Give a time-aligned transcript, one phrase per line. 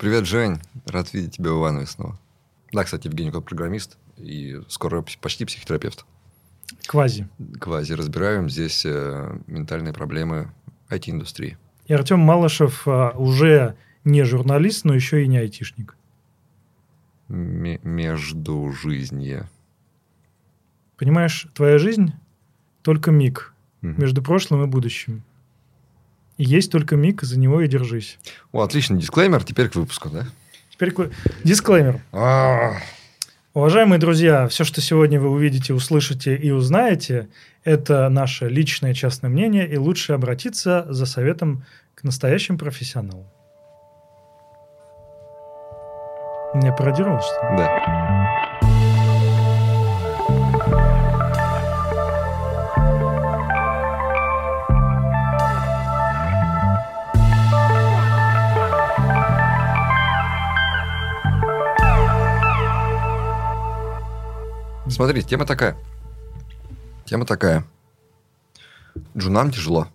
[0.00, 0.56] Привет, Жень.
[0.86, 2.18] Рад видеть тебя в Иванове снова.
[2.72, 6.06] Да, кстати, Евгений Кот программист и скоро почти психотерапевт.
[6.86, 7.28] Квази.
[7.60, 7.92] Квази.
[7.92, 10.52] Разбираем здесь э, ментальные проблемы
[10.88, 11.58] IT-индустрии.
[11.84, 15.98] И Артем Малышев а, уже не журналист, но еще и не айтишник.
[17.28, 19.50] М- между жизнью.
[20.96, 22.14] Понимаешь, твоя жизнь
[22.80, 24.00] только миг Мгм.
[24.00, 25.24] между прошлым и будущим.
[26.42, 28.18] Есть только миг, за него и держись.
[28.50, 29.44] О, отличный дисклеймер.
[29.44, 30.24] Теперь к выпуску, да?
[30.70, 31.10] Теперь ко-
[31.44, 32.00] дисклеймер.
[32.12, 32.76] А,
[33.52, 37.28] Уважаемые друзья, все, что сегодня вы увидите, услышите и узнаете,
[37.62, 43.26] это наше личное частное мнение, и лучше обратиться за советом к настоящим профессионалам.
[47.20, 47.56] Что ли?
[47.58, 48.29] Да.
[65.00, 65.78] Смотри, тема такая.
[67.06, 67.64] Тема такая.
[69.16, 69.88] Джунам тяжело.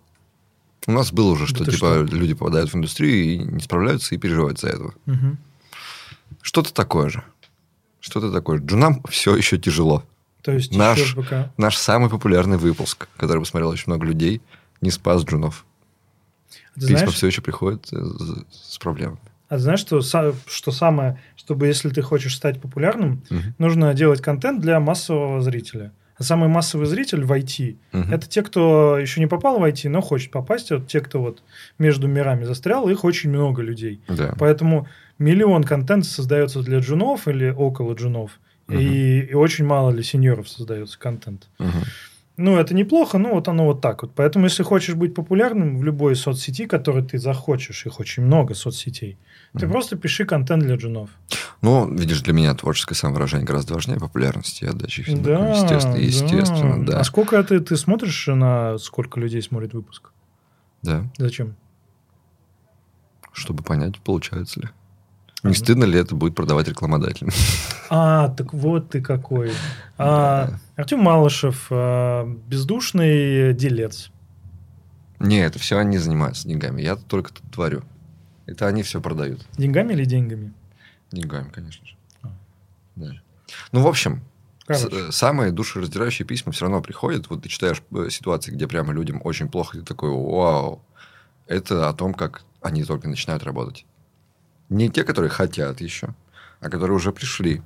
[0.88, 4.58] У нас было уже, что типа люди попадают в индустрию и не справляются и переживают
[4.58, 4.94] за этого.
[5.04, 5.38] Мгм.
[6.42, 7.22] Что-то такое же.
[8.00, 8.58] Что-то такое.
[8.58, 10.02] Джунам все еще тяжело.
[10.42, 11.52] То есть Наш- пока...
[11.56, 14.42] Наш самый популярный выпуск, который посмотрел очень много людей,
[14.80, 15.66] не спас джунов.
[16.74, 17.96] Ты Письма знаешь, все еще приходят э,
[18.50, 19.20] с проблемами.
[19.48, 23.54] А знаешь, что, что самое, чтобы если ты хочешь стать популярным, Мгм.
[23.58, 25.92] нужно делать контент для массового зрителя.
[26.18, 28.12] А самый массовый зритель в IT Мгм.
[28.14, 30.70] это те, кто еще не попал в IT, но хочет попасть.
[30.70, 31.42] Вот те, кто вот
[31.78, 34.00] между мирами застрял, их очень много людей.
[34.08, 34.34] Да.
[34.38, 38.40] Поэтому миллион контента создается для джунов или около джунов.
[38.66, 38.78] Мгм.
[38.80, 41.48] И, и очень мало для сеньоров создается контент.
[41.58, 41.82] Мгм.
[42.36, 44.12] Ну, это неплохо, но вот оно вот так вот.
[44.14, 49.18] Поэтому, если хочешь быть популярным в любой соцсети, которой ты захочешь, их очень много соцсетей,
[49.54, 49.72] ты Мгм.
[49.72, 51.10] просто пиши контент для джунов.
[51.62, 55.38] Ну, видишь, для меня творческое самовыражение гораздо важнее популярности и отдачи фидбэка.
[55.38, 56.00] Да, естественно, да.
[56.00, 57.00] естественно, да.
[57.00, 60.12] А сколько ты, ты смотришь на сколько людей смотрит выпуск?
[60.82, 61.56] Да, Зачем?
[63.32, 64.68] чтобы понять, получается ли.
[65.48, 67.32] Не стыдно ли это будет продавать рекламодателям?
[67.88, 69.52] А, так вот ты какой.
[69.96, 70.58] А.
[70.74, 74.10] Артем Малышев, а, бездушный делец.
[75.20, 76.82] Не, это все они занимаются деньгами.
[76.82, 77.84] Я только тут творю.
[78.46, 79.46] Это они все продают.
[79.56, 80.52] Деньгами или деньгами?
[81.12, 81.94] Деньгами, конечно же.
[82.22, 82.28] А.
[82.96, 83.12] Да.
[83.70, 84.22] Ну, в общем,
[84.66, 84.88] Короче.
[84.90, 87.30] Э, самые душераздирающие письма все равно приходят.
[87.30, 90.84] Вот ты читаешь э, ситуации, где прямо людям очень плохо, и ты такой, вау.
[91.46, 93.86] Это о том, как они только начинают работать.
[94.68, 96.08] Не те, которые хотят еще,
[96.60, 97.62] а которые уже пришли,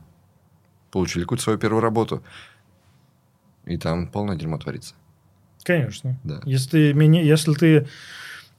[0.91, 2.23] получили какую-то свою первую работу.
[3.67, 4.95] И там полное дерьмо творится.
[5.65, 6.19] Конечно.
[6.25, 6.41] Да.
[6.45, 7.87] Если, ты если ты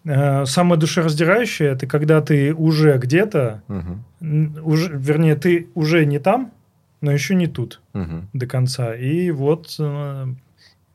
[0.06, 3.64] э, самое душераздирающее, это когда ты уже где-то,
[4.20, 6.52] н- уже, вернее, ты уже не там,
[7.02, 8.30] но еще не тут Мгм.
[8.34, 8.96] до конца.
[8.96, 10.28] И вот э,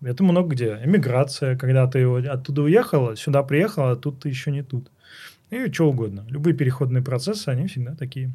[0.02, 0.80] это много где.
[0.84, 4.90] Эмиграция, когда ты оттуда уехал, сюда приехал, а тут ты еще не тут.
[5.50, 6.24] И что угодно.
[6.28, 8.32] Любые переходные процессы, они всегда такие.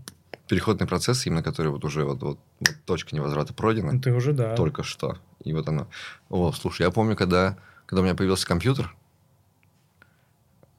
[0.48, 4.00] Переходный процесс, именно который вот уже вот, вот, вот точка невозврата пройдена.
[4.02, 4.56] Ты уже, да.
[4.56, 5.18] только что.
[5.44, 5.88] И вот оно.
[6.30, 8.94] О, слушай, я помню, когда, когда у меня появился компьютер.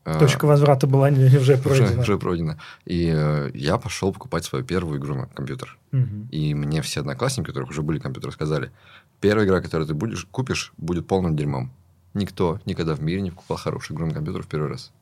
[0.04, 2.00] э, Точка возврата была не- уже уже, пройдена.
[2.02, 2.58] уже пройдена.
[2.84, 5.78] И э, я пошел покупать свою первую игру на компьютер.
[5.92, 6.28] Мгм.
[6.30, 8.72] И мне все одноклассники, у которых уже были компьютеры, сказали,
[9.20, 11.72] первая игра, которую ты будешь, купишь, будет полным дерьмом.
[12.14, 14.92] Никто никогда в мире не покупал хорошую игру на компьютер в первый раз.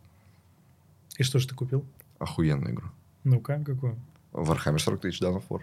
[1.20, 1.84] И что же ты купил?
[2.18, 2.88] Охуенную игру.
[3.24, 3.98] Ну-ка, какую?
[4.32, 5.60] Warhammer 40 тысяч Dawn of War.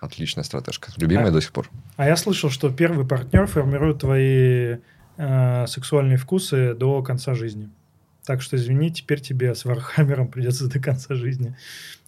[0.00, 0.90] Отличная стратежка.
[0.96, 1.70] Любимая А- до сих пор.
[1.96, 4.78] А я слышал, что первый партнер формирует твои
[5.16, 7.70] э, сексуальные вкусы до конца жизни.
[8.24, 11.54] Так что, извини, теперь тебе с Вархаммером придется до конца жизни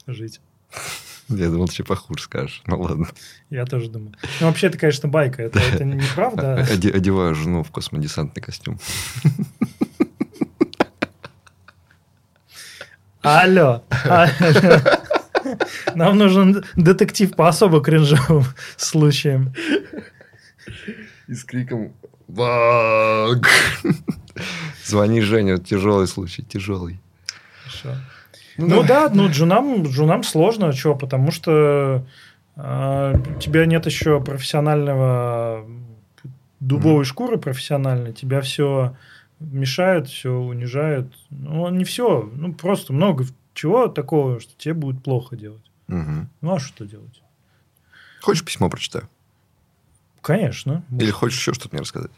[0.08, 0.40] жить.
[1.28, 2.62] Я думал, ты что похуже скажешь.
[2.66, 3.06] Ну ладно.
[3.48, 4.14] Я тоже думаю.
[4.40, 5.42] Ну, вообще, это, конечно, байка.
[5.44, 6.66] Это, это неправда.
[6.72, 8.80] Оде- Одеваю жену в космодесантный костюм.
[13.26, 13.82] Алло.
[14.04, 14.30] Алло.
[15.96, 18.44] Нам нужен детектив по особо кринжовым
[18.76, 19.52] случаям.
[21.26, 21.92] И с криком
[22.28, 23.48] «Баг!»
[24.84, 27.00] Звони Женя, тяжелый случай, тяжелый.
[27.64, 28.00] Хорошо.
[28.58, 32.06] Ну да, ну джунам, джунам сложно, что, потому что
[32.54, 35.66] э, у тебя нет еще профессионального
[36.60, 38.94] дубовой шкуры профессиональной, тебя все
[39.40, 41.14] мешают, все унижают.
[41.30, 43.24] Ну, не все, ну просто много
[43.54, 45.70] чего такого, что тебе будет плохо делать.
[45.88, 46.28] Мгм.
[46.40, 47.22] Ну а что делать?
[48.20, 49.08] Хочешь письмо прочитаю?
[50.20, 50.84] Конечно.
[50.90, 52.10] Или хочешь еще что-то мне рассказать?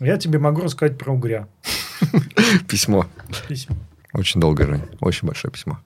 [0.00, 1.48] Я тебе могу рассказать про угря.
[2.68, 3.06] Письмо.
[3.48, 3.76] Письмо.
[4.12, 4.82] Очень долгое, Жень.
[5.00, 5.78] Очень большое письмо.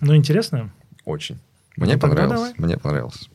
[0.00, 0.72] Ну, интересно?
[1.04, 1.38] Очень.
[1.76, 2.54] Мне ну, понравилось.
[2.58, 3.28] Мне понравилось.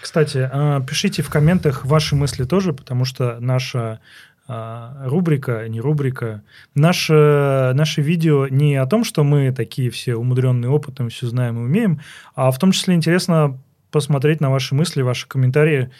[0.00, 4.00] Кстати, а, пишите в комментах ваши мысли тоже, потому что наша
[4.48, 6.42] рубрика, не рубрика,
[6.74, 11.64] наше, наше видео не о том, что мы такие все умудренные опытом, все знаем и
[11.64, 12.00] умеем,
[12.34, 13.58] а в том числе интересно
[13.90, 15.90] посмотреть на ваши мысли, ваши комментарии.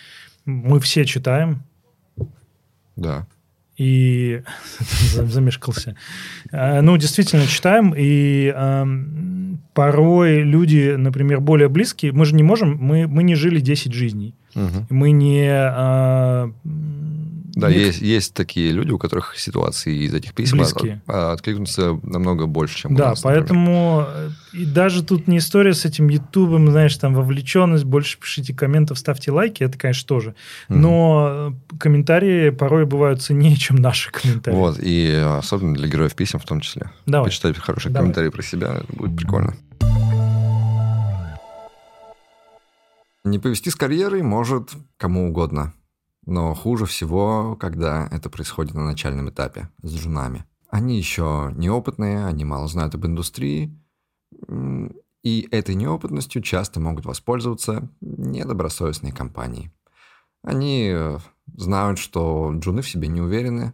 [0.47, 1.62] Мы все читаем.
[2.97, 3.27] Да
[3.79, 4.43] и
[5.15, 5.97] замешкался.
[6.53, 8.53] А, ну, действительно, читаем, и
[9.73, 14.35] порой люди, например, более близкие, мы же не можем, мы, мы не жили 10 жизней.
[14.56, 14.87] Угу.
[14.91, 16.50] Мы не а,
[17.59, 17.79] да, Ник...
[17.79, 21.03] есть, есть такие люди, у которых ситуации из этих писем Близкие.
[21.07, 23.21] откликнутся намного больше, чем да, у нас.
[23.21, 24.33] Да, поэтому например.
[24.53, 29.33] и даже тут не история с этим Ютубом, знаешь, там вовлеченность, больше пишите комментов, ставьте
[29.33, 30.37] лайки, это, конечно, тоже.
[30.69, 31.79] Но угу.
[31.79, 34.57] комментарии порой бывают ценнее, чем наши комментарии.
[34.57, 36.93] Вот, и особенно для героев писем в том числе.
[37.07, 37.29] Давай.
[37.29, 38.05] Почитать хорошие Давай.
[38.05, 39.57] комментарии про себя, это будет прикольно.
[43.25, 45.75] Не повести с карьерой может кому угодно.
[46.29, 50.45] Но хуже всего, когда это происходит на начальном этапе с женами.
[50.69, 53.75] Они еще неопытные, они мало знают об индустрии,
[55.23, 59.73] и этой неопытностью часто могут воспользоваться недобросовестные компании.
[60.43, 61.19] Они э,
[61.57, 63.73] знают, что джуны в себе не уверены,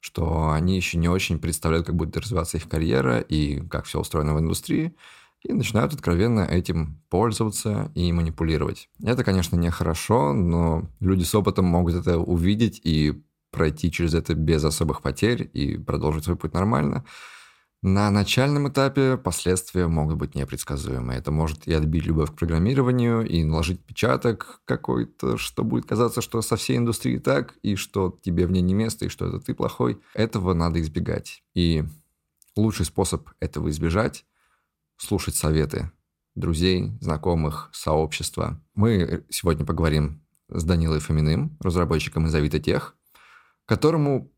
[0.00, 4.34] что они еще не очень представляют, как будет развиваться их карьера и как все устроено
[4.34, 4.96] в индустрии–
[5.44, 8.88] и начинают откровенно этим пользоваться и манипулировать.
[9.02, 14.64] Это, конечно, нехорошо, но люди с опытом могут это увидеть и пройти через это без
[14.64, 17.04] особых потерь и продолжить свой путь нормально.
[17.84, 21.14] На начальном этапе последствия могут быть непредсказуемы.
[21.14, 26.40] Это может и отбить любовь к программированию, и наложить печаток какой-то, что будет казаться, что
[26.42, 29.52] со всей индустрией так, и что тебе в ней не место, и что это ты
[29.52, 30.00] плохой.
[30.14, 31.42] Этого надо избегать.
[31.54, 31.82] И
[32.54, 34.24] лучший способ этого избежать
[35.02, 35.90] слушать советы
[36.34, 38.60] друзей, знакомых, сообщества.
[38.74, 42.96] Мы сегодня поговорим с Данилой Фоминым, разработчиком из Авито Тех,
[43.66, 44.30] которому,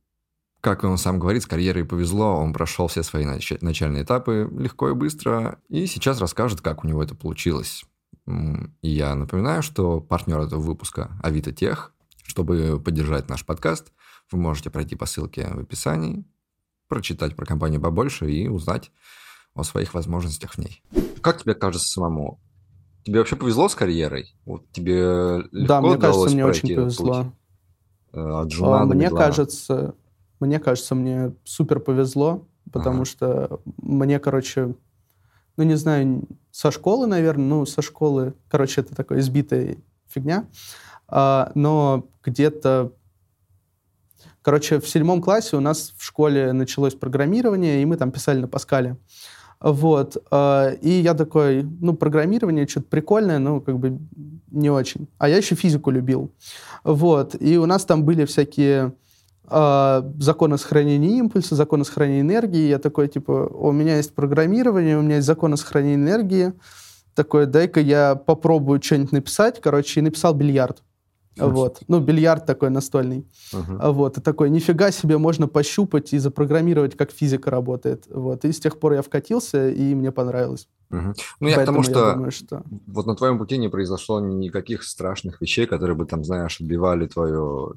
[0.60, 4.88] как он сам говорит, с карьерой повезло, он прошел все свои нач- начальные этапы легко
[4.88, 7.84] и быстро, и сейчас расскажет, как у него это получилось.
[8.26, 11.92] И я напоминаю, что партнер этого выпуска Авито Тех.
[12.24, 13.92] Чтобы поддержать наш подкаст,
[14.32, 16.24] вы можете пройти по ссылке в описании,
[16.88, 18.90] прочитать про компанию побольше и узнать,
[19.54, 20.82] о своих возможностях в ней.
[21.20, 22.40] Как тебе кажется самому?
[23.04, 24.34] Тебе вообще повезло с карьерой?
[24.44, 27.32] Вот тебе легко да, мне кажется, мне очень повезло.
[28.12, 29.94] Э, от а, мне кажется,
[30.40, 33.04] мне кажется, мне супер повезло, потому ага.
[33.04, 34.74] что мне, короче,
[35.56, 39.76] ну не знаю, со школы, наверное, ну со школы, короче, это такая избитая
[40.08, 40.48] фигня,
[41.08, 42.92] а, но где-то
[44.44, 48.46] Короче, в седьмом классе у нас в школе началось программирование, и мы там писали на
[48.46, 48.98] Паскале.
[49.64, 50.22] Вот.
[50.30, 53.98] Э, и я такой, ну, программирование что-то прикольное, но как бы
[54.50, 55.08] не очень.
[55.16, 56.30] А я еще физику любил.
[56.84, 57.34] Вот.
[57.40, 58.92] И у нас там были всякие
[59.48, 62.68] э, законы сохранения импульса, законы сохранения энергии.
[62.68, 66.52] Я такой, типа, у меня есть программирование, у меня есть законы сохранения энергии.
[67.14, 69.62] Такой, дай-ка я попробую что-нибудь написать.
[69.62, 70.82] Короче, и написал бильярд.
[71.36, 71.82] Вот.
[71.88, 73.26] Ну, бильярд такой настольный.
[73.52, 73.92] Uh-huh.
[73.92, 74.18] Вот.
[74.18, 78.04] И такой, нифига себе, можно пощупать и запрограммировать, как физика работает.
[78.08, 78.44] Вот.
[78.44, 80.68] И с тех пор я вкатился, и мне понравилось.
[80.90, 81.14] Uh-huh.
[81.40, 85.66] Ну, я потому что, думаю, что вот на твоем пути не произошло никаких страшных вещей,
[85.66, 87.74] которые бы, там, знаешь, отбивали твою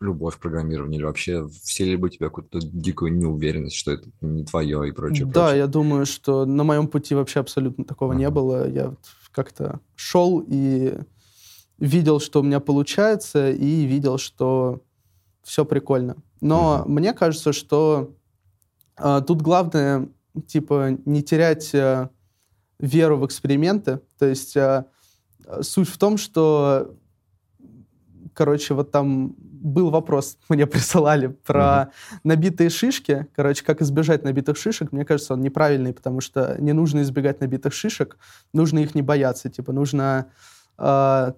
[0.00, 4.88] любовь к программированию или вообще вселили бы тебя какую-то дикую неуверенность, что это не твое
[4.88, 5.26] и прочее.
[5.26, 5.58] Да, прочее.
[5.58, 8.18] я думаю, что на моем пути вообще абсолютно такого uh-huh.
[8.18, 8.68] не было.
[8.68, 8.94] Я
[9.32, 10.94] как-то шел и
[11.78, 14.82] видел, что у меня получается, и видел, что
[15.42, 16.16] все прикольно.
[16.40, 16.88] Но mm-hmm.
[16.88, 18.14] мне кажется, что
[18.98, 20.08] э, тут главное,
[20.46, 22.08] типа, не терять э,
[22.78, 24.00] веру в эксперименты.
[24.18, 24.84] То есть э,
[25.60, 26.94] суть в том, что,
[28.32, 32.18] короче, вот там был вопрос, мне присылали про mm-hmm.
[32.24, 33.26] набитые шишки.
[33.34, 34.92] Короче, как избежать набитых шишек.
[34.92, 38.16] Мне кажется, он неправильный, потому что не нужно избегать набитых шишек,
[38.52, 39.50] нужно их не бояться.
[39.50, 40.26] Типа, нужно
[40.78, 41.32] э,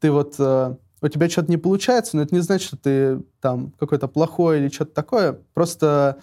[0.00, 3.72] ты вот э, у тебя что-то не получается, но это не значит, что ты там
[3.78, 5.38] какой-то плохой или что-то такое.
[5.52, 6.20] Просто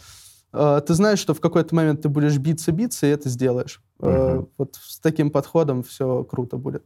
[0.54, 3.82] э, ты знаешь, что в какой-то момент ты будешь биться-биться, и это сделаешь.
[4.00, 4.10] Угу.
[4.10, 6.84] Э, вот с таким подходом все круто будет.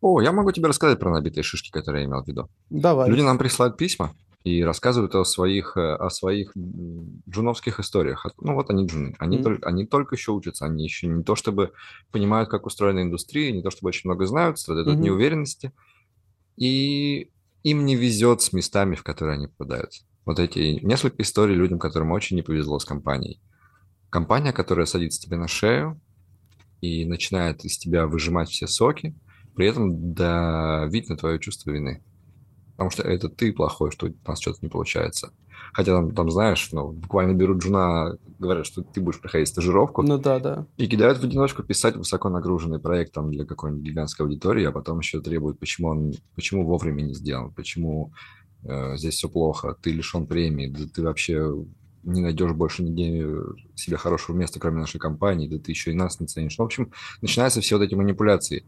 [0.00, 2.48] О, я могу тебе рассказать про набитые шишки, которые я имел в виду.
[2.68, 3.08] Давай.
[3.08, 6.52] Люди нам присылают письма и рассказывают о своих, э, о своих
[7.28, 8.26] джуновских историях.
[8.40, 9.42] Ну вот они джуны, они, mm-hmm.
[9.42, 11.72] только, они только еще учатся, они еще не то чтобы
[12.10, 14.94] понимают, как устроена индустрия, не то чтобы очень много знают, страдают mm-hmm.
[14.94, 15.72] от неуверенности
[16.56, 17.30] и
[17.62, 19.92] им не везет с местами, в которые они попадают.
[20.24, 23.40] Вот эти несколько историй людям, которым очень не повезло с компанией.
[24.10, 26.00] Компания, которая садится тебе на шею,
[26.80, 29.14] и начинает из тебя выжимать все соки,
[29.54, 32.02] при этом давить на твое чувство вины.
[32.82, 35.32] Потому что это ты плохой, что у нас что-то не получается.
[35.72, 40.02] Хотя там, там знаешь, ну, буквально берут жена, говорят, что ты будешь проходить стажировку.
[40.02, 40.66] Ну да, да.
[40.76, 44.98] И кидают в одиночку писать высоко нагруженный проект там для какой-нибудь гигантской аудитории, а потом
[44.98, 48.12] еще требуют, почему он, почему вовремя не сделан, почему
[48.64, 51.54] э, здесь все плохо, ты лишен премии, да ты вообще
[52.02, 53.24] не найдешь больше нигде
[53.76, 56.58] себе хорошего места, кроме нашей компании, да ты еще и нас не ценишь.
[56.58, 58.64] Ну, в общем, начинаются все вот эти манипуляции.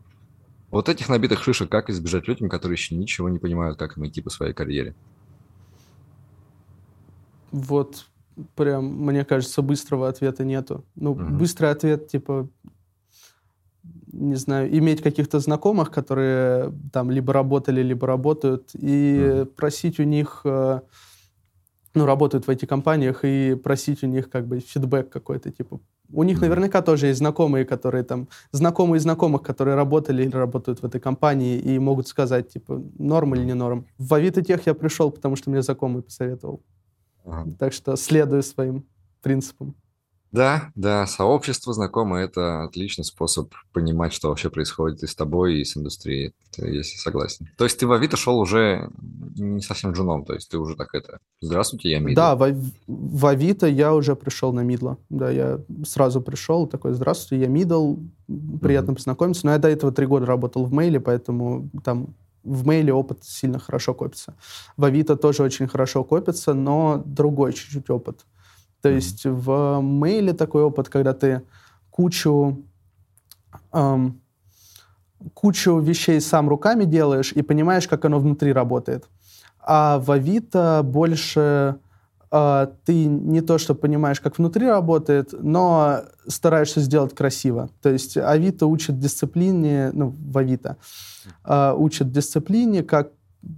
[0.74, 4.20] Вот этих набитых шишек как избежать людям, которые еще ничего не понимают, как им идти
[4.20, 4.96] по своей карьере?
[7.52, 8.06] Вот
[8.56, 10.84] прям, мне кажется, быстрого ответа нету.
[10.96, 11.22] Ну, угу.
[11.22, 12.48] быстрый ответ, типа,
[14.10, 19.50] не знаю, иметь каких-то знакомых, которые там либо работали, либо работают, и угу.
[19.52, 20.80] просить у них э,
[21.94, 25.78] ну, работают в IT-компаниях, и просить у них как бы фидбэк какой-то, типа,
[26.12, 30.86] у них наверняка тоже есть знакомые, которые там, знакомые знакомых, которые работали или работают в
[30.86, 33.86] этой компании и могут сказать, типа, норм или не норм.
[33.98, 36.62] В Авито Тех я пришел, потому что мне знакомый посоветовал.
[37.24, 37.50] Ага.
[37.58, 38.84] Так что следую своим
[39.22, 39.74] принципам.
[40.34, 45.64] Да, да, сообщество знакомое– это отличный способ понимать, что вообще происходит и с тобой, и
[45.64, 47.48] с индустрией, я согласен.
[47.56, 48.90] То есть ты в Авито шел уже
[49.36, 52.16] не совсем джуном, то есть ты уже так это, здравствуйте, я мидл.
[52.16, 52.52] Да, в,
[52.88, 57.98] в Авито я уже пришел на мидла, да, я сразу пришел, такой, здравствуйте, я мидл,
[58.60, 58.94] приятно mm-hmm.
[58.96, 62.08] познакомиться, но я до этого три года работал в мейле, поэтому там
[62.42, 64.34] в мейле опыт сильно хорошо копится.
[64.76, 68.24] В Авито тоже очень хорошо копится, но другой чуть-чуть опыт.
[68.84, 71.40] То есть в мейле такой опыт, когда ты
[71.88, 72.62] кучу,
[73.72, 74.20] эм,
[75.32, 79.08] кучу вещей сам руками делаешь и понимаешь, как оно внутри работает.
[79.58, 81.76] А в Авито больше
[82.30, 87.70] э, ты не то, что понимаешь, как внутри работает, но стараешься сделать красиво.
[87.80, 90.76] То есть Авито учит дисциплине, ну, в Авито,
[91.46, 93.12] э, учит дисциплине, как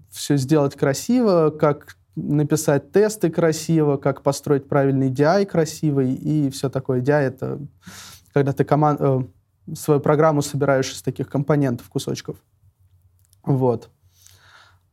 [0.08, 7.00] все сделать красиво, как написать тесты красиво, как построить правильный DI красивый и все такое.
[7.00, 7.60] DI— это
[8.32, 9.00] когда ты команд...
[9.00, 9.20] э,
[9.74, 12.36] свою программу собираешь из таких компонентов, кусочков.
[13.42, 13.90] Вот.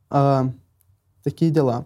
[0.09, 0.49] А,
[1.23, 1.85] такие дела.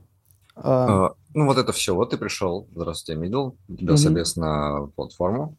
[0.55, 1.95] А, ну, вот это все.
[1.95, 2.67] Вот ты пришел.
[2.75, 3.55] Здравствуйте, Middle.
[3.67, 3.97] У тебя угу.
[3.97, 5.55] собес на платформу.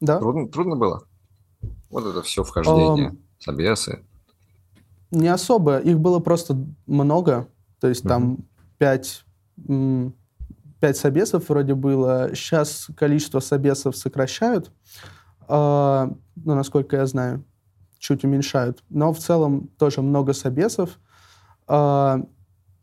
[0.00, 0.18] Да.
[0.18, 1.04] Трудно, трудно было?
[1.90, 4.04] Вот это все вхождение, а, собесы.
[5.10, 5.78] Не особо.
[5.78, 7.48] Их было просто много.
[7.80, 8.08] То есть угу.
[8.08, 8.38] там
[8.80, 9.24] 5,
[10.80, 12.30] 5 собесов вроде было.
[12.34, 14.72] Сейчас количество собесов сокращают,
[15.48, 17.44] э, ну, насколько я знаю,
[17.98, 18.82] чуть уменьшают.
[18.88, 20.98] Но в целом тоже много собесов.
[21.68, 22.22] Э,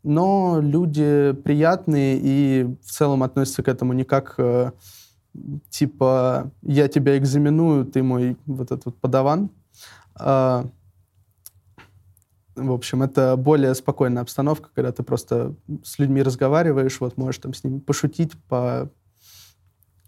[0.04, 4.70] но люди приятные и в целом относятся к этому не как э,
[5.68, 9.50] типа я тебя экзаменую, ты мой вот этот подаван.
[10.20, 10.64] Э,
[12.58, 17.54] в общем, это более спокойная обстановка, когда ты просто с людьми разговариваешь, вот можешь там
[17.54, 18.90] с ними пошутить, по...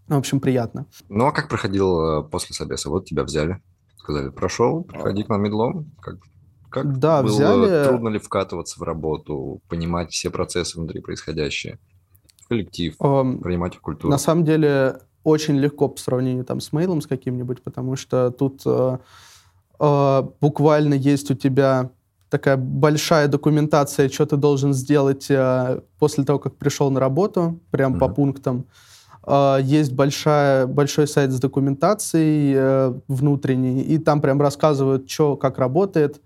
[0.08, 0.86] Ну, в общем, приятно.
[1.08, 2.90] Ну, а как проходил э, после собеса?
[2.90, 3.62] Вот тебя взяли,
[3.96, 5.92] сказали, прошел, приходи к нам медлом.
[6.00, 6.16] Как,
[6.68, 7.84] как да, было, взяли...
[7.88, 11.78] трудно ли вкатываться в работу, понимать все процессы внутри происходящие,
[12.48, 14.10] коллектив, um, принимать культуру?
[14.10, 18.62] На самом деле, очень легко по сравнению там с мейлом с каким-нибудь, потому что тут
[18.64, 18.98] э,
[19.78, 21.90] э, буквально есть у тебя
[22.30, 27.94] такая большая документация, что ты должен сделать э, после того, как пришел на работу, прям
[27.94, 27.98] mm-hmm.
[27.98, 28.64] по пунктам.
[29.26, 35.58] Э, есть большая, большой сайт с документацией э, внутренней, и там прям рассказывают, что, как
[35.58, 36.20] работает.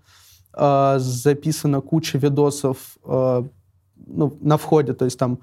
[0.53, 3.43] Э, записана куча видосов э,
[4.07, 5.39] ну, на входе, то есть там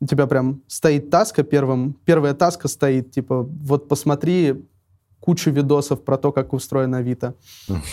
[0.00, 4.66] у тебя прям стоит таска первым, первая таска стоит, типа, вот посмотри,
[5.26, 7.34] кучу видосов про то, как устроен Авито.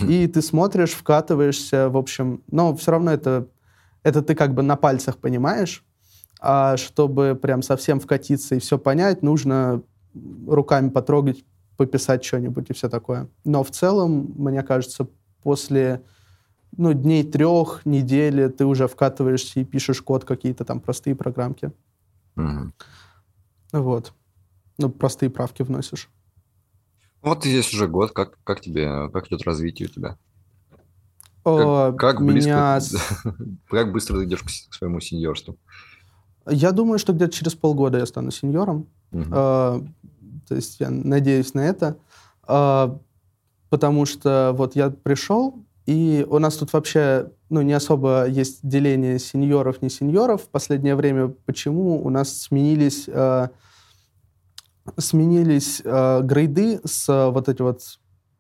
[0.08, 3.48] И ты смотришь, вкатываешься, в общем, но все равно это,
[4.04, 5.84] это ты как бы на пальцах понимаешь,
[6.40, 9.82] а чтобы прям совсем вкатиться и все понять, нужно
[10.48, 11.44] руками потрогать,
[11.76, 13.28] пописать что-нибудь и все такое.
[13.46, 15.08] Но в целом, мне кажется,
[15.42, 16.04] после
[16.78, 21.72] ну, дней трех, недели ты уже вкатываешься и пишешь код какие-то там простые программки.
[22.36, 22.72] Mm-hmm.
[23.72, 24.14] Вот.
[24.78, 26.12] Ну, простые правки вносишь.
[27.24, 30.18] Вот ты здесь уже год, как, как тебе, как идет развитие у тебя?
[31.44, 32.80] Как, как, близко, меня...
[33.70, 35.58] как быстро ты идешь к своему сеньорству?
[36.48, 38.88] Я думаю, что где-то через полгода я стану сеньором.
[39.12, 39.30] Угу.
[39.30, 39.86] То
[40.50, 41.98] есть я надеюсь на это.
[42.46, 43.00] Uh,
[43.70, 49.18] потому что вот я пришел, и у нас тут вообще ну, не особо есть деление
[49.18, 50.42] сеньоров, не сеньоров.
[50.44, 53.50] В последнее время почему у нас сменились uh,
[54.98, 57.82] сменились э, грейды с э, вот эти вот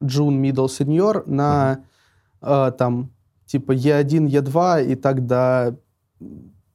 [0.04, 1.84] Джун, Middle, Senior на
[2.42, 3.12] э, там
[3.46, 5.78] типа E1, E2 и так до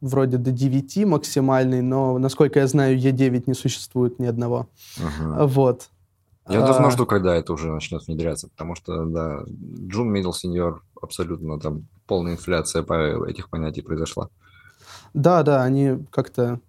[0.00, 4.68] вроде до 9 максимальный, но, насколько я знаю, E9 не существует ни одного.
[4.98, 5.46] Ага.
[5.46, 5.90] Вот.
[6.48, 9.42] Я давно А, жду, когда это уже начнет внедряться, потому что, да,
[9.88, 14.30] Джун, Middle, Senior, абсолютно там полная инфляция по этих понятий произошла.
[15.12, 16.60] Да, да, они как-то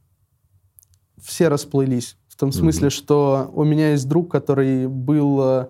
[1.22, 2.18] все расплылись.
[2.40, 2.92] В том смысле, Мгм.
[2.92, 5.68] что у меня есть друг, который был э,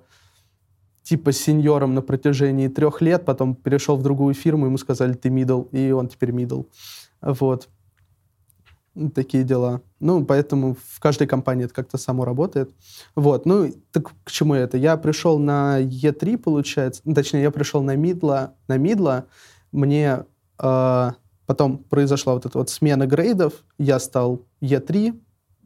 [1.02, 5.64] типа сеньором на протяжении трех лет, потом перешел в другую фирму, ему сказали, ты мидл,
[5.72, 6.66] и он теперь мидл.
[7.24, 7.70] Вот.
[9.16, 9.82] Такие дела.
[10.00, 12.70] Ну, поэтому в каждой компании это как-то само работает.
[13.16, 13.48] Вот.
[13.48, 14.78] Ну, так к чему это?
[14.78, 17.02] Я пришел на E3, получается.
[17.16, 18.54] Точнее, я пришел на мидла.
[18.68, 19.26] На мидла
[19.72, 20.24] мне
[20.60, 21.12] э,
[21.48, 23.54] потом произошла вот эта вот смена грейдов.
[23.80, 25.20] Я стал E3,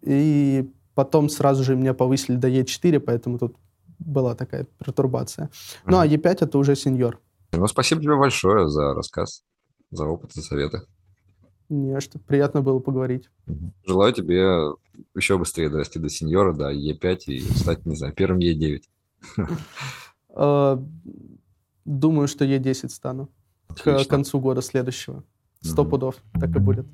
[0.03, 3.55] и потом сразу же меня повысили до E4, поэтому тут
[3.99, 5.49] была такая пертурбация.
[5.85, 7.19] Ну, а E5 это уже сеньор.
[7.51, 9.43] Ну, спасибо тебе большое за рассказ,
[9.91, 10.81] за опыт, за советы.
[11.69, 13.29] Не, что приятно было поговорить.
[13.85, 14.73] Желаю тебе
[15.15, 18.81] еще быстрее дорасти до сеньора, до Е5 и стать, не знаю, первым Е9.
[20.35, 20.77] Э,
[21.85, 23.29] Думаю, что Е10 стану
[23.67, 25.23] к концу года следующего.
[25.61, 26.85] Сто пудов так и будет.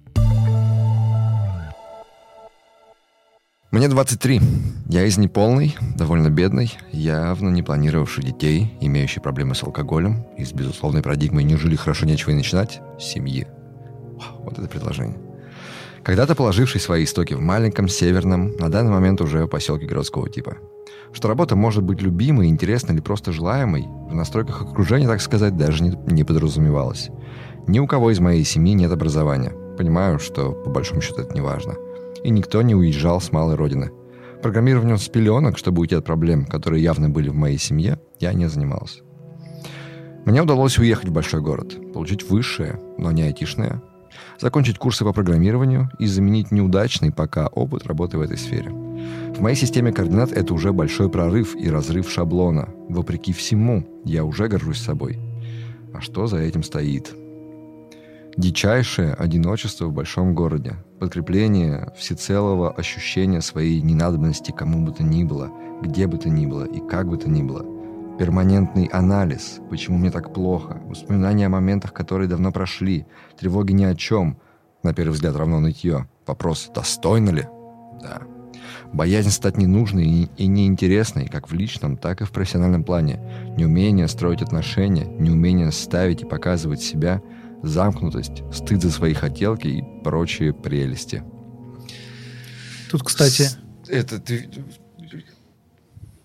[3.71, 4.41] Мне 23.
[4.87, 10.51] Я из неполной, довольно бедной, явно не планировавший детей, имеющий проблемы с алкоголем и с
[10.53, 13.45] безусловной парадигмой «не жили хорошо, нечего и начинать» семьи.
[14.39, 15.19] Вот это предложение.
[16.01, 20.57] Когда-то положивший свои истоки в маленьком, северном, на данный момент уже поселке городского типа.
[21.13, 25.83] Что работа может быть любимой, интересной или просто желаемой, в настройках окружения, так сказать, даже
[25.83, 27.11] не, не подразумевалось.
[27.67, 29.53] Ни у кого из моей семьи нет образования.
[29.77, 31.75] Понимаю, что по большому счету это не важно.
[32.23, 33.91] И никто не уезжал с малой родины.
[34.41, 38.47] Программированием с пеленок, чтобы уйти от проблем, которые явно были в моей семье, я не
[38.47, 39.01] занимался.
[40.25, 43.81] Мне удалось уехать в большой город, получить высшее, но не айтишное,
[44.39, 48.69] закончить курсы по программированию и заменить неудачный пока опыт работы в этой сфере.
[48.69, 52.69] В моей системе координат это уже большой прорыв и разрыв шаблона.
[52.89, 55.19] Вопреки всему, я уже горжусь собой.
[55.93, 57.15] А что за этим стоит?
[58.37, 65.51] Дичайшее одиночество в большом городе, подкрепление всецелого ощущения своей ненадобности кому бы то ни было,
[65.81, 67.65] где бы то ни было и как бы то ни было,
[68.17, 73.95] перманентный анализ, почему мне так плохо, воспоминания о моментах, которые давно прошли, тревоги ни о
[73.95, 74.37] чем,
[74.83, 77.47] на первый взгляд равно нытье, вопрос «достойно ли?»
[78.01, 78.21] Да.
[78.93, 83.19] Боязнь стать ненужной и, и неинтересной как в личном, так и в профессиональном плане,
[83.57, 87.21] неумение строить отношения, неумение ставить и показывать себя–
[87.63, 91.23] замкнутость, стыд за свои хотелки и прочие прелести.
[92.89, 93.57] Тут, кстати, С-
[93.89, 94.49] Это ты...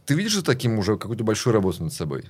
[0.07, 2.25] Ты видишь за таким уже какую-то большую работу над собой?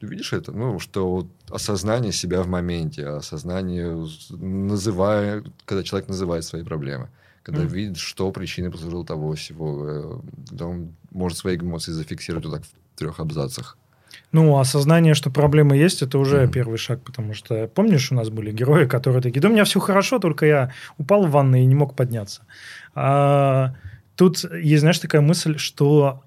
[0.00, 0.50] Ты видишь это?
[0.52, 7.08] Ну, что вот осознание себя в моменте, осознание, называя, когда человек называет свои проблемы,
[7.44, 7.72] когда Мгм.
[7.72, 12.64] видит, что причиной послужило того всего, э, когда он может свои эмоции зафиксировать вот так
[12.64, 13.78] в трех абзацах.
[14.32, 16.52] Ну, осознание, что проблемы есть, это уже Мгм.
[16.52, 19.80] первый шаг, потому что, помнишь, у нас были герои, которые такие, да у меня все
[19.80, 22.42] хорошо, только я упал в ванной и не мог подняться.
[22.94, 23.74] А,
[24.16, 26.22] тут есть, знаешь, такая мысль, что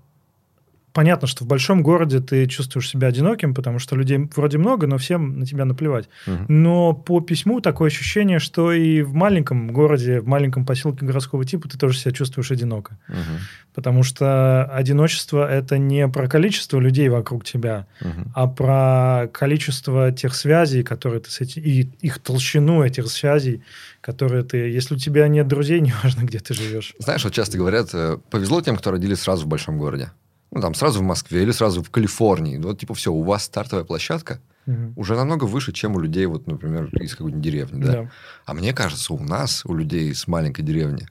[0.94, 4.98] понятно, что в большом городе ты чувствуешь себя одиноким, потому что людей вроде много, но
[4.98, 6.10] всем на тебя наплевать.
[6.26, 6.46] Мгм.
[6.48, 11.70] Но по письму такое ощущение, что и в маленьком городе, в маленьком поселке городского типа
[11.70, 12.98] ты тоже себя чувствуешь одиноко.
[13.08, 13.40] Мгм.
[13.74, 18.32] Потому что одиночество– это не про количество людей вокруг тебя, Мгм.
[18.36, 21.62] а про количество тех связей, которые ты с этим...
[21.64, 23.62] И их толщину этих связей,
[24.02, 24.58] которые ты...
[24.58, 26.94] Если у тебя нет друзей, неважно, где ты живешь.
[27.00, 30.12] Знаешь, вот часто говорят, э, повезло тем, кто родились сразу в большом городе.
[30.52, 32.58] Ну, там, сразу в Москве или сразу в Калифорнии.
[32.58, 34.94] Вот, типа, все, у вас стартовая площадка Мгм.
[34.96, 37.92] уже намного выше, чем у людей, вот, например, из какой-нибудь деревни, да?
[37.92, 38.12] Да.
[38.46, 41.08] А мне кажется, у нас, у людей с маленькой деревни,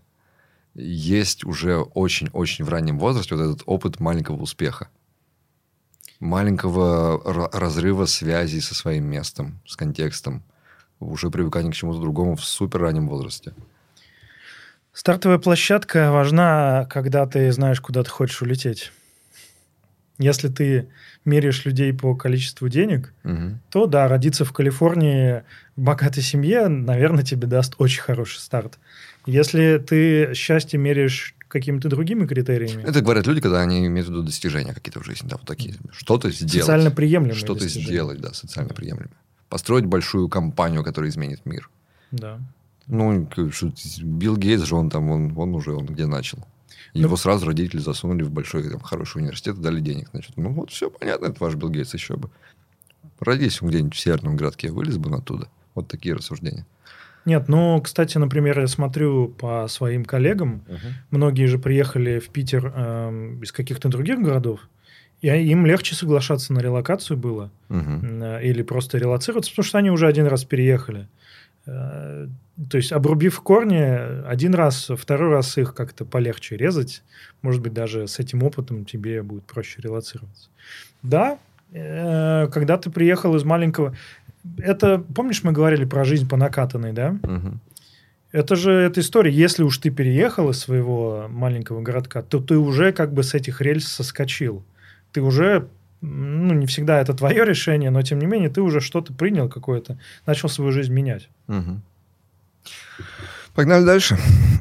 [0.75, 4.89] есть уже очень-очень в раннем возрасте вот этот опыт маленького успеха.
[6.21, 10.43] Маленького ра- разрыва связи со своим местом, с контекстом.
[10.99, 13.55] Уже привыкание к чему-то другому в супер раннем возрасте.
[14.93, 18.91] Стартовая площадка важна, когда ты знаешь, куда ты хочешь улететь.
[20.19, 20.89] Если ты
[21.25, 23.61] меряешь людей по количеству денег, Мгм.
[23.71, 25.43] то да, родиться в Калифорнии
[25.77, 28.79] в богатой семье, наверное, тебе даст очень хороший старт.
[29.27, 34.23] Если ты счастье меряешь какими-то другими критериями, Это говорят люди, когда они имеют в виду
[34.23, 35.29] достижения какие-то в жизни.
[35.29, 35.75] Да, вот такие.
[35.93, 36.53] Что-то сделать.
[36.53, 37.87] социально приемлемые Что-то достижения.
[37.87, 39.11] сделать, да, социально приемлемо.
[39.49, 41.71] Построить большую компанию, которая изменит мир.
[42.11, 42.39] Да.
[42.87, 43.29] Ну,
[44.03, 46.39] Билл Гейтс же, он там, он, он уже, он где начал.
[46.95, 50.09] Его сразу родители засунули в большой, там, хороший университет и дали денег.
[50.11, 52.31] Значит, ну вот все понятно, это ваш Билл Гейтс еще бы.
[53.21, 55.49] Родись он где-нибудь в северном городке, вылез бы оттуда.
[55.75, 56.67] Вот такие рассуждения.
[57.25, 60.79] Нет, ну, кстати, например, я смотрю по своим коллегам, угу.
[61.11, 64.61] многие же приехали в Питер э, из каких-то других городов,
[65.21, 68.07] и им легче соглашаться на релокацию было угу.
[68.43, 71.09] или просто релацироваться, потому что они уже один раз переехали.
[72.71, 77.03] То есть, обрубив корни, один раз, второй раз их как-то полегче резать.
[77.43, 80.49] Может быть, даже с этим опытом тебе будет проще релацироваться.
[81.03, 81.39] Да,
[81.73, 83.95] э, когда ты приехал из маленького...
[84.59, 87.17] Это, помнишь, мы говорили про жизнь по накатанной, да?
[87.23, 87.59] Угу.
[88.33, 89.31] Это же эта история.
[89.31, 93.61] Если уж ты переехал из своего маленького городка, то ты уже как бы с этих
[93.61, 94.65] рельс соскочил.
[95.13, 95.69] Ты уже
[96.01, 99.99] ну, не всегда это твое решение, но тем не менее ты уже что-то принял какое-то,
[100.27, 101.29] начал свою жизнь менять.
[101.49, 101.81] Угу.
[103.55, 104.17] Погнали дальше.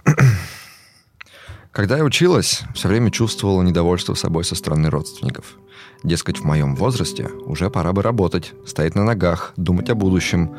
[1.72, 5.58] Когда я училась, все время чувствовала недовольство собой со стороны родственников.
[6.04, 10.56] Дескать, в моем возрасте уже пора бы работать, стоять на ногах, думать о будущем,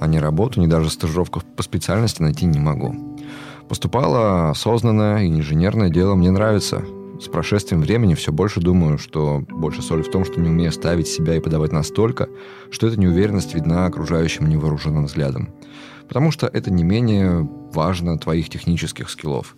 [0.00, 3.18] а ни работу, ни даже стажировку по специальности найти не могу.
[3.68, 6.82] Поступала осознанно, и инженерное дело мне нравится.
[7.20, 11.06] С прошествием времени все больше думаю, что больше соли в том, что не умею ставить
[11.06, 12.28] себя и подавать настолько,
[12.70, 15.50] что эта неуверенность видна окружающим невооруженным взглядом.
[16.08, 19.56] Потому что это не менее важно твоих технических скиллов.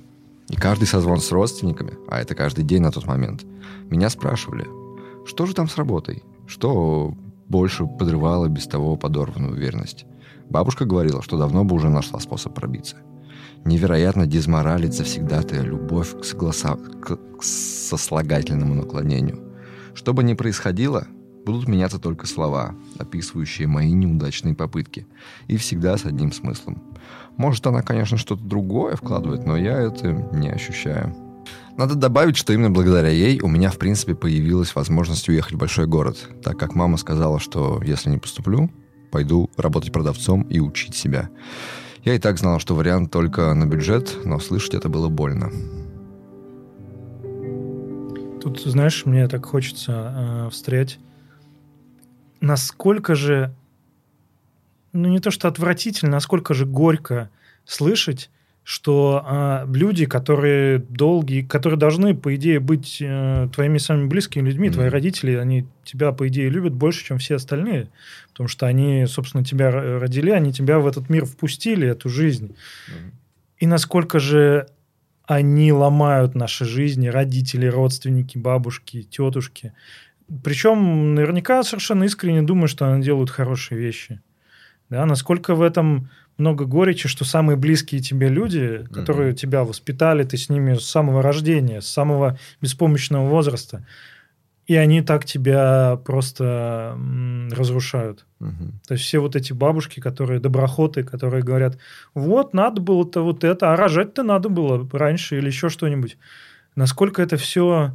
[0.50, 3.44] И каждый созвон с родственниками, а это каждый день на тот момент,
[3.88, 4.66] меня спрашивали,
[5.24, 6.22] что же там с работой?
[6.46, 7.14] Что
[7.48, 10.04] больше подрывало без того подорванную уверенность?
[10.50, 12.96] Бабушка говорила, что давно бы уже нашла способ пробиться–
[13.64, 16.76] невероятно дезморалит завсегдатая любовь к, согласа...
[16.76, 19.40] к сослагательному наклонению.
[19.94, 21.06] Что бы ни происходило,
[21.44, 25.06] будут меняться только слова, описывающие мои неудачные попытки,
[25.46, 26.82] и всегда с одним смыслом.
[27.36, 31.14] Может, она, конечно, что-то другое вкладывает, но я это не ощущаю.
[31.76, 35.86] Надо добавить, что именно благодаря ей у меня, в принципе, появилась возможность уехать в большой
[35.86, 38.70] город, так как мама сказала, что если не поступлю,
[39.10, 41.30] пойду работать продавцом и учить себя.
[42.04, 45.50] Я и так знал, что вариант только на бюджет, но слышать это было больно.
[48.42, 50.98] Тут, знаешь, мне так хочется э, встрять.
[52.42, 53.54] Насколько же,
[54.92, 57.30] ну не то что отвратительно, насколько же горько
[57.64, 58.28] слышать,
[58.64, 64.68] что э, люди, которые долгие, которые должны, по идее, быть э, твоими самыми близкими людьми,
[64.68, 64.72] mm-hmm.
[64.72, 67.88] твои родители, они тебя, по идее, любят больше, чем все остальные,
[68.34, 72.46] потому что они, собственно, тебя родили, они тебя в этот мир впустили, эту жизнь.
[72.46, 73.10] Mm-hmm.
[73.60, 74.66] И насколько же
[75.24, 79.72] они ломают наши жизни, родители, родственники, бабушки, тетушки.
[80.42, 84.20] Причем наверняка совершенно искренне думаю, что они делают хорошие вещи.
[84.90, 89.36] Да, насколько в этом много горечи, что самые близкие тебе люди, которые mm-hmm.
[89.36, 93.86] тебя воспитали, ты с ними с самого рождения, с самого беспомощного возраста,
[94.66, 96.98] и они так тебя просто
[97.50, 98.24] разрушают.
[98.40, 98.72] Угу.
[98.88, 101.78] То есть все вот эти бабушки, которые доброхоты, которые говорят,
[102.14, 106.16] вот надо было-то вот это, а рожать-то надо было раньше или еще что-нибудь.
[106.76, 107.92] Насколько это все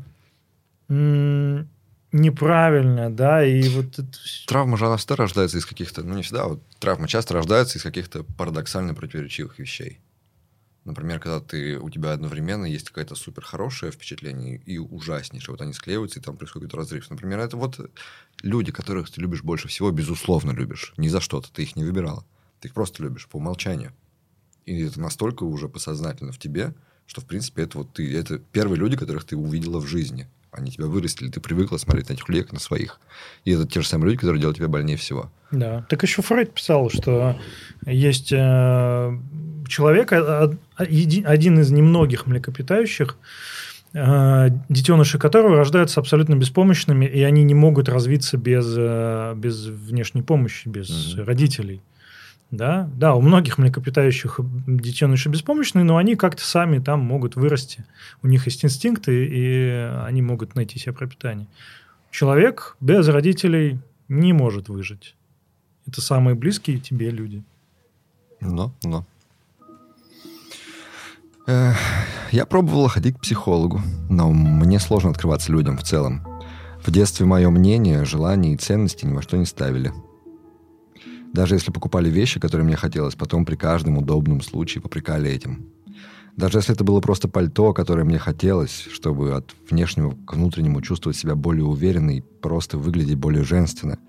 [2.11, 3.99] неправильно, да, и вот...
[3.99, 4.07] Это...
[4.47, 7.83] Травма же, она всегда рождается из каких-то, ну, не всегда, вот травма часто рождается из
[7.83, 9.99] каких-то парадоксально противоречивых вещей.
[10.85, 15.53] Например, когда ты, у тебя одновременно есть какое-то супер хорошее впечатление и ужаснейшее.
[15.53, 17.09] Вот они склеиваются, и там происходит разрыв.
[17.09, 17.79] Например, это вот
[18.41, 20.93] люди, которых ты любишь больше всего, безусловно любишь.
[20.97, 22.25] Не за что-то, ты их не выбирала.
[22.59, 23.93] Ты их просто любишь по умолчанию.
[24.65, 26.73] И это настолько уже подсознательно в тебе,
[27.05, 30.71] что, в принципе, это вот ты, это первые люди, которых ты увидела в жизни– они
[30.71, 32.99] тебя вырастили, ты привыкла смотреть на этих людей, как на своих.
[33.45, 35.31] И это те же самые люди, которые делают тебя больнее всего.
[35.51, 35.85] Да.
[35.89, 37.39] Так еще Фрейд писал, что
[37.85, 39.17] есть э,
[39.67, 43.17] человек, э, один из немногих млекопитающих,
[43.93, 48.65] э, детеныши которого рождаются абсолютно беспомощными, и они не могут развиться без,
[49.37, 51.25] без внешней помощи, без угу.
[51.25, 51.81] родителей.
[52.51, 52.89] Да?
[52.95, 57.85] да, у многих млекопитающих детеныши беспомощные, но они как-то сами там могут вырасти.
[58.23, 59.69] У них есть инстинкты, и
[60.03, 61.47] они могут найти себе пропитание.
[62.09, 65.15] Человек без родителей не может выжить.
[65.85, 67.43] Это самые близкие тебе люди.
[68.41, 69.05] Но, но.
[72.31, 76.25] Я пробовала ходить к психологу, но мне сложно открываться людям в целом.
[76.83, 79.93] В детстве мое мнение, желания и ценности ни во что не ставили–
[81.33, 85.67] даже если покупали вещи, которые мне хотелось, потом при каждом удобном случае попрекали этим.
[86.35, 91.17] Даже если это было просто пальто, которое мне хотелось, чтобы от внешнего к внутреннему чувствовать
[91.17, 93.99] себя более уверенно и просто выглядеть более женственно.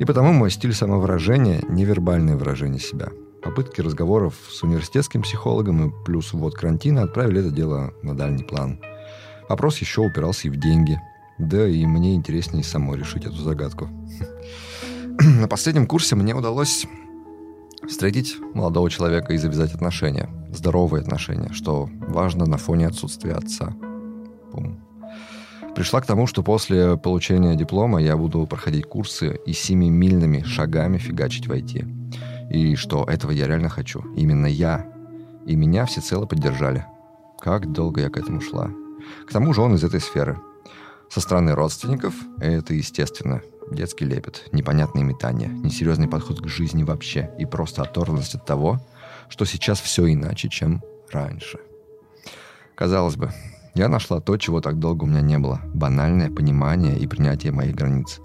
[0.00, 3.10] И потому мой стиль самовыражения— невербальное выражение себя.
[3.42, 8.80] Попытки разговоров с университетским психологом и плюс ввод карантина отправили это дело на дальний план.
[9.48, 10.98] Вопрос еще упирался и в деньги.
[11.38, 13.88] Да и мне интереснее самой решить эту загадку.
[15.40, 16.86] На последнем курсе мне удалось
[17.88, 20.28] встретить молодого человека и завязать отношения.
[20.52, 23.74] Здоровые отношения, что важно на фоне отсутствия отца.
[24.52, 24.78] Пум.
[25.74, 31.48] Пришла к тому, что после получения диплома я буду проходить курсы и семимильными шагами фигачить
[31.48, 32.52] в IT.
[32.52, 34.02] И что этого я реально хочу.
[34.14, 34.86] Именно я.
[35.44, 36.86] И меня всецело поддержали.
[37.40, 38.70] Как долго я к этому шла.
[39.26, 40.38] К тому же он из этой сферы.
[41.10, 43.42] Со стороны родственников это естественно.
[43.70, 48.80] Детский лепет, непонятные метания, несерьезный подход к жизни вообще и просто оторванность от того,
[49.28, 51.58] что сейчас все иначе, чем раньше.
[52.76, 53.32] Казалось бы,
[53.74, 55.60] я нашла то, чего так долго у меня не было.
[55.74, 58.20] Банальное понимание и принятие моих границ.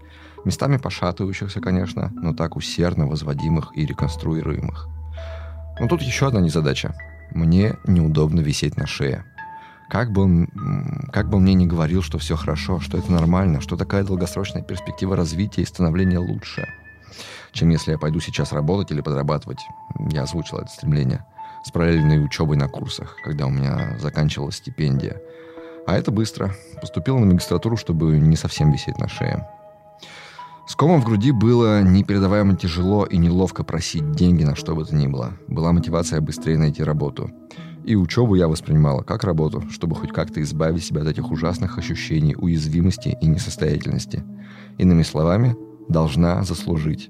[0.45, 4.87] Местами пошатывающихся, конечно, но так усердно возводимых и реконструируемых.
[5.79, 6.95] Но тут еще одна незадача.
[7.31, 9.25] Мне неудобно висеть на шее.
[9.91, 10.47] Как бы, он,
[11.11, 14.61] как бы он мне не говорил, что все хорошо, что это нормально, что такая долгосрочная
[14.61, 16.65] перспектива развития и становления лучше,
[17.51, 19.59] чем если я пойду сейчас работать или подрабатывать.
[20.09, 21.25] Я озвучил это стремление
[21.65, 25.21] с параллельной учебой на курсах, когда у меня заканчивалась стипендия.
[25.85, 26.55] А это быстро.
[26.79, 29.45] Поступил на магистратуру, чтобы не совсем висеть на шее.
[30.69, 34.95] С комом в груди было непередаваемо тяжело и неловко просить деньги на что бы то
[34.95, 35.33] ни было.
[35.49, 37.29] Была мотивация быстрее найти работу.
[37.83, 42.35] И учебу я воспринимала как работу, чтобы хоть как-то избавить себя от этих ужасных ощущений
[42.35, 44.23] уязвимости и несостоятельности.
[44.77, 45.55] Иными словами,
[45.89, 47.09] должна заслужить.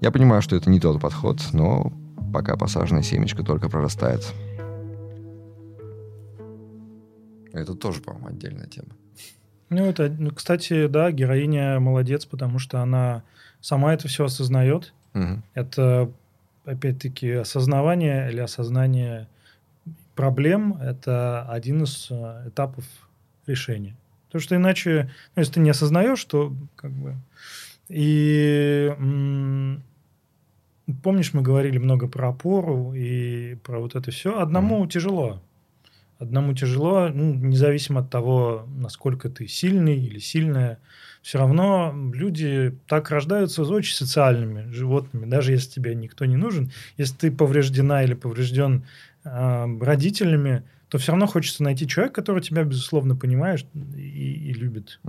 [0.00, 1.92] Я понимаю, что это не тот подход, но
[2.32, 4.24] пока посаженная семечко только прорастает.
[7.52, 8.88] Это тоже, по-моему, отдельная тема.
[9.68, 13.22] Ну, это, ну, кстати, да, героиня молодец, потому что она
[13.60, 14.92] сама это все осознает.
[15.14, 15.42] Угу.
[15.54, 16.10] Это,
[16.64, 19.28] опять-таки, осознавание или осознание
[20.14, 22.84] проблем– это один из э, этапов
[23.46, 23.96] решения.
[24.26, 27.16] Потому что иначе, ну, если ты не осознаешь, то как бы...
[27.88, 28.90] И
[31.02, 34.38] помнишь, мы говорили много про опору и про вот это все.
[34.38, 34.88] Одному mm-hmm.
[34.88, 35.42] тяжело.
[36.18, 40.78] Одному тяжело, ну, независимо от того, насколько ты сильный или сильная.
[41.20, 46.70] Все равно люди так рождаются очень социальными животными, даже если тебе никто не нужен.
[46.96, 48.84] Если ты повреждена или поврежден
[49.24, 55.00] э, родителями, то все равно хочется найти человека, который тебя, безусловно, понимает и, и любит.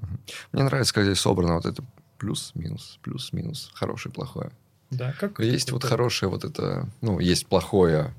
[0.51, 1.83] Мне нравится, когда здесь собрано вот это
[2.17, 4.51] плюс-минус, плюс-минус, хорошее, плохое.
[4.91, 8.13] Да, как есть вот хорошее вот это, ну, есть плохое,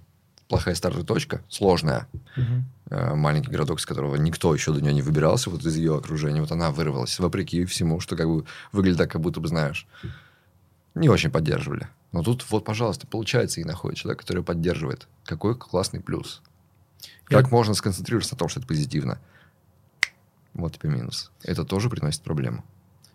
[0.48, 2.06] плохая стартовая точка, сложная.
[2.36, 3.16] Угу.
[3.16, 6.40] Маленький городок, с которого никто еще до нее не выбирался, вот из ее окружения.
[6.40, 9.86] Вот она вырвалась, вопреки всему, что как бы выглядит так, как будто бы, знаешь,
[10.94, 11.88] не очень поддерживали.
[12.14, 15.08] Но тут вот, пожалуйста, получается и находит человек, который поддерживает.
[15.24, 16.42] Какой классный плюс.
[17.24, 17.50] Как Я...
[17.50, 19.18] можно сконцентрироваться на том, что это позитивно?
[20.52, 21.32] Вот тебе минус.
[21.42, 22.64] Это тоже приносит проблему.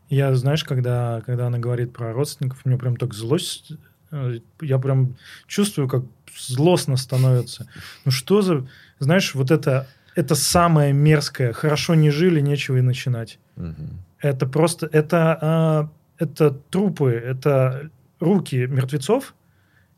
[0.09, 3.71] Я, знаешь, когда, когда она говорит про родственников, мне прям так злость...
[4.11, 5.15] Э, я прям
[5.47, 6.03] чувствую, как
[6.37, 7.69] злостно становится.
[8.03, 8.67] Ну что за...
[8.99, 11.53] Знаешь, вот это, это самое мерзкое.
[11.53, 13.39] Хорошо не жили, нечего и начинать.
[13.55, 13.87] Угу.
[14.19, 14.89] Это просто...
[14.91, 19.33] Это, а, это трупы, это руки мертвецов,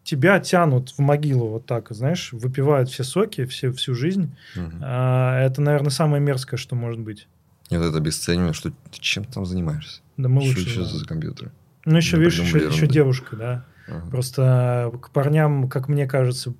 [0.03, 4.35] тебя тянут в могилу вот так, знаешь, выпивают все соки, все, всю жизнь.
[4.55, 4.77] Угу.
[4.81, 7.27] А, это, наверное, самое мерзкое, что может быть.
[7.69, 10.01] Вот это обесценивание, что ты чем там занимаешься?
[10.17, 10.69] Да мы что лучше.
[10.69, 10.85] еще да.
[10.85, 11.51] за компьютер?
[11.85, 13.65] Ну, еще, Я видишь, еще, еще девушка, да.
[13.87, 14.09] Ага.
[14.09, 16.53] Просто к парням, как мне кажется,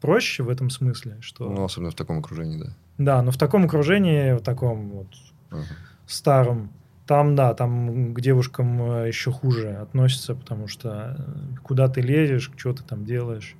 [0.00, 1.48] проще в этом смысле, что...
[1.48, 2.76] Ну, особенно в таком окружении, да.
[2.98, 5.08] Да, но в таком окружении, в таком вот
[5.50, 5.64] Ага.
[6.06, 6.70] старом,
[7.10, 12.52] там, да, там к девушкам э, еще хуже относятся, потому что э, куда ты лезешь,
[12.56, 13.56] что ты там делаешь.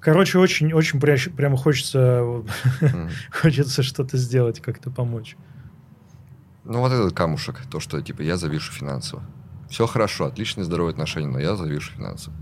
[0.00, 2.20] Короче, очень, очень пря- прямо хочется,
[2.80, 3.10] Мгм.
[3.30, 5.36] хочется что-то сделать, как-то помочь.
[6.64, 9.22] Ну, вот этот камушек, то, что, типа, я завишу финансово.
[9.70, 12.34] Все хорошо, отличные здоровые отношения, но я завишу финансово.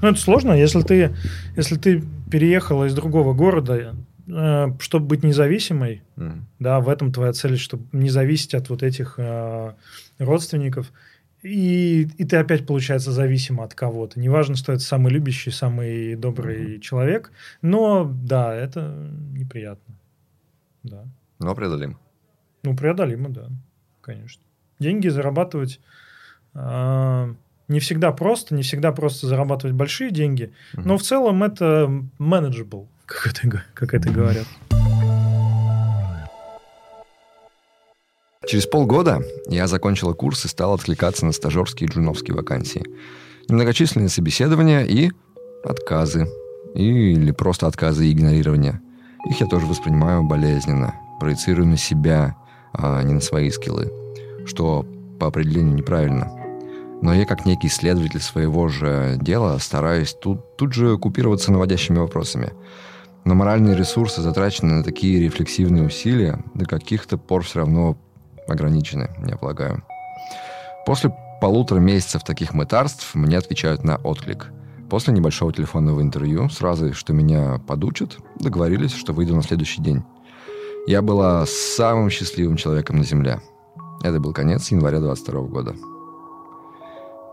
[0.00, 1.14] Ну, это сложно, если ты,
[1.54, 3.94] если ты переехала из другого города,
[4.26, 6.46] чтобы быть независимой, Мгм.
[6.58, 9.72] да, в этом твоя цель, чтобы не зависеть от вот этих э,
[10.18, 10.92] родственников.
[11.42, 14.18] И, и ты опять, получается, зависима от кого-то.
[14.18, 17.30] Неважно, что это самый любящий, самый добрый человек,
[17.62, 19.94] но да, это неприятно.
[20.82, 21.04] Да.
[21.38, 21.98] Но преодолим.
[22.64, 23.48] Ну, преодолимо, да,
[24.00, 24.42] конечно.
[24.80, 25.80] Деньги зарабатывать
[26.54, 27.32] а,
[27.68, 30.88] не всегда просто, не всегда просто зарабатывать большие деньги, Мгм.
[30.88, 34.46] но в целом это manageable, как это, как это говорят.
[38.46, 42.84] Через полгода я закончила курс и стал откликаться на стажерские и джуновские вакансии.
[43.48, 45.10] Немногочисленные собеседования и
[45.64, 46.28] отказы
[46.74, 48.80] или просто отказы и игнорирование.
[49.28, 52.36] Их я тоже воспринимаю болезненно, проецирую на себя,
[52.72, 53.90] а не на свои скиллы,
[54.46, 54.86] что
[55.18, 56.30] по определению неправильно.
[57.02, 62.52] Но я, как некий исследователь своего же дела, стараюсь тут, тут же купироваться наводящими вопросами.
[63.26, 67.98] Но моральные ресурсы, затраченные на такие рефлексивные усилия, до каких-то пор все равно
[68.46, 69.82] ограничены, я полагаю.
[70.86, 74.52] После полутора месяцев таких мытарств мне отвечают на отклик.
[74.88, 80.04] После небольшого телефонного интервью, сразу, что меня подучат, договорились, что выйду на следующий день.
[80.86, 83.40] Я была самым счастливым человеком на Земле.
[84.04, 85.74] Это был конец января 22 года.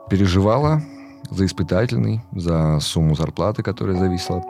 [0.09, 0.81] Переживала
[1.29, 4.43] за испытательный, за сумму зарплаты, которая зависела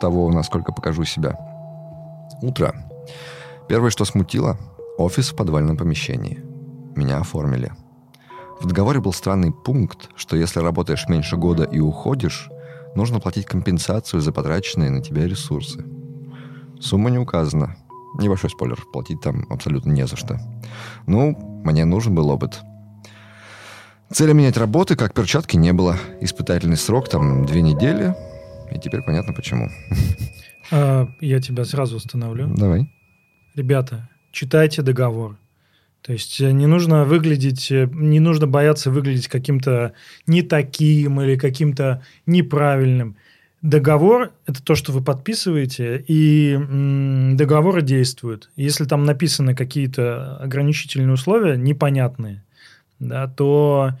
[0.00, 1.38] того, насколько покажу себя.
[2.42, 2.74] Утро.
[3.68, 4.56] Первое, что смутило–
[4.98, 6.42] офис в подвальном помещении.
[6.94, 7.72] Меня оформили–
[8.60, 12.48] в договоре был странный пункт, что если работаешь меньше года и уходишь,
[12.94, 15.84] нужно платить компенсацию за потраченные на тебя ресурсы.
[16.80, 17.76] Сумма не указана.
[18.18, 20.40] Небольшой спойлер, платить там абсолютно не за что.
[21.06, 22.60] Ну, мне нужен был опыт.
[24.10, 25.98] Цели менять работы, как перчатки, не было.
[26.22, 28.14] Испытательный срок там две недели,
[28.70, 29.70] и теперь понятно почему.
[30.70, 32.52] А, я тебя сразу остановлю.
[32.56, 32.90] Давай.
[33.54, 35.36] Ребята, читайте договор.
[36.02, 39.92] То есть э, не нужно выглядеть, э, не нужно бояться выглядеть каким-то
[40.26, 43.16] не таким или каким-то неправильным.
[43.62, 46.56] Договор– это то, что вы подписываете, и
[47.34, 48.50] договоры действуют.
[48.54, 52.44] Если там написаны какие-то ограничительные условия, непонятные,
[53.00, 53.92] да, то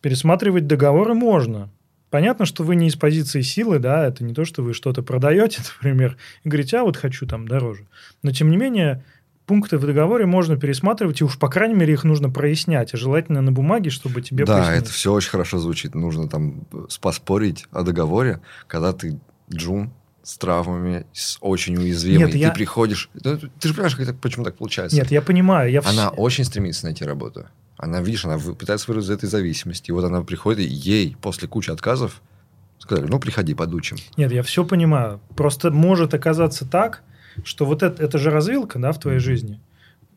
[0.00, 1.68] пересматривать договоры можно.
[2.12, 5.62] Понятно, что вы не из позиции силы, да, это не то, что вы что-то продаете,
[5.82, 7.86] например, и говорите, а вот хочу там дороже.
[8.22, 9.02] Но, тем не менее,
[9.46, 13.40] пункты в договоре можно пересматривать, и уж, по крайней мере, их нужно прояснять, а желательно
[13.40, 14.82] на бумаге, чтобы тебе Да, пояснить.
[14.82, 15.94] это все очень хорошо звучит.
[15.94, 16.66] Нужно там
[17.00, 19.18] поспорить о договоре, когда ты
[19.50, 19.90] джун
[20.22, 22.50] с травмами, с очень уязвимой, Нет, ты я...
[22.50, 23.08] приходишь...
[23.14, 24.98] Ну, ты же понимаешь, это, почему так получается?
[24.98, 25.70] Нет, я понимаю.
[25.70, 27.46] Я она очень стремится найти работу.
[27.82, 29.90] Она, видишь, она пытается вырваться из этой зависимости.
[29.90, 32.22] И вот она приходит, и ей после кучи отказов
[32.78, 33.96] сказали, ну, приходи, подучим.
[34.16, 35.18] Нет, я все понимаю.
[35.34, 37.02] Просто может оказаться так,
[37.42, 39.58] что вот это, это же развилка, да, в твоей жизни.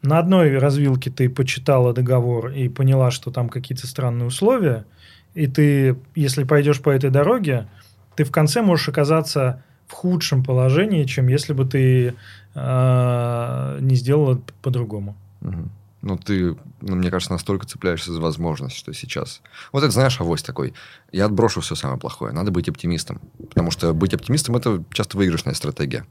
[0.03, 4.85] На одной развилке ты почитала договор и поняла, что там какие-то странные условия,
[5.33, 7.67] и ты, если пойдешь по этой дороге,
[8.15, 12.13] ты в конце можешь оказаться в худшем положении, чем если бы ты
[12.53, 15.15] э, не сделала по-другому.
[15.41, 15.69] Угу.
[16.05, 19.41] Ну, ты, ну, мне кажется, настолько цепляешься за возможность, что сейчас...
[19.71, 20.75] Вот это, знаешь, авось такой.
[21.11, 22.31] Я отброшу все самое плохое.
[22.31, 23.19] Надо быть оптимистом.
[23.49, 26.05] Потому что быть оптимистом– это часто выигрышная стратегия.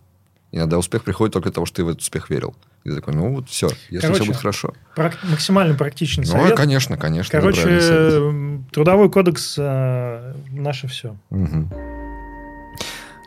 [0.51, 2.57] Иногда успех приходит только от того, что ты в этот успех верил.
[2.83, 4.75] И ты такой, ну вот все, если Короче, все будет хорошо.
[4.97, 6.51] Прак- максимально практичный ну, совет.
[6.51, 7.31] Ну, конечно, конечно.
[7.31, 11.17] Короче, трудовой кодекс э, наше все.
[11.31, 11.71] Угу.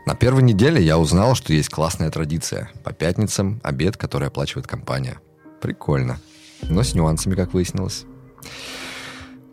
[0.04, 2.70] На первой неделе я узнал, что есть классная традиция.
[2.84, 5.18] По пятницам обед, который оплачивает компания.
[5.62, 6.18] Прикольно.
[6.62, 8.04] Но с нюансами, как выяснилось.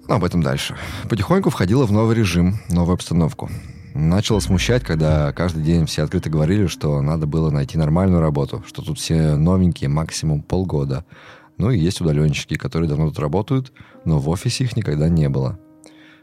[0.07, 0.75] Но об этом дальше.
[1.09, 3.49] Потихоньку входила в новый режим, новую обстановку.
[3.93, 8.81] Начало смущать, когда каждый день все открыто говорили, что надо было найти нормальную работу, что
[8.81, 11.05] тут все новенькие, максимум полгода.
[11.57, 13.71] Ну и есть удаленщики, которые давно тут работают,
[14.03, 15.57] но в офисе их никогда не было.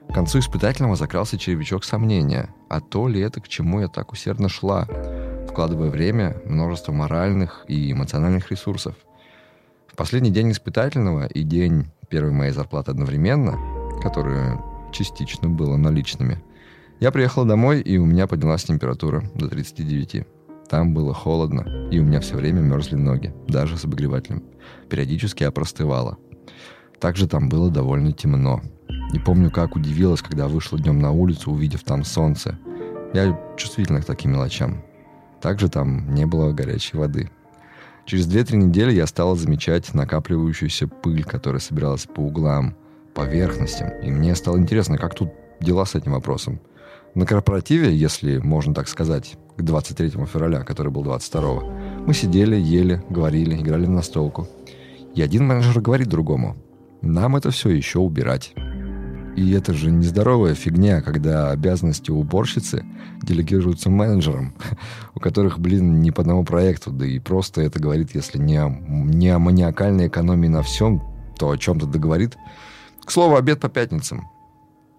[0.09, 4.49] К концу испытательного закрался червячок сомнения, а то ли это к чему я так усердно
[4.51, 4.87] шла,
[5.49, 8.95] вкладывая время, множество моральных и эмоциональных ресурсов.
[9.97, 13.59] Последний день испытательного и день первой моей зарплаты одновременно,
[14.03, 14.61] которое
[14.93, 16.43] частично было наличными–
[17.03, 20.25] я приехал домой, и у меня поднялась температура до 39.
[20.69, 24.45] Там было холодно, и у меня все время мерзли ноги, даже с обогревателем.
[24.89, 26.17] Периодически я простывала.
[27.01, 28.61] Также там было довольно темно.
[29.13, 32.57] Не помню, как удивилась, когда вышла днем на улицу, увидев там солнце.
[33.15, 34.85] Я чувствительна к таким мелочам.
[35.41, 37.33] Также там не было горячей воды.
[38.05, 42.77] Через 2-3 недели я стала замечать накапливающуюся пыль, которая собиралась по углам,
[43.15, 43.91] поверхностям.
[44.03, 46.61] И мне стало интересно, как тут дела с этим вопросом.
[47.15, 51.63] На корпоративе, если можно так сказать, к 23 февраля, который был 22
[52.07, 54.49] мы сидели, ели, говорили, играли в настолку.
[55.15, 56.57] И один менеджер говорит другому,
[57.03, 58.55] нам это все еще убирать.
[59.37, 62.85] И это же нездоровая фигня, когда обязанности уборщицы
[63.23, 64.55] делегируются менеджерам,
[65.15, 68.69] у которых, блин, не по одному проекту, да и просто это говорит, если не о,
[68.69, 71.03] не о маниакальной экономии на всем,
[71.39, 72.37] то о чем-то договорит.
[73.05, 74.29] К слову, обед по пятницам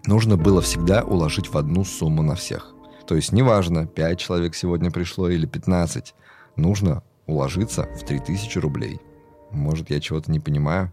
[0.06, 2.74] нужно было всегда уложить в одну сумму на всех.
[3.06, 6.14] То есть неважно, 5 человек сегодня пришло или 15,
[6.56, 9.00] нужно уложиться в 3000 рублей.
[9.50, 10.90] Может, я чего-то не понимаю.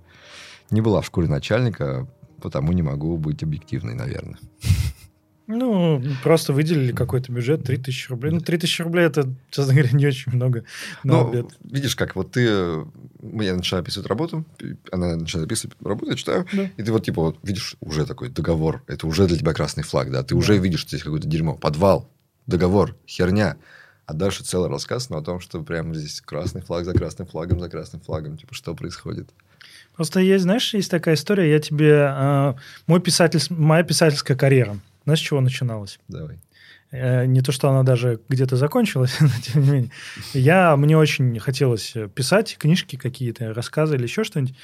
[0.69, 2.07] Не была в шкуре начальника,
[2.41, 4.39] потому не могу быть объективной, наверное.
[5.47, 8.31] Ну, просто выделили какой-то бюджет, 3000 рублей.
[8.31, 10.63] Ну, 3000 рублей это, честно говоря, не очень много
[11.03, 11.45] на Ну, обед.
[11.61, 12.41] видишь, как вот ты...
[12.43, 14.45] Я начинаю описывать работу,
[14.91, 16.69] она начинает описывать работу, я читаю, Да.
[16.77, 18.81] и ты вот типа вот видишь уже такой договор.
[18.87, 20.23] Это уже для тебя красный флаг, да?
[20.23, 20.61] Ты уже Да.
[20.63, 21.55] видишь, что здесь какое-то дерьмо.
[21.55, 22.09] Подвал,
[22.47, 23.57] договор, херня.
[24.05, 27.59] А дальше целый рассказ, но о том, что прямо здесь красный флаг за красным флагом
[27.59, 28.37] за красным флагом.
[28.37, 29.29] Типа, что происходит?
[30.01, 32.07] Просто есть, знаешь, есть такая история, я тебе...
[32.11, 32.53] э,
[32.87, 35.99] мой писатель, моя писательская карьера, знаешь, с чего начиналась?
[36.07, 36.39] Давай.
[36.89, 39.91] Э, Не то, что она даже где-то закончилась, но тем не менее.
[40.33, 44.55] Я, мне очень хотелось писать книжки какие-то, рассказы или еще что-нибудь.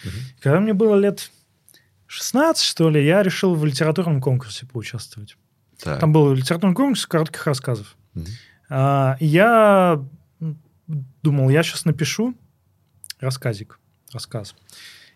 [0.41, 1.29] Когда мне было лет
[2.07, 5.37] 16, что ли, я решил в литературном конкурсе поучаствовать.
[5.83, 5.99] Так.
[5.99, 7.95] Там был литературный конкурс коротких рассказов.
[8.15, 8.25] Мгм.
[8.69, 10.03] А, и я
[11.21, 12.33] думал, я сейчас напишу
[13.19, 13.79] рассказик,
[14.11, 14.55] рассказ.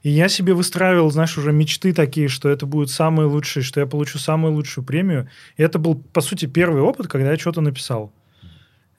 [0.03, 3.85] И я себе выстраивал, знаешь, уже мечты такие, что это будет самый лучший, что я
[3.85, 5.29] получу самую лучшую премию.
[5.57, 8.11] И это был, по сути, первый опыт, когда я что-то написал.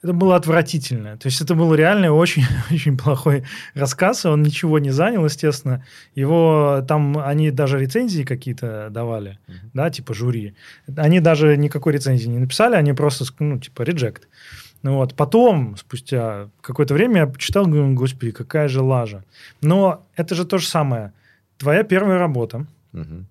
[0.01, 1.17] Это было отвратительно.
[1.17, 3.43] То есть это был реально очень, очень плохой
[3.73, 4.25] рассказ.
[4.25, 5.85] и Он ничего не занял, естественно.
[6.15, 9.57] Его там они даже рецензии какие-то давали, Мгм.
[9.73, 10.55] да, типа жюри.
[10.97, 14.23] Они даже никакой рецензии не написали, они просто, ну, типа, reject.
[14.83, 15.15] Ну вот.
[15.15, 19.23] Потом, спустя какое-то время, я почитал, говорю, господи, какая же лажа.
[19.61, 21.13] Но это же то же самое.
[21.57, 22.65] Твоя первая работа.
[22.91, 23.25] Мгм.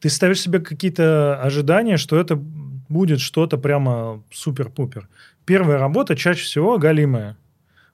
[0.00, 5.08] Ты ставишь себе какие-то ожидания, что это будет что-то прямо супер-пупер.
[5.44, 7.36] Первая работа чаще всего галимая.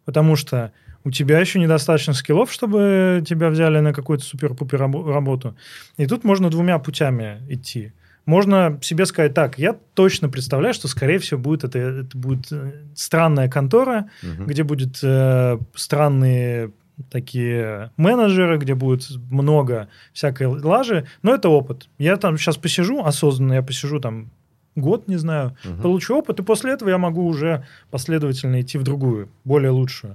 [0.04, 0.70] Потому что
[1.04, 5.56] у тебя еще недостаточно скиллов, чтобы тебя взяли на какую-то супер-пупер рабо- работу.
[5.96, 7.92] И тут можно двумя путями идти.
[8.26, 12.72] Можно себе сказать, так, я точно представляю, что, скорее всего, будет это, это будет э,
[12.94, 14.46] странная контора, Мгм.
[14.46, 16.70] где будет э, странные
[17.10, 21.88] такие менеджеры, где будет много всякой лажи, но это опыт.
[21.98, 24.30] Я там сейчас посижу осознанно, я посижу там
[24.76, 25.82] год, не знаю, Мгм.
[25.82, 30.14] получу опыт, и после этого я могу уже последовательно идти в другую, более лучшую.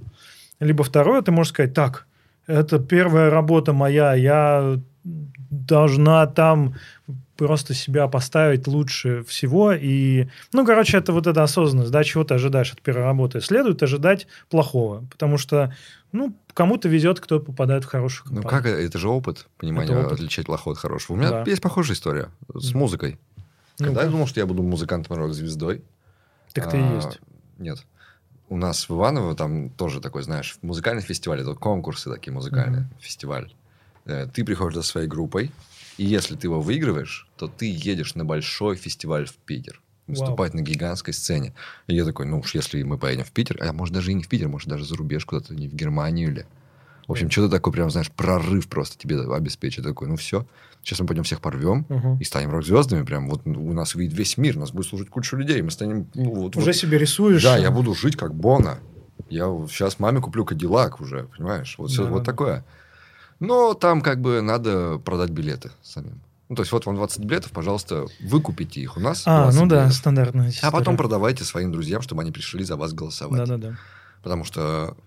[0.59, 2.07] Либо второе, ты можешь сказать, так,
[2.47, 4.79] это первая работа моя, я
[5.49, 6.75] должна там
[7.47, 9.71] просто себя поставить лучше всего.
[9.73, 13.41] И, ну, короче, это вот эта осознанность, да, чего ты ожидаешь от первой работы.
[13.41, 15.73] Следует ожидать плохого, потому что,
[16.11, 18.63] ну, кому-то везет, кто попадает в хорошую Ну компанию.
[18.63, 20.13] как, это же опыт, понимание, Это опыт.
[20.19, 21.15] отличать плохое от хорошего.
[21.15, 21.43] У меня Да.
[21.47, 23.17] есть похожая история с музыкой.
[23.77, 24.11] Когда я Ну-ка.
[24.11, 25.83] думал, что я буду музыкантом рок-звездой.
[26.53, 27.19] Так ты и а, есть.
[27.57, 27.85] Нет.
[28.49, 31.39] У нас в Иваново там тоже такой, знаешь, музыкальный фестиваль.
[31.41, 32.81] Это конкурсы такие музыкальные.
[32.81, 32.89] Мгм.
[32.99, 33.53] Фестиваль.
[34.05, 35.51] Э, Ты приходишь за своей группой,
[35.99, 39.81] и если ты его выигрываешь, то ты едешь на большой фестиваль в Питер.
[40.07, 41.53] Выступать на гигантской сцене.
[41.87, 44.23] И я такой, ну уж если мы поедем в Питер, а может даже и не
[44.23, 46.45] в Питер, может даже за рубеж куда-то, не в Германию или...
[47.07, 49.83] В общем, что-то такое прям, знаешь, прорыв просто тебе обеспечит.
[49.83, 50.45] Такой, ну все,
[50.83, 52.17] сейчас мы пойдем всех порвем Мгм.
[52.19, 53.03] и станем рок-звездами.
[53.03, 55.59] Прям вот у нас увидит весь мир, нас будет служить куча людей.
[55.63, 56.07] Мы станем...
[56.13, 57.43] ну, вот, Уже вот- себе рисуешь.
[57.43, 58.77] да, я буду жить как Бона.
[59.29, 61.75] Я сейчас маме куплю Кадиллак уже, понимаешь?
[61.77, 62.63] Вот, всё Да, вот такое.
[63.39, 66.19] Но там как бы надо продать билеты самим.
[66.49, 69.21] Ну, то есть, вот вам 20 билетов, пожалуйста, выкупите их у нас.
[69.27, 69.95] А, 20 ну да, билетов.
[69.97, 70.97] стандартная А потом история.
[70.97, 73.37] продавайте своим друзьям, чтобы они пришли за вас голосовать.
[73.37, 73.77] Да-да-да.
[74.23, 74.97] Потому что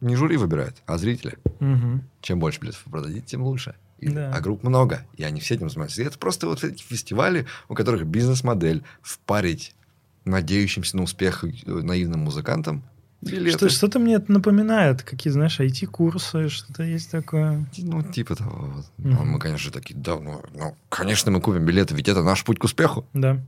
[0.00, 1.38] не жюри выбирает, а зрители.
[1.60, 2.02] Мгм.
[2.20, 3.76] Чем больше билетов вы продадите, тем лучше.
[3.98, 4.32] И- Да.
[4.34, 6.02] А групп много, и они все этим занимаются.
[6.02, 9.76] И это просто вот эти фестивали, у которых бизнес-модель впарить
[10.24, 12.82] надеющимся на успех э, наивным музыкантам
[13.22, 13.56] билеты.
[13.56, 17.66] Что, что-то мне это напоминает, какие, знаешь, IT-курсы, что-то есть такое.
[17.78, 18.72] Ну, типа того.
[18.74, 18.86] вот.
[18.98, 22.58] Ну, мы, конечно, такие, да, ну, ну, конечно, мы купим билеты, ведь это наш путь
[22.58, 23.06] к успеху.
[23.12, 23.40] Да.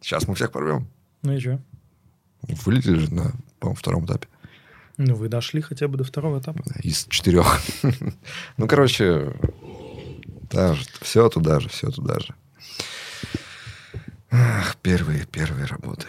[0.00, 0.88] Сейчас мы всех порвем.
[1.22, 1.60] Ну и что?
[2.42, 4.28] Вылетели же на, по-моему, втором этапе.
[4.96, 6.62] Ну, вы дошли хотя бы до второго этапа.
[6.82, 7.60] Из четырех.
[8.56, 9.32] ну, короче,
[10.50, 12.34] даже, все туда же, все туда же.
[14.30, 16.06] Ах, первые, первые работы.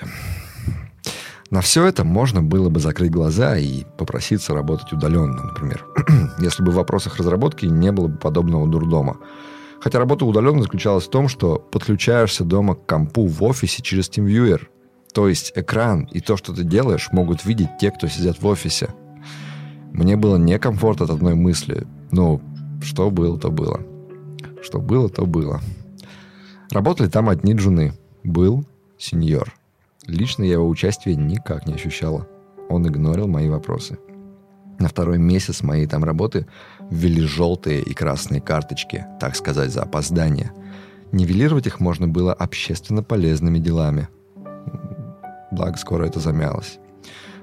[1.52, 5.86] На все это можно было бы закрыть глаза и попроситься работать удаленно, например.
[6.40, 9.18] Если бы в вопросах разработки не было бы подобного дурдома.
[9.82, 14.62] Хотя работа удаленно заключалась в том, что подключаешься дома к компу в офисе через TeamViewer.
[15.14, 18.96] То есть экран и то, что ты делаешь, могут видеть те, кто сидят в офисе.
[19.92, 21.86] Мне было некомфортно от одной мысли.
[22.12, 22.42] Ну,
[22.82, 23.82] что было, то было.
[24.62, 25.60] Что было, то было.
[26.72, 27.92] Работали там одни джуны.
[28.24, 28.66] Был
[28.98, 29.54] сеньор.
[30.08, 32.28] Лично я его участия никак не ощущала.
[32.70, 34.00] Он игнорил мои вопросы.
[34.80, 36.48] На второй месяц моей там работы
[36.90, 40.52] ввели желтые и красные карточки, так сказать, за опоздание.
[41.12, 44.08] Нивелировать их можно было общественно полезными делами.
[45.52, 46.80] Благо, скоро это замялось.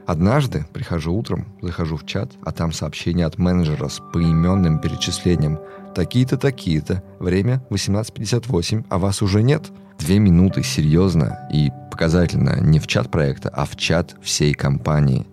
[0.07, 5.59] Однажды прихожу утром, захожу в чат, а там сообщение от менеджера с поименным перечислением.
[5.95, 7.03] Такие-то, такие-то.
[7.19, 9.65] Время 18.58, а вас уже нет.
[9.99, 15.27] Две минуты, серьезно и показательно, не в чат проекта, а в чат всей компании.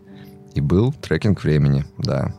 [0.56, 2.34] И был трекинг времени, да.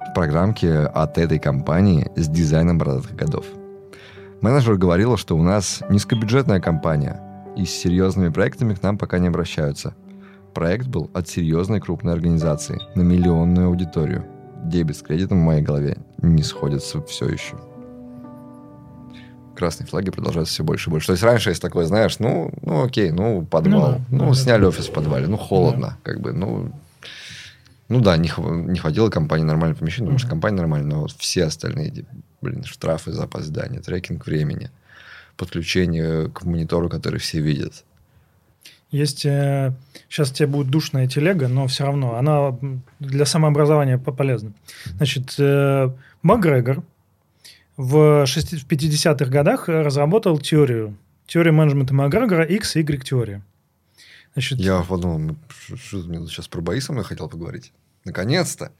[0.00, 3.46] В программке от этой компании с дизайном бородатых годов.
[4.42, 7.20] Менеджер говорила, что у нас низкобюджетная компания,
[7.56, 9.94] и с серьезными проектами к нам пока не обращаются.
[10.52, 14.26] Проект был от серьезной крупной организации на миллионную аудиторию.
[14.62, 17.56] Дебет с кредитом в моей голове не сходятся все еще
[19.62, 21.06] красные флаги продолжаются все больше и больше.
[21.06, 24.34] То есть раньше есть такое, знаешь, ну, ну окей, ну подвал, ну, да, ну да,
[24.34, 24.68] сняли да.
[24.68, 25.98] офис в подвале, ну холодно, да.
[26.02, 26.72] как бы, ну,
[27.88, 31.44] ну да, не, не хватило компании нормального помещения, потому что компания нормальная, но вот все
[31.44, 32.06] остальные,
[32.40, 34.70] блин, штрафы за опоздание, трекинг времени,
[35.36, 37.84] подключение к монитору, который все видят.
[38.92, 39.72] Есть, э,
[40.08, 42.56] сейчас тебе будет душная телега, но все равно она
[43.00, 44.52] для самообразования полезна.
[44.84, 45.90] Значит, э,
[46.20, 46.84] Макгрегор,
[47.78, 50.96] в 50-х годах разработал теорию.
[51.26, 53.42] Теорию менеджмента Макгрегора X-Y-теория.
[54.34, 55.36] Значит, я подумал,
[55.74, 57.72] что мне сейчас про бои со мной хотел поговорить.
[58.04, 58.72] Наконец-то.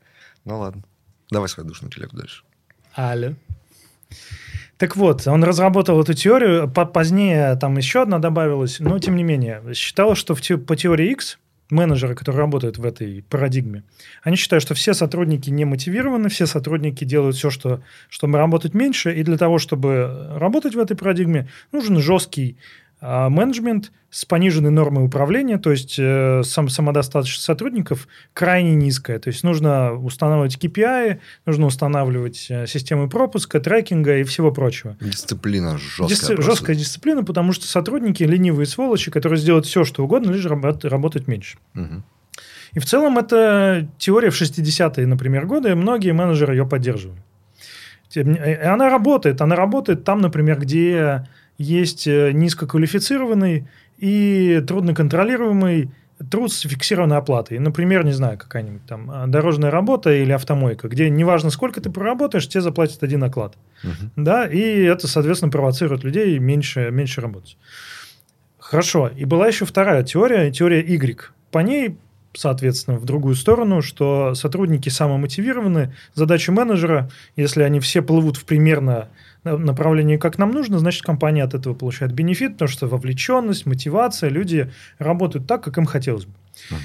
[0.45, 0.83] Ну ладно.
[1.31, 2.45] Давай свою душную телегу дальше.
[2.93, 3.35] Алло.
[4.83, 9.63] Так вот, он разработал эту теорию, позднее там еще одна добавилась, но тем не менее,
[9.75, 11.39] считал, что те, по теории X
[11.71, 13.85] менеджеры, которые работают в этой парадигме,
[14.25, 19.15] они считают, что все сотрудники не мотивированы, все сотрудники делают все, что, чтобы работать меньше,
[19.15, 22.57] и для того, чтобы работать в этой парадигме, нужен жесткий
[23.03, 29.19] менеджмент с пониженной нормой управления, то есть э, сам, самодостаточность сотрудников крайне низкая.
[29.19, 34.97] То есть нужно устанавливать KPI, нужно устанавливать э, системы пропуска, трекинга и всего прочего.
[35.01, 36.09] Дисциплина жесткая.
[36.09, 40.85] Дисци- жесткая дисциплина, потому что сотрудники ленивые сволочи, которые сделают все, что угодно, лишь раб-
[40.85, 41.59] работать меньше.
[41.75, 42.03] Угу.
[42.75, 47.21] И в целом это теория в 60-е, например, годы, и многие менеджеры ее поддерживали.
[48.15, 49.41] И она работает.
[49.41, 51.27] Она работает там, например, где
[51.63, 55.91] есть э, низкоквалифицированный и трудноконтролируемый
[56.31, 57.59] труд с фиксированной оплатой.
[57.59, 62.49] Например, не знаю, какая-нибудь там а, дорожная работа или автомойка, где неважно, сколько ты проработаешь,
[62.49, 63.57] тебе заплатят один оклад.
[63.83, 64.11] Угу.
[64.17, 67.57] Да, и это, соответственно, провоцирует людей меньше, меньше работать.
[68.59, 69.09] Хорошо.
[69.09, 71.33] И была еще вторая теория, теория Y.
[71.51, 71.97] По ней
[72.35, 75.95] соответственно, в другую сторону, что сотрудники самомотивированы.
[76.15, 79.09] Задача менеджера, если они все плывут в примерно
[79.45, 84.71] направлении, как нам нужно, значит, компания от этого получает бенефит, потому что вовлеченность, мотивация, люди
[84.99, 86.33] работают так, как им хотелось бы.
[86.71, 86.79] Угу.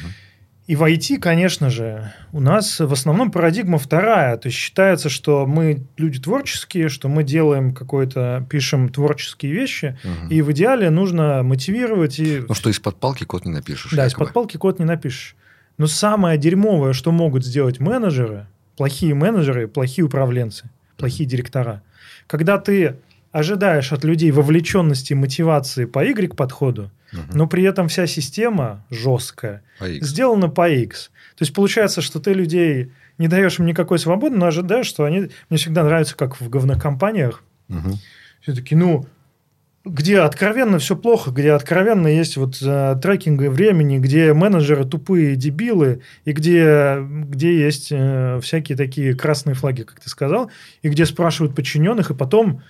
[0.67, 4.35] И в IT, конечно же, у нас в основном парадигма вторая.
[4.35, 10.29] То есть считается, что мы люди творческие, что мы делаем какое-то, пишем творческие вещи, угу.
[10.29, 12.19] и в идеале нужно мотивировать.
[12.19, 12.43] И...
[12.45, 13.93] Ну что, из-под палки код не напишешь.
[13.93, 15.37] Да, из-под палки код не напишешь.
[15.77, 21.81] Но самое дерьмовое, что могут сделать менеджеры, плохие менеджеры, плохие управленцы, плохие директора,
[22.27, 22.97] когда ты
[23.31, 27.21] ожидаешь от людей вовлеченности и мотивации по Y-подходу, угу.
[27.33, 31.11] но при этом вся система жесткая, по сделана по X.
[31.35, 35.29] То есть получается, что ты людей не даешь им никакой свободы, но ожидаешь, что они...
[35.49, 37.43] Мне всегда нравится, как в говнокомпаниях.
[37.69, 37.97] Угу.
[38.41, 39.07] Все таки ну,
[39.87, 46.01] где откровенно все плохо, где откровенно есть вот э, трекинг времени, где менеджеры тупые дебилы,
[46.25, 51.55] и где, где есть э, всякие такие красные флаги, как ты сказал, и где спрашивают
[51.55, 52.61] подчиненных, и потом,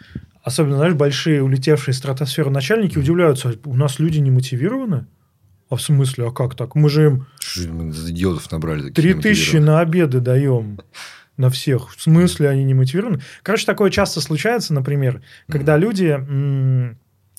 [0.44, 5.08] особенно, знаешь, большие улетевшие в стратосферу начальники удивляются, у нас люди не мотивированы?
[5.70, 6.76] А в смысле, а как так?
[6.76, 7.28] Мы же им...
[7.58, 8.90] Идиотов набрали.
[8.90, 10.80] Три тысячи на обеды даем
[11.36, 11.96] на всех.
[11.96, 13.22] В смысле они не мотивированы?
[13.44, 16.18] Короче, такое часто случается, например, когда люди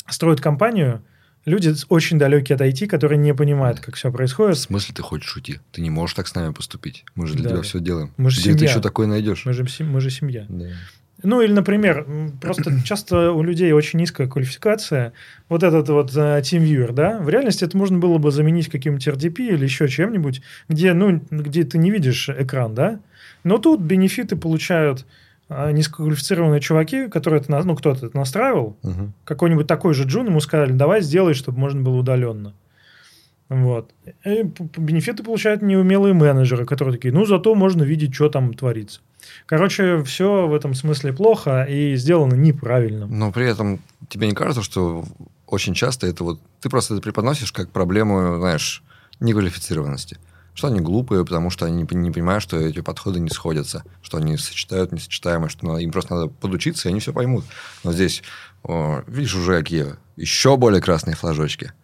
[0.09, 1.03] строят компанию
[1.45, 4.57] люди очень далекие от IT, которые не понимают, как все происходит.
[4.57, 5.61] В смысле ты хочешь уйти?
[5.73, 7.05] Ты не можешь так с нами поступить.
[7.15, 7.51] Мы же для да.
[7.51, 8.13] тебя все делаем.
[8.17, 8.59] Мы же Где семья.
[8.59, 9.45] ты еще такое найдешь?
[9.45, 10.47] Мы же, мы же семья.
[10.49, 10.67] Да.
[11.25, 12.07] Ну, или, например,
[12.41, 15.13] просто часто у людей очень низкая квалификация.
[15.49, 19.55] Вот этот вот uh, TeamViewer, да, в реальности это можно было бы заменить каким-нибудь RDP
[19.55, 23.01] или еще чем-нибудь, где, ну, где ты не видишь экран, да,
[23.43, 25.07] но тут бенефиты получают
[25.49, 29.13] низкоквалифицированные чуваки, которые это, ну, кто-то это настраивал, угу.
[29.25, 32.55] какой-нибудь такой же джун ему сказали, давай сделай, чтобы можно было удаленно.
[33.49, 33.91] Вот.
[34.27, 34.43] И
[34.77, 39.01] бенефиты получают неумелые менеджеры, которые такие, ну, зато можно видеть, что там творится.
[39.47, 43.07] Короче, все в этом смысле плохо и сделано неправильно.
[43.07, 45.05] Но при этом тебе не кажется, что
[45.47, 46.41] очень часто это вот...
[46.61, 48.83] Ты просто это преподносишь как проблему, знаешь,
[49.21, 50.19] неквалифицированности
[50.59, 54.37] что они глупые, потому что они не понимают, что эти подходы не сходятся, что они
[54.37, 57.45] сочетают несочетаемое, что им просто надо подучиться, и они все поймут.
[57.85, 58.25] Но здесь,
[58.65, 61.75] о, видишь, уже какие еще более красные флажочки.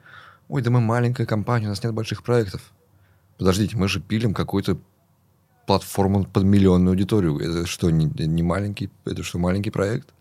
[0.48, 2.62] Ой, да мы маленькая компания, у нас нет больших проектов.
[3.38, 4.76] Подождите, мы же пилим какую-то
[5.68, 7.38] платформу под миллионную аудиторию.
[7.38, 10.12] Это что, не, не маленький, это что, маленький проект?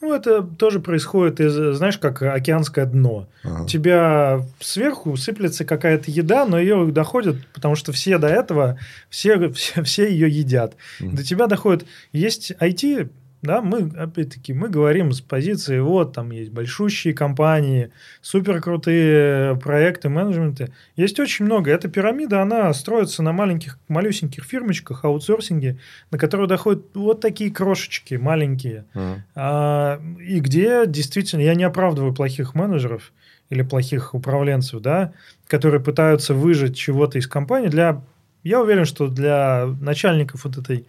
[0.00, 3.28] Ну, это тоже происходит из, знаешь, как океанское дно.
[3.42, 3.62] Ага.
[3.62, 8.78] У тебя сверху сыплется какая-то еда, но ее доходит, потому что все до этого,
[9.08, 10.74] все, все, все ее едят.
[11.00, 11.16] Mm.
[11.16, 13.08] До тебя доходит, есть IT,
[13.46, 17.90] да, мы, опять-таки, мы говорим с позиции, вот, там есть большущие компании,
[18.20, 20.72] супер крутые проекты, менеджменты.
[20.96, 21.70] Есть очень много.
[21.70, 25.78] Эта пирамида, она строится на маленьких, малюсеньких фирмочках, аутсорсинге,
[26.10, 28.84] на которые доходят вот такие крошечки маленькие.
[28.94, 29.16] Uh-huh.
[29.34, 33.12] А, и где действительно, я не оправдываю плохих менеджеров
[33.48, 35.12] или плохих управленцев, да,
[35.46, 37.68] которые пытаются выжать чего-то из компании.
[37.68, 38.02] Для,
[38.42, 40.86] я уверен, что для начальников вот этой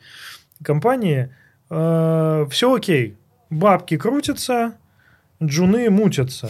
[0.64, 1.30] компании–
[1.70, 3.16] э, все окей.
[3.50, 4.74] Бабки крутятся,
[5.42, 6.50] джуны мутятся.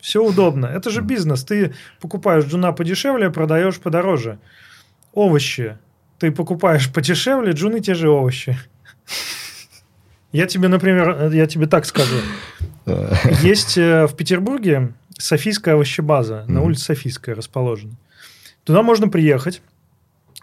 [0.00, 0.66] Все удобно.
[0.66, 1.44] Это же бизнес.
[1.44, 4.38] Ты покупаешь джуна подешевле, продаешь подороже.
[5.12, 5.76] Овощи.
[6.18, 8.58] Ты покупаешь подешевле, джуны те же овощи.
[10.32, 12.16] Я тебе, например, я тебе так скажу.
[13.42, 17.94] Есть э, в Петербурге Софийская овощебаза, на улице Софийская расположена.
[18.64, 19.62] Туда можно приехать,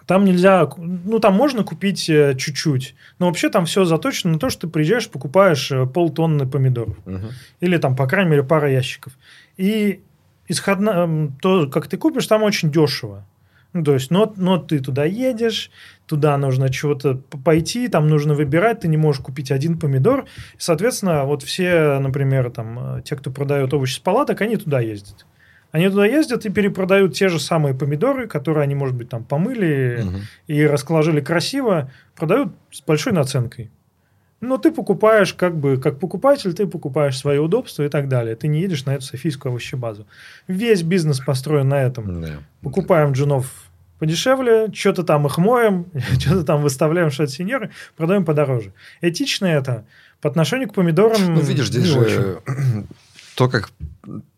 [0.08, 4.50] там нельзя, ну там можно купить э, чуть-чуть, но вообще там все заточено на то,
[4.50, 6.98] что ты приезжаешь, покупаешь э, полтонны помидоров.
[7.06, 7.28] Угу.
[7.60, 9.14] Или там, по крайней мере, пара ящиков.
[9.58, 10.02] И
[10.48, 13.26] исходно, то, как ты купишь, там очень дешево.
[13.74, 15.72] Ну, то есть, но, но ты туда едешь,
[16.06, 20.26] туда нужно чего-то пойти, там нужно выбирать, ты не можешь купить один помидор.
[20.58, 25.26] соответственно, вот все, например, там, э, те, кто продает овощи с палаток, они туда ездят.
[25.78, 30.02] Они туда ездят и перепродают те же самые помидоры, которые они, может быть, там помыли
[30.02, 30.18] угу.
[30.48, 33.70] и расположили красиво, продают с большой наценкой.
[34.42, 38.36] Но ты покупаешь, как бы, как покупатель, ты покупаешь свое удобство и так далее.
[38.36, 40.08] Ты не едешь на эту софийскую овощебазу.
[40.48, 42.24] Весь бизнес построен на этом.
[42.24, 42.40] Да.
[42.64, 43.54] Покупаем джунов
[44.00, 45.86] подешевле, что-то там их моем,
[46.20, 48.74] что-то там выставляем шот-сеньоры, продаем подороже.
[49.02, 49.86] Этично это
[50.22, 51.36] по отношению к помидорам.
[51.36, 52.88] Ну, видишь, здесь же очень
[53.38, 53.70] то, как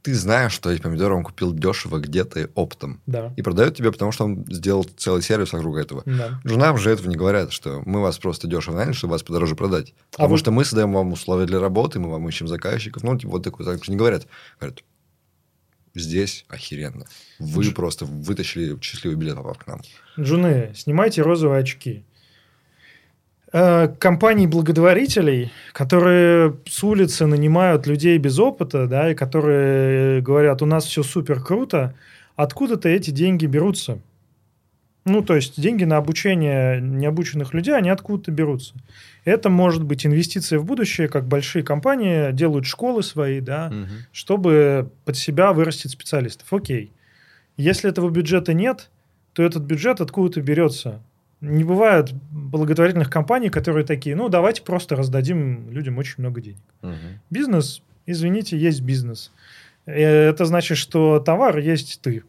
[0.01, 2.99] ты знаешь, что эти помидоры он купил дешево где-то оптом.
[3.05, 3.33] Да.
[3.37, 6.03] И продает тебе, потому что он сделал целый сервис вокруг этого.
[6.05, 6.41] Да.
[6.43, 9.93] Журнам же этого не говорят, что мы вас просто дешево наняли, чтобы вас подороже продать.
[10.11, 13.01] А потому а что мы создаем вам условия для работы, мы вам ищем заказчиков.
[13.01, 13.65] Ну, типа, вот такое.
[13.65, 14.27] Так же не говорят.
[14.59, 14.83] Говорят,
[15.95, 17.05] здесь охеренно.
[17.39, 17.73] Вы Дж...
[17.73, 19.81] просто вытащили счастливый билет, попав к нам.
[20.19, 22.03] Джуны, снимайте розовые очки.
[23.51, 30.67] Э, компаний благотворителей, которые с улицы нанимают людей без опыта, да, и которые говорят, у
[30.67, 31.95] нас все супер круто,
[32.35, 33.99] откуда-то эти деньги берутся.
[35.05, 38.75] Ну, то есть деньги на обучение необученных людей, они откуда-то берутся.
[39.25, 43.87] Это может быть инвестиция в будущее, как большие компании делают школы свои, да, угу.
[44.11, 46.53] чтобы под себя вырастить специалистов.
[46.53, 46.91] Окей.
[47.57, 48.91] Если этого бюджета нет,
[49.33, 51.01] то этот бюджет откуда-то берется
[51.41, 56.61] не бывает благотворительных компаний, которые такие, ну, давайте просто раздадим людям очень много денег.
[56.81, 56.93] Угу.
[57.29, 59.31] Бизнес, извините, есть бизнес.
[59.85, 62.23] Э, это значит, что товар есть ты.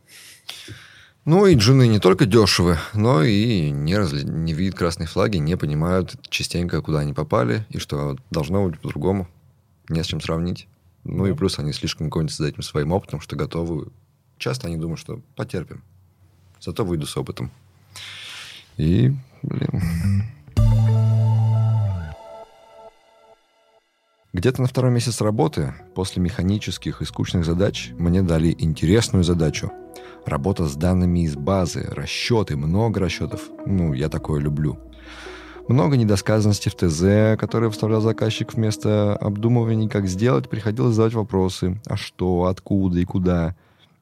[1.24, 4.22] Ну и джуны не только дешевы, но и не, разли...
[4.22, 9.28] не видят красные флаги, не понимают частенько, куда они попали, и что должно быть по-другому.
[9.88, 10.66] Не с чем сравнить.
[11.04, 13.88] Ну и плюс они слишком гонятся за этим своим опытом, что готовы.
[14.38, 15.82] Часто они думают, что потерпим.
[16.60, 17.50] Зато выйду с опытом.
[18.80, 19.12] И,
[19.42, 19.82] блин...
[24.32, 29.70] Где-то на второй месяц работы, после механических и скучных задач, мне дали интересную задачу.
[30.24, 33.50] Работа с данными из базы, расчеты, много расчетов.
[33.66, 34.78] Ну, я такое люблю.
[35.68, 41.78] Много недосказанностей в ТЗ, которые вставлял заказчик вместо обдумываний, как сделать, приходилось задавать вопросы.
[41.86, 43.56] А что, откуда и куда.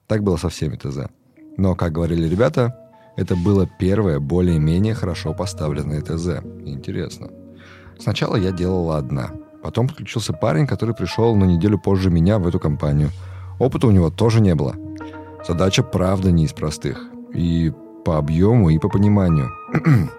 [0.06, 1.10] Так было со всеми ТЗ.
[1.56, 2.87] Но, как говорили ребята,
[3.18, 6.40] это было первое, более-менее хорошо поставленное ТЗ.
[6.64, 7.28] Интересно.
[7.98, 9.32] Сначала я делала одна.
[9.60, 13.10] Потом подключился парень, который пришел на неделю позже меня в эту компанию.
[13.58, 14.76] Опыта у него тоже не было.
[15.44, 17.08] Задача, правда, не из простых.
[17.34, 17.72] И
[18.04, 19.50] по объему, и по пониманию.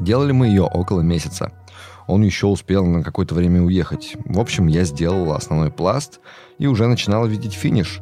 [0.00, 1.50] Делали мы ее около месяца.
[2.06, 4.16] Он еще успел на какое-то время уехать.
[4.24, 6.20] В общем, я сделала основной пласт
[6.58, 8.00] и уже начинала видеть финиш.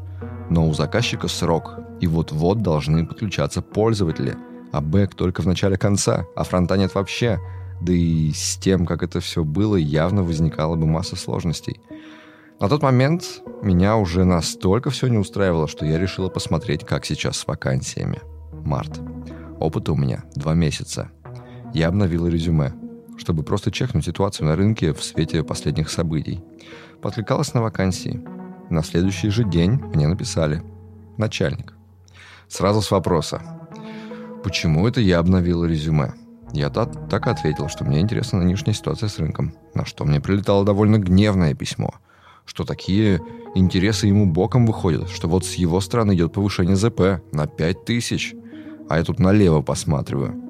[0.51, 4.37] Но у заказчика срок, и вот-вот должны подключаться пользователи.
[4.73, 7.39] А бэк только в начале конца, а фронта нет вообще.
[7.81, 11.81] Да и с тем, как это все было, явно возникала бы масса сложностей.
[12.59, 17.37] На тот момент меня уже настолько все не устраивало, что я решила посмотреть, как сейчас
[17.37, 18.21] с вакансиями.
[18.65, 19.01] Март.
[19.61, 21.11] Опыта у меня два месяца.
[21.75, 22.73] Я обновила резюме,
[23.19, 26.43] чтобы просто чекнуть ситуацию на рынке в свете последних событий.
[27.03, 28.23] Подкликалась на вакансии.
[28.71, 30.63] На следующий же день мне написали.
[31.19, 31.76] Начальник.
[32.49, 33.43] Сразу с вопроса.
[34.45, 36.15] почему это я обновил резюме?
[36.53, 40.65] Я так, так ответил, что мне интересна нынешняя ситуация с рынком, на что мне прилетало
[40.65, 41.95] довольно гневное письмо,
[42.45, 43.21] что такие
[43.57, 48.37] интересы ему боком выходят, что вот с его стороны идет повышение ЗП на 5000,
[48.89, 50.41] а я тут налево посматриваю.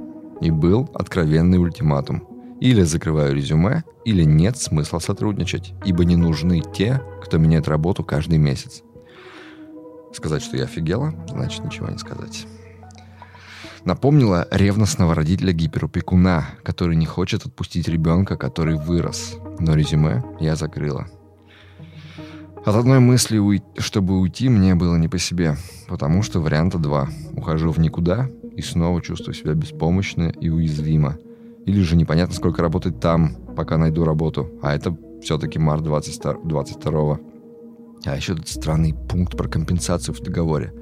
[0.42, 2.28] И был откровенный ультиматум.
[2.60, 8.38] Или закрываю резюме, или нет смысла сотрудничать, ибо не нужны те, кто меняет работу каждый
[8.38, 8.82] месяц.
[10.16, 12.46] Сказать, что я офигела, значит ничего не сказать.
[13.84, 19.36] Напомнила ревностного родителя гиперопекуна, который не хочет отпустить ребенка, который вырос.
[19.58, 21.06] Но резюме я закрыла.
[22.64, 27.10] От одной мысли, чтобы уйти, мне было не по себе, потому что варианта два.
[27.34, 31.18] Ухожу в никуда и снова чувствую себя беспомощно и уязвимо.
[31.66, 34.50] Или же непонятно, сколько работать там, пока найду работу.
[34.62, 37.20] А это все-таки март 22
[38.04, 40.72] А еще этот странный пункт про компенсацию в договоре.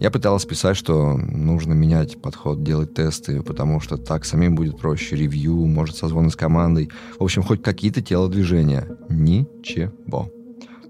[0.00, 5.14] Я пыталась писать, что нужно менять подход, делать тесты, потому что так самим будет проще.
[5.14, 6.90] Ревью, может, созвоны с командой.
[7.20, 8.88] В общем, хоть какие-то телодвижения.
[9.08, 10.32] Ничего.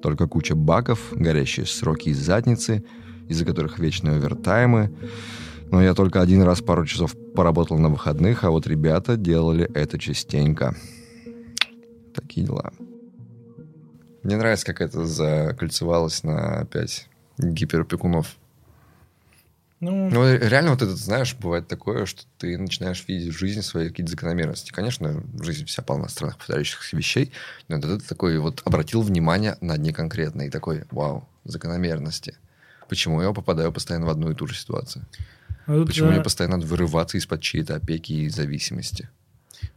[0.01, 2.85] Только куча баков, горящие сроки из задницы,
[3.29, 4.91] из-за которых вечные овертаймы.
[5.70, 9.99] Но я только один раз пару часов поработал на выходных, а вот ребята делали это
[9.99, 10.75] частенько.
[12.14, 12.73] Такие дела.
[14.23, 17.09] Мне нравится, как это закольцевалось на опять
[17.39, 18.37] гиперопекунов.
[19.81, 23.89] Ну, ну, реально вот это, знаешь, бывает такое, что ты начинаешь видеть в жизни свои
[23.89, 24.70] какие-то закономерности.
[24.70, 27.33] Конечно, жизнь вся полна странных повторяющихся вещей,
[27.66, 32.37] но ты такой вот обратил внимание на одни конкретные, и такой, вау, закономерности.
[32.89, 35.05] Почему я попадаю постоянно в одну и ту же ситуацию?
[35.66, 36.14] Вот, Почему да.
[36.14, 39.09] мне постоянно надо вырываться из-под чьей-то опеки и зависимости?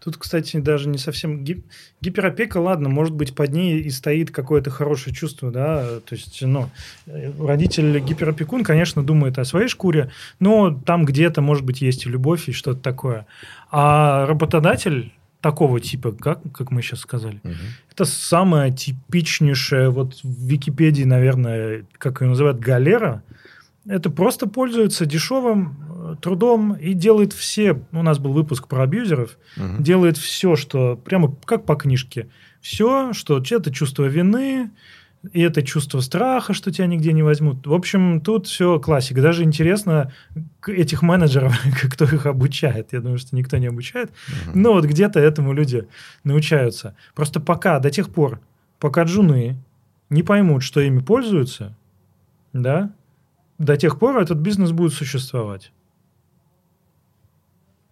[0.04, 1.66] Тут, кстати, даже не совсем гип...
[2.02, 6.70] гиперопека, ладно, может быть, под ней и стоит какое-то хорошее чувство, да, то есть, ну,
[7.06, 12.48] родитель гиперопекун, конечно, думает о своей шкуре, но там где-то, может быть, есть и любовь,
[12.50, 13.26] и что-то такое.
[13.72, 15.12] А работодатель
[15.42, 17.54] такого типа, как, как мы сейчас сказали, угу.
[17.92, 23.22] это самая типичнейшая, вот в Википедии, наверное, как ее называют, галера,
[23.88, 29.82] это просто пользуется дешевым трудом и делает все, у нас был выпуск про абьюзеров, угу.
[29.82, 32.30] делает все, что прямо как по книжке,
[32.62, 34.72] все, что это чувство вины,
[35.34, 37.66] и это чувство страха, что тебя нигде не возьмут.
[37.66, 39.22] В общем, тут все классика.
[39.22, 40.12] Даже интересно
[40.68, 41.60] этих менеджеров,
[41.92, 42.94] кто их обучает.
[42.94, 44.12] Я думаю, что никто не обучает.
[44.50, 44.60] Угу.
[44.60, 45.88] Но вот где-то этому люди
[46.24, 46.96] научаются.
[47.16, 48.40] Просто пока, до тех пор,
[48.80, 49.58] пока джуны
[50.12, 51.76] не поймут, что ими пользуются,
[52.54, 52.92] да,
[53.58, 55.72] до тех пор этот бизнес будет существовать.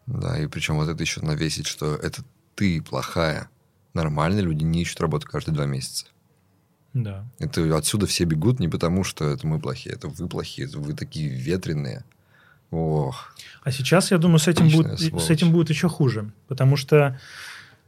[0.05, 2.24] Да, и причем вот это еще навесить, что это
[2.55, 3.49] ты плохая.
[3.93, 6.07] Нормальные люди не ищут работу каждые два месяца.
[6.93, 7.26] Да.
[7.39, 10.93] Это отсюда все бегут не потому, что это мы плохие, это вы плохие, это вы
[10.93, 12.03] такие ветреные.
[12.70, 13.36] Ох.
[13.64, 16.32] А сейчас, я думаю, с этим, будет, с этим будет еще хуже.
[16.47, 17.20] Потому что,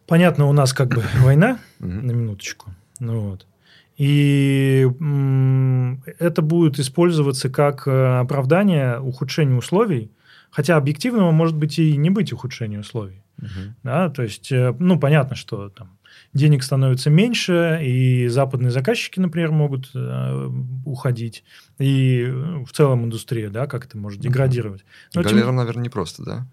[0.07, 2.71] понятно, у нас как бы война, на минуточку.
[2.99, 3.45] Ну вот.
[3.97, 4.87] И
[6.19, 10.11] это будет использоваться как э, оправдание ухудшения условий
[10.55, 13.21] Хотя объективного может быть и не быть ухудшения условий.
[13.39, 13.75] Угу.
[13.83, 15.97] Да, то есть, э, ну, понятно, что там
[16.33, 20.49] денег становится меньше, и западные заказчики, например, могут э,
[20.85, 21.43] уходить,
[21.77, 24.85] и э, в целом индустрия, да, как это может деградировать.
[25.13, 25.55] Но Галерам, тем...
[25.57, 26.47] наверное, непросто, да?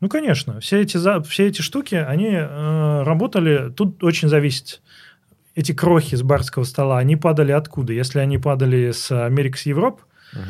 [0.00, 0.60] Ну, конечно.
[0.60, 1.22] Все эти, за...
[1.22, 3.72] все эти штуки, они э, работали...
[3.72, 4.82] Тут очень зависит
[5.58, 7.92] эти крохи с барского стола, они падали откуда?
[7.92, 10.02] Если они падали с Америки, с Европы,
[10.32, 10.42] угу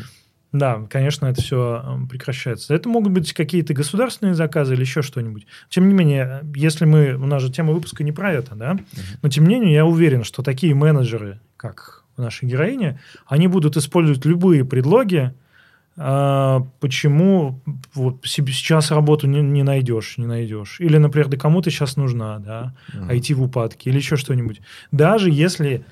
[0.52, 2.74] да, конечно, это все эм, прекращается.
[2.74, 5.46] Это могут быть какие-то государственные заказы или еще что-нибудь.
[5.68, 7.14] Тем не менее, если мы...
[7.16, 8.78] У нас же тема выпуска не про это, да?
[9.20, 14.24] Но, тем не менее, я уверен, что такие менеджеры, как нашей героине, они будут использовать
[14.24, 15.34] любые предлоги,
[15.98, 17.60] почему
[17.94, 20.80] вот сейчас работу не, не найдешь, не найдешь.
[20.80, 23.16] Или, например, да кому ты сейчас нужна, да, uh-huh.
[23.16, 24.60] IT в упадке, или еще что-нибудь.
[24.92, 25.84] Даже если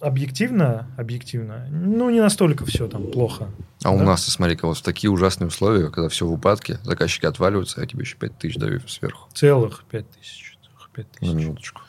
[0.00, 3.50] объективно, объективно, ну, не настолько все там плохо.
[3.82, 3.90] А да?
[3.92, 7.86] у нас, смотри-ка, вот в такие ужасные условия, когда все в упадке, заказчики отваливаются, а
[7.86, 9.28] тебе еще 5 тысяч дают сверху.
[9.32, 10.58] Целых 5 тысяч.
[10.98, 11.32] 5 тысяч.
[11.32, 11.80] На минуточку.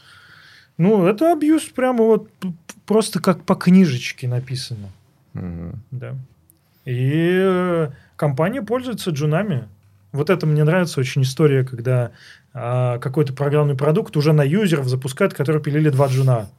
[0.78, 2.30] Ну, это абьюз прямо вот
[2.86, 4.90] просто как по книжечке написано.
[5.34, 5.74] Угу.
[5.92, 6.16] Да.
[6.90, 9.68] И э, компания пользуется джунами.
[10.12, 12.12] Вот это мне нравится очень история, когда
[12.52, 16.50] а, какой-то программный продукт уже на юзеров запускают, который пилили два джуна.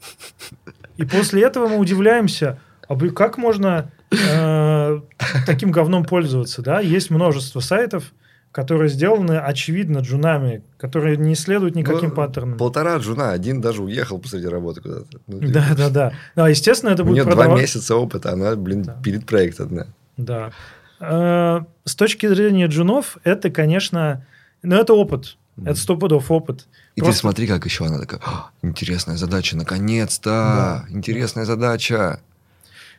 [0.96, 5.00] И после этого мы удивляемся, а как можно э,
[5.46, 6.78] таким говном пользоваться, да?
[6.78, 8.12] Есть множество сайтов,
[8.52, 12.58] которые сделаны, очевидно, джунами, которые не следуют никаким ну, паттернам.
[12.58, 15.18] Полтора джуна, один даже уехал посреди работы куда-то.
[15.26, 16.12] Ну, да, да, да.
[16.36, 17.48] Ну, естественно, это будет У нее продавать...
[17.48, 18.96] два месяца опыта, она, блин, да.
[19.02, 19.86] пилит проект одна.
[20.24, 20.52] Да.
[21.00, 24.26] Э, с точки зрения джунов, это, конечно,
[24.62, 25.36] ну, это опыт.
[25.62, 26.66] Это сто пудов опыт.
[26.94, 27.16] И Просто...
[27.16, 30.84] ты смотри, как еще она такая, «А, интересная задача, наконец-то, да.
[30.88, 32.20] интересная задача.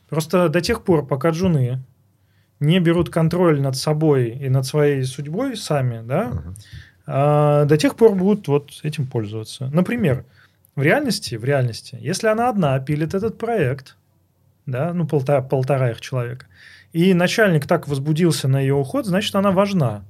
[0.09, 1.81] Просто до тех пор, пока джуны
[2.59, 6.43] не берут контроль над собой и над своей судьбой сами, да,
[7.07, 9.69] а, до тех пор будут вот этим пользоваться.
[9.73, 10.25] Например,
[10.75, 13.97] в реальности, в реальности, если она одна пилит этот проект,
[14.65, 16.45] да, ну полтора, полтора их человека,
[16.93, 20.03] и начальник так возбудился на ее уход, значит, она важна.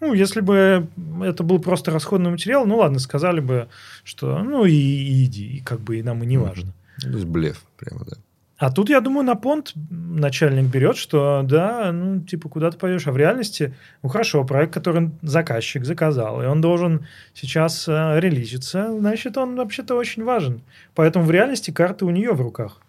[0.00, 0.88] Ну, если бы
[1.22, 3.68] это был просто расходный материал, ну ладно, сказали бы,
[4.04, 6.72] что ну и, и иди, и как бы и нам и не важно.
[7.00, 8.16] То есть блеф прямо, да.
[8.58, 13.06] А тут, я думаю, на понт начальник берет, что да, ну, типа, куда ты пойдешь.
[13.06, 18.98] А в реальности, ну, хорошо, проект, который заказчик заказал, и он должен сейчас э, релизиться,
[18.98, 20.62] значит, он вообще-то очень важен.
[20.94, 22.80] Поэтому в реальности карты у нее в руках.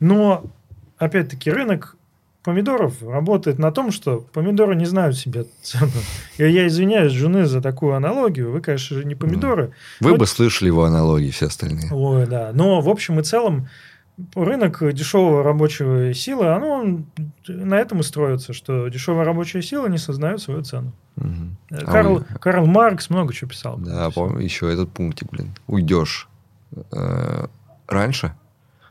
[0.00, 0.44] Но,
[0.98, 1.96] опять-таки, рынок
[2.42, 5.90] помидоров работает на том, что помидоры не знают себе цену.
[6.38, 8.52] Я, я извиняюсь, жены, за такую аналогию.
[8.52, 9.72] Вы, конечно же, не помидоры.
[10.00, 10.16] Вы но...
[10.16, 11.92] бы слышали его аналогии, все остальные.
[11.92, 12.52] Ой, да.
[12.54, 13.68] Но, в общем и целом,
[14.34, 17.00] рынок дешевого рабочего силы, оно
[17.48, 20.92] на этом и строится, что дешевая рабочая сила не сознает свою цену.
[21.16, 21.84] Угу.
[21.84, 23.76] Карл, а Карл Маркс много чего писал.
[23.78, 25.54] Да, помню, еще этот пунктик, блин.
[25.66, 26.28] Уйдешь
[26.92, 27.46] э,
[27.88, 28.34] раньше,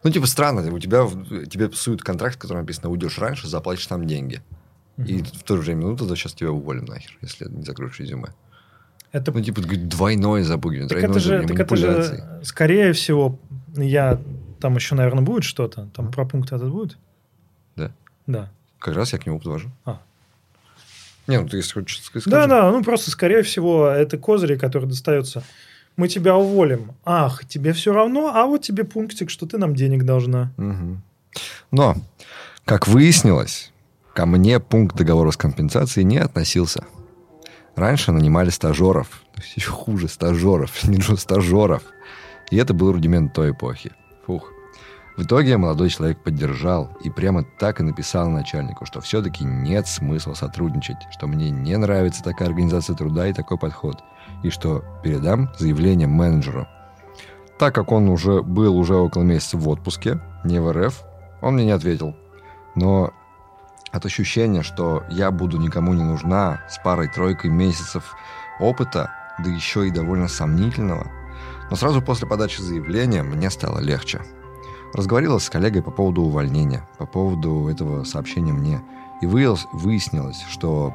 [0.05, 1.07] ну, типа, странно, у тебя,
[1.47, 4.39] тебе псуют контракт, в котором написано, уйдешь раньше, заплатишь нам деньги.
[4.97, 5.07] Угу.
[5.07, 8.27] И в то же время, ну, тогда сейчас тебя уволим нахер, если не закроешь резюме.
[9.11, 9.31] Это...
[9.31, 13.39] Ну, типа, двойное запугивание, так это же, так это же, скорее всего,
[13.75, 14.21] я...
[14.59, 15.89] Там еще, наверное, будет что-то.
[15.95, 16.99] Там про пункт этот будет?
[17.75, 17.91] Да.
[18.27, 18.51] Да.
[18.77, 19.71] Как раз я к нему подвожу.
[19.85, 20.01] А.
[21.25, 22.29] Не, ну ты если хочешь сказать.
[22.29, 25.43] Да, да, ну просто, скорее всего, это козыри, которые достаются
[25.97, 26.91] мы тебя уволим.
[27.05, 30.51] Ах, тебе все равно, а вот тебе пунктик, что ты нам денег должна.
[30.57, 30.97] Угу.
[31.71, 31.95] Но,
[32.65, 33.71] как выяснилось,
[34.13, 36.85] ко мне пункт договора с компенсацией не относился.
[37.75, 41.83] Раньше нанимали стажеров, то есть еще хуже стажеров, не стажеров.
[42.51, 43.91] И это был рудимент той эпохи.
[44.25, 44.51] Фух.
[45.17, 50.33] В итоге молодой человек поддержал и прямо так и написал начальнику, что все-таки нет смысла
[50.33, 54.03] сотрудничать, что мне не нравится такая организация труда и такой подход–
[54.43, 56.67] и что передам заявление менеджеру.
[57.57, 61.03] Так как он уже был уже около месяца в отпуске, не в РФ,
[61.41, 62.15] он мне не ответил.
[62.75, 63.11] Но
[63.91, 68.15] от ощущения, что я буду никому не нужна с парой-тройкой месяцев
[68.59, 71.07] опыта, да еще и довольно сомнительного,
[71.69, 74.21] но сразу после подачи заявления мне стало легче.
[74.93, 78.81] Разговорила с коллегой по поводу увольнения, по поводу этого сообщения мне,
[79.21, 80.93] и выяснилось, что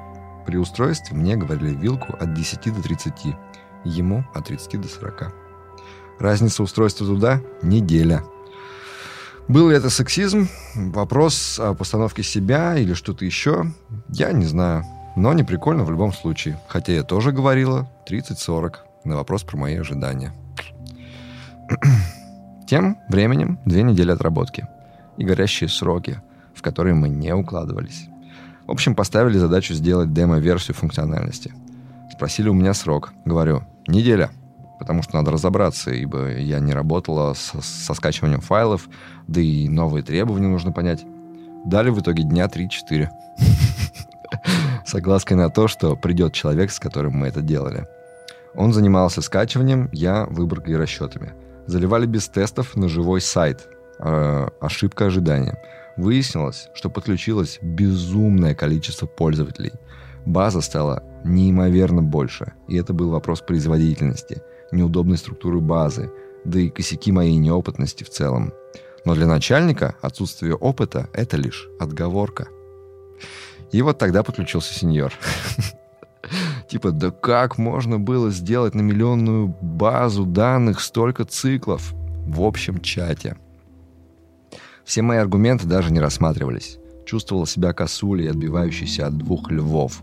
[0.50, 3.36] при устройстве мне говорили вилку от 10 до 30,
[3.84, 5.32] ему от 30 до 40.
[6.18, 8.24] Разница устройства туда– неделя.
[9.46, 10.48] Был ли это сексизм?
[10.74, 13.66] Вопрос о постановке себя или что-то еще?
[14.08, 14.84] Я не знаю.
[15.14, 16.60] Но не прикольно в любом случае.
[16.66, 18.74] Хотя я тоже говорила 30-40
[19.04, 20.34] на вопрос про мои ожидания.
[22.66, 24.66] Тем временем две недели отработки
[25.16, 26.20] и горящие сроки,
[26.56, 28.09] в которые мы не укладывались.
[28.70, 31.52] В общем, поставили задачу сделать демо-версию функциональности.
[32.12, 33.12] Спросили у меня срок.
[33.24, 34.30] Говорю, неделя.
[34.78, 38.88] Потому что надо разобраться, ибо я не работала со, со скачиванием файлов,
[39.26, 41.04] да и новые требования нужно понять.
[41.64, 43.08] Дали в итоге дня 3-4.
[44.86, 47.88] Соглаской на то, что придет человек, с которым мы это делали.
[48.54, 51.32] Он занимался скачиванием, я выборкой и расчетами.
[51.66, 53.66] Заливали без тестов на живой сайт.
[53.98, 55.58] Э, ошибка ожидания.
[55.96, 59.72] Выяснилось, что подключилось безумное количество пользователей.
[60.26, 66.10] База стала неимоверно больше, и это был вопрос производительности, неудобной структуры базы,
[66.44, 68.52] да и косяки моей неопытности в целом.
[69.04, 72.48] Но для начальника отсутствие опыта– это лишь отговорка.
[73.72, 75.12] И вот тогда подключился сеньор.
[76.68, 81.92] Типа, да как можно было сделать на миллионную базу данных столько циклов
[82.26, 83.36] в общем чате?
[84.90, 86.80] Все мои аргументы даже не рассматривались.
[87.06, 90.02] Чувствовал себя косулей, отбивающейся от двух львов.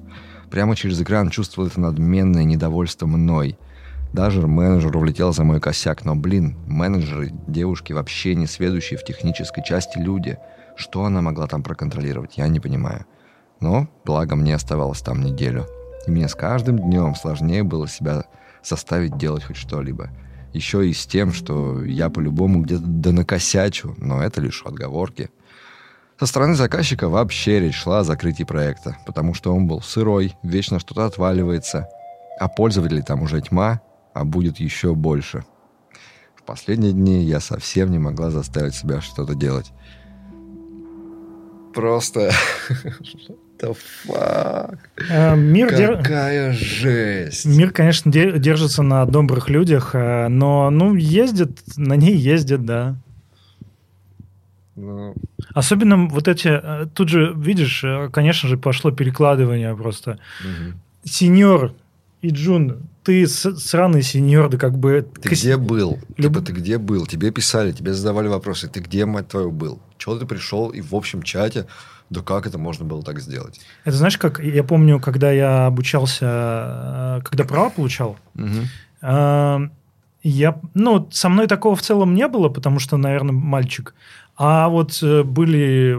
[0.49, 3.59] Прямо через экран чувствовал это надменное недовольство мной.
[4.13, 9.61] Даже менеджер улетел за мой косяк, но, блин, менеджеры, девушки, вообще не сведущие в технической
[9.61, 10.37] части люди.
[10.77, 13.05] Что она могла там проконтролировать, я не понимаю.
[13.59, 15.65] Но, благо, мне оставалось там неделю.
[16.07, 18.23] И мне с каждым днем сложнее было себя
[18.63, 20.11] заставить делать хоть что-либо
[20.57, 25.29] еще и с тем, что я по-любому где-то да накосячу, но это лишь отговорки.
[26.19, 30.79] Со стороны заказчика вообще речь шла о закрытии проекта, потому что он был сырой, вечно
[30.79, 31.87] что-то отваливается,
[32.39, 33.81] а пользователей там уже тьма,
[34.13, 35.45] а будет еще больше.
[36.35, 39.71] В последние дни я совсем не могла заставить себя что-то делать.
[41.73, 42.31] просто...
[43.59, 44.77] the fuck?
[45.09, 47.45] Э, Мир, дер- Какая жесть.
[47.45, 52.95] Мир, конечно, де- держится на добрых людях, э, но, ну, ездят, на ней ездят, да.
[54.75, 55.15] Ну,
[55.53, 56.49] Особенно вот эти...
[56.49, 60.19] э, Тут же, видишь, конечно же, пошло перекладывание просто.
[60.43, 60.79] мгм.
[61.03, 61.73] Сеньор
[62.21, 65.07] и Джун, ты сраный сеньор, да как бы...
[65.21, 65.97] Ты где был?
[66.17, 67.05] Люб- Типа, ты где был?
[67.07, 68.67] Тебе писали, тебе задавали вопросы.
[68.67, 69.79] Ты где, мать твою, был?
[69.97, 71.65] Чего ты пришел и в общем чате?
[72.09, 73.59] Да как это можно было так сделать?
[73.83, 76.25] Это знаешь, как я помню, когда я обучался,
[77.19, 78.17] э, когда права получал.
[79.01, 79.59] А,
[80.23, 83.93] Я, ну, со мной такого в целом не было, потому что, наверное, мальчик.
[84.35, 85.97] А вот э, были,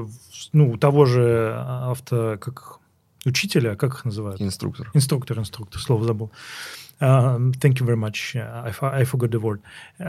[0.52, 2.78] ну, у того же авто, как
[3.24, 4.40] учителя, как их называют?
[4.42, 4.90] Инструктор.
[4.94, 6.30] Инструктор, инструктор, слово забыл.
[7.00, 8.34] Thank you very much.
[8.34, 9.60] I, fo- I forgot the word.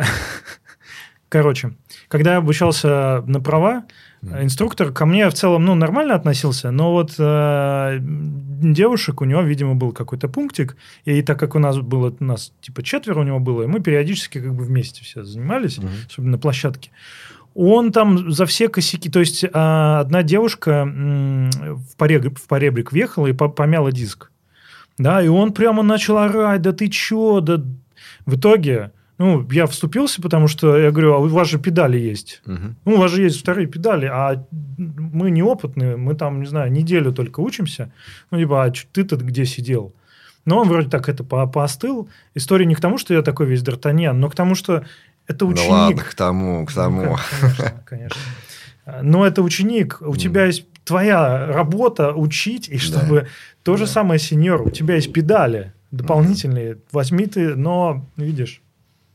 [1.30, 1.74] Короче,
[2.08, 3.84] когда я обучался на права.
[4.22, 9.76] Инструктор ко мне в целом, ну, нормально относился, но вот э, девушек у него, видимо,
[9.76, 13.39] был какой-то пунктик, и так как у нас было, у нас типа четверо у него
[13.39, 15.88] было, и мы периодически как бы вместе все занимались, Мгм.
[16.09, 16.91] особенно на площадке.
[17.55, 22.91] Он там за все косяки, то есть а, одна девушка м, в, поребрик, в поребрик
[22.91, 24.32] въехала и по- помяла диск.
[24.97, 27.61] Да, и он прямо начал орать, да ты чё, да...
[28.26, 32.41] В итоге, ну, я вступился, потому что я говорю, а у вас же педали есть.
[32.45, 32.76] Мгм.
[32.86, 34.43] Ну, у вас же есть вторые педали, а
[34.78, 37.91] мы неопытные, мы там, не знаю, неделю только учимся.
[38.32, 39.93] Ну, либо, а ты-то где сидел?
[40.45, 42.09] Но он вроде так это по- поостыл.
[42.34, 44.84] История не к тому, что я такой весь Д'Артаньян, но к тому, что
[45.28, 45.67] это ученик.
[45.70, 47.17] Ну ладно, к тому, к Ну, тому.
[47.39, 48.22] конечно, конечно.
[49.03, 53.28] Но это ученик, у тебя есть твоя работа учить, и чтобы
[53.61, 53.91] то же Да.
[53.91, 58.61] самое сеньор, у тебя есть педали дополнительные, возьми ты, но видишь.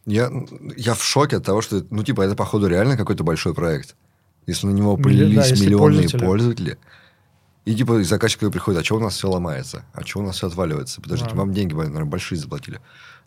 [0.07, 0.31] Я,
[0.77, 3.97] я в шоке от того, что, ну, типа, это, походу, реально какой-то большой проект.
[4.47, 6.27] Если на него полились да, миллионные пользователи.
[6.27, 6.79] пользователи.
[7.65, 9.85] И, типа, заказчик приходит, а что у нас все ломается?
[9.95, 11.01] А что у нас все отваливается?
[11.01, 11.37] Подождите, А.
[11.37, 12.81] вам деньги, наверное, большие заплатили.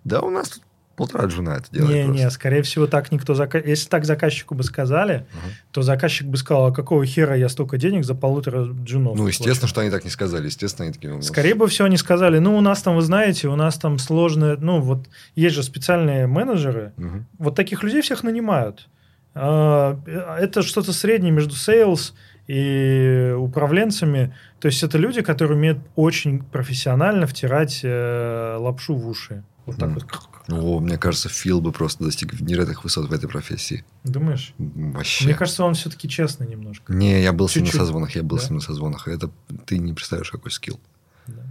[0.04, 0.64] Да, у нас тут
[0.98, 2.24] полтора джуна это делает Не, просто.
[2.26, 3.34] не, скорее всего, так никто...
[3.34, 5.54] зака- Если так заказчику бы сказали, Ага.
[5.72, 9.16] то заказчик бы сказал, а какого хера я столько денег за полутора джунов?
[9.16, 10.46] Ну, естественно, плачу?» что они так не сказали.
[10.48, 11.14] Естественно, они такие...
[11.14, 14.00] ну, Скорее бы все они сказали, ну, у нас там, вы знаете, у нас там
[14.00, 14.58] сложное...
[14.58, 17.28] Ну, вот есть же специальные менеджеры, мгм.
[17.38, 18.90] вот таких людей всех нанимают.
[19.36, 20.00] А,
[20.40, 22.14] Это что-то среднее между sales
[22.48, 24.34] и управленцами.
[24.60, 29.44] То есть это люди, которые умеют очень профессионально втирать э, лапшу в уши.
[29.66, 29.96] Вот так Мгм.
[30.00, 30.04] вот.
[30.50, 33.84] О, мне кажется, Фил бы просто достиг невероятных высот в этой профессии.
[34.06, 34.54] Думаешь?
[34.58, 35.26] Вообще.
[35.26, 36.94] Мне кажется, он все-таки честный немножко.
[36.94, 37.82] Не, я был с ним на Чуть-чуть.
[37.82, 38.44] созвонах, я был Да?
[38.44, 39.08] с ним на созвонах.
[39.10, 39.30] Это
[39.66, 40.80] ты не представляешь, какой скилл.
[41.28, 41.44] Да.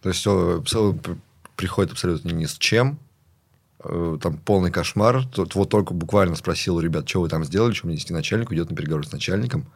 [0.00, 0.20] То есть
[0.66, 0.96] все,
[1.56, 2.98] приходит абсолютно ни с чем.
[3.84, 5.24] Э, Там полный кошмар.
[5.54, 8.70] Вот только буквально спросил у ребят, что вы там сделали, что мне нести начальнику, идет
[8.70, 9.66] на переговоры с начальником.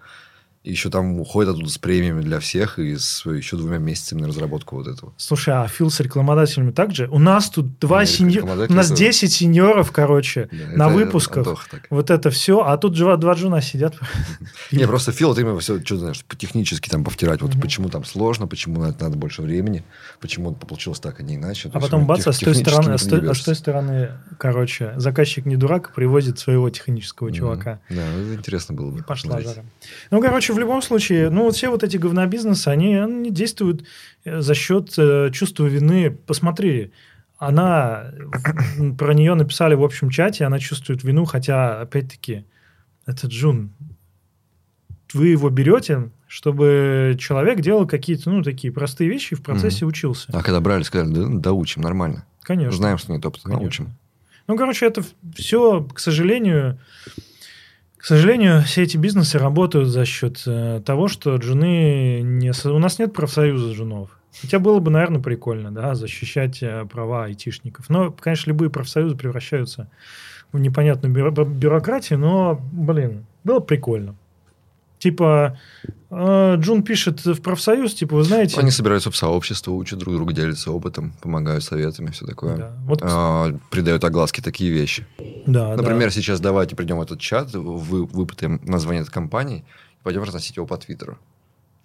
[0.67, 4.75] Еще там уходит оттуда с премиями для всех и с еще двумя месяцами на разработку
[4.75, 5.13] вот этого.
[5.17, 7.07] Слушай, а Фил с рекламодателями также?
[7.09, 8.67] У нас тут два сеньора...
[8.69, 9.05] У нас тоже.
[9.05, 11.47] 10 сеньоров, короче, Да, на это выпусках.
[11.47, 11.87] Антоха так.
[11.89, 13.95] Вот это все, а тут два, два джуна сидят.
[14.73, 17.43] Не, просто Фил, вот именно все, что знаешь, технически там повтирать.
[17.43, 19.85] Вот почему там сложно, почему на это надо больше времени,
[20.21, 21.71] почему получилось так, а не иначе.
[21.73, 25.57] А потом бац, а с той стороны, а с той, а стороны, короче, заказчик не
[25.57, 27.79] дурак, привозит своего технического чувака.
[27.89, 28.99] Да, это интересно было бы.
[28.99, 29.65] И пошла жара.
[30.11, 33.85] Ну, короче, в любом случае, ну, вот все вот эти говнобизнесы, они, они действуют
[34.25, 36.11] э, за счет э, чувства вины.
[36.11, 36.93] Посмотри,
[37.39, 38.13] она,
[38.99, 42.45] про нее написали в общем чате, она чувствует вину, хотя, опять-таки,
[43.05, 43.71] это Джун.
[45.13, 50.31] Вы его берете, чтобы человек делал какие-то, ну, такие простые вещи и в процессе учился.
[50.33, 52.25] А когда брали, сказали, да, доучим, нормально.
[52.43, 52.77] Конечно.
[52.77, 53.63] Знаем, что нет опыта, Конечно.
[53.63, 53.95] научим.
[54.49, 55.03] Ну, короче, это
[55.35, 56.79] все, к сожалению,
[58.07, 62.53] к сожалению, все эти бизнесы работают за счет э, того, что джуны не...
[62.69, 64.11] У нас нет профсоюза джунов.
[64.41, 67.89] Хотя было бы, наверное, прикольно, да, защищать э, права айтишников.
[67.89, 69.91] Но, конечно, любые профсоюзы превращаются
[70.53, 74.15] в непонятную бюро- бюрократию, но, блин, было бы прикольно.
[75.07, 75.57] Типа,
[76.11, 78.59] э, Джун пишет в профсоюз, типа, вы знаете...
[78.59, 82.57] Они собираются в сообщество, учат друг друга, делятся опытом, помогают советами, все такое.
[82.57, 85.07] Да, вот, А, придают огласки такие вещи.
[85.47, 85.77] да, да.
[85.77, 89.65] Например, сейчас давайте придем в этот чат, вы, выпытаем название этой компании,
[90.01, 91.19] и пойдем разносить его по Твиттеру.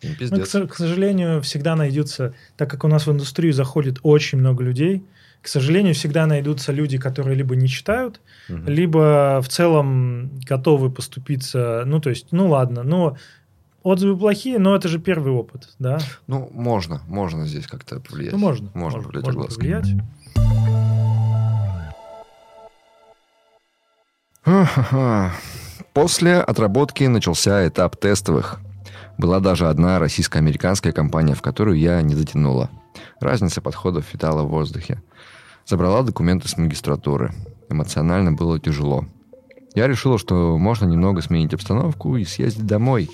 [0.01, 4.39] Ну, Ну, к, к сожалению, всегда найдутся, так как у нас в индустрию заходит очень
[4.39, 5.03] много людей,
[5.42, 8.68] к сожалению, всегда найдутся люди, которые либо не читают, Мгм.
[8.68, 11.84] либо в целом готовы поступиться.
[11.86, 13.18] Ну, то есть, ну ладно, но
[13.84, 15.98] отзывы плохие, но это же первый опыт, да?
[16.28, 18.34] Ну, можно, можно здесь как-то повлиять.
[18.34, 18.70] Ну, можно.
[18.76, 19.88] Можно повлиять можно повлиять.
[25.94, 28.60] После отработки начался этап тестовых.
[29.18, 32.70] Была даже одна российско-американская компания, в которую я не затянула.
[33.20, 35.02] Разница подходов витала в воздухе.
[35.66, 37.34] Забрала документы с магистратуры.
[37.70, 39.05] Эмоционально было тяжело.
[39.74, 43.09] Я решила, что можно немного сменить обстановку и съездить домой.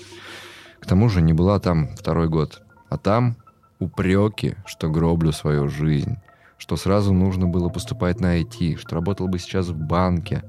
[0.80, 2.62] К тому же не была там второй год.
[2.88, 3.36] А там
[3.78, 6.16] упреки, что гроблю свою жизнь,
[6.56, 10.42] что сразу нужно было поступать на IT, что работал бы сейчас в банке,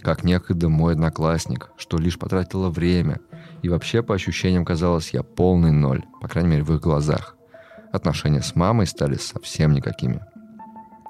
[0.00, 3.20] как некогда мой одноклассник, что лишь потратила время.
[3.62, 7.36] И вообще, по ощущениям, казалось, я полный ноль, по крайней мере, в их глазах.
[7.92, 10.20] Отношения с мамой стали совсем никакими.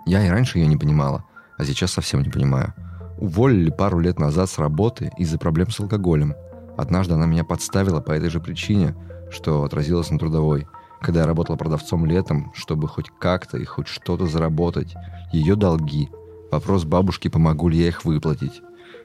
[0.06, 1.24] Я и раньше ее не понимала,
[1.58, 2.74] а сейчас совсем не понимаю.
[3.18, 6.34] Уволили пару лет назад с работы из-за проблем с алкоголем.
[6.76, 8.96] Однажды она меня подставила по этой же причине,
[9.30, 10.66] что отразилось на трудовой.
[11.00, 14.94] Когда я работала продавцом летом, чтобы хоть как-то и хоть что-то заработать.
[15.32, 16.08] Ее долги.
[16.50, 18.62] Вопрос бабушки, помогу ли я их выплатить.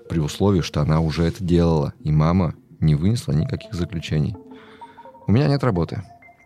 [0.09, 4.35] При условии, что она уже это делала, и мама не вынесла никаких заключений.
[5.27, 6.03] У меня нет работы.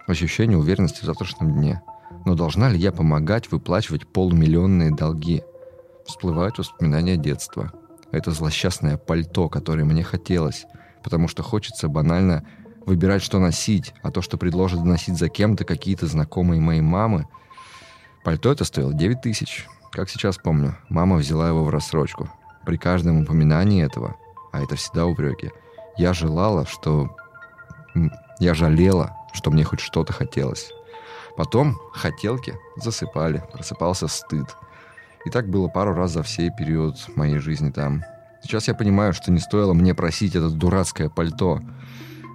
[0.07, 1.81] Ощущение уверенности в завтрашнем дне.
[2.25, 5.43] Но должна ли я помогать выплачивать полумиллионные долги?
[6.05, 7.71] всплывают воспоминания детства.
[8.11, 10.65] Это злосчастное пальто, которое мне хотелось,
[11.03, 12.45] потому что хочется банально
[12.85, 17.27] выбирать, что носить, а то, что предложат носить за кем-то какие-то знакомые моей мамы.
[18.23, 19.67] Пальто это стоило 9 тысяч.
[19.91, 22.29] Как сейчас помню, мама взяла его в рассрочку.
[22.65, 24.15] При каждом упоминании этого,
[24.51, 25.51] а это всегда упреки,
[25.97, 27.15] я желала, что...
[28.39, 30.71] Я жалела, что мне хоть что-то хотелось.
[31.41, 34.47] Потом хотелки засыпали, просыпался стыд–
[35.25, 38.03] и так было пару раз за всей период моей жизни там.
[38.41, 41.59] Сейчас я понимаю, что не стоило мне просить это дурацкое пальто.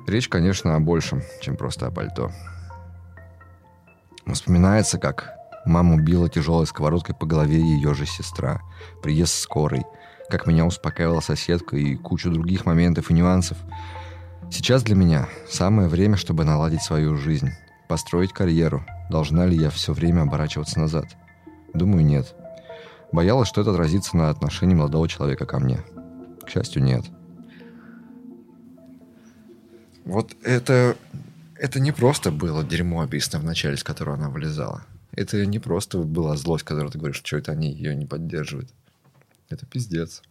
[0.07, 2.31] Речь, конечно, о большем, чем просто о пальто.
[4.33, 5.35] Вспоминается, как
[5.65, 8.61] маму била тяжелой сковородкой по голове ее же сестра,
[9.03, 9.83] приезд скорой,
[10.31, 13.59] как меня успокаивала соседка и кучу других моментов и нюансов.
[14.51, 17.51] Сейчас для меня самое время, чтобы наладить свою жизнь,
[17.87, 18.85] построить карьеру.
[19.11, 21.07] Должна ли я все время оборачиваться назад?
[21.75, 22.35] Думаю, нет.
[23.13, 25.81] Боялась, что это отразится на отношении молодого человека ко мне.
[26.45, 27.05] К счастью, нет.
[30.05, 30.97] Вот это...
[31.59, 34.83] Это не просто было дерьмо, описано в начале, с которого она вылезала.
[35.13, 38.69] Это не просто была злость, которую ты говоришь, что это они ее не поддерживают.
[39.49, 40.23] Это пиздец.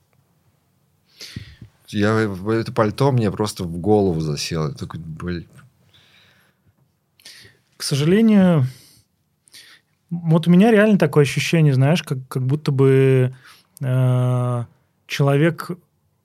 [1.87, 4.71] Я, это пальто мне просто в голову засело.
[4.73, 5.47] такой, блин.
[7.85, 8.65] К сожалению,
[10.09, 13.35] вот у меня реально такое ощущение, знаешь, как, как будто бы
[13.79, 14.63] э,
[15.05, 15.69] человек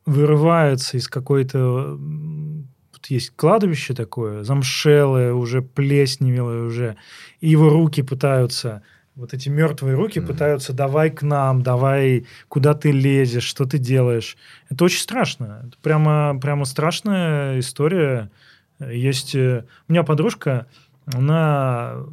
[0.07, 1.99] вырывается из какой-то...
[1.99, 6.97] Вот есть кладбище такое, замшелое, уже плесневелое уже,
[7.41, 8.83] и его руки пытаются
[9.15, 10.27] вот эти мертвые руки mm-hmm.
[10.27, 14.39] пытаются давай к нам, давай, куда ты лезешь, что ты делаешь.
[14.71, 15.65] Это очень страшно.
[15.67, 18.31] Это прямо, прямо страшная история.
[18.79, 19.35] Есть...
[19.35, 20.67] Э, у меня подружка,
[21.13, 22.05] она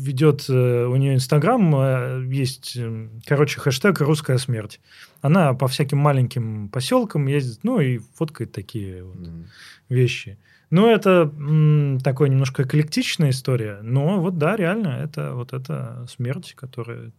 [0.00, 4.80] ведет, э, у нее Инстаграм, э, есть, э, короче, хэштег «Русская смерть».
[5.20, 9.44] Она по всяким маленьким поселкам ездит, ну, и фоткает такие вот mm.
[9.90, 10.38] вещи.
[10.70, 16.54] Ну, это м, такая немножко эклектичная история, но вот да, реально, это вот эта смерть,
[16.56, 17.10] которая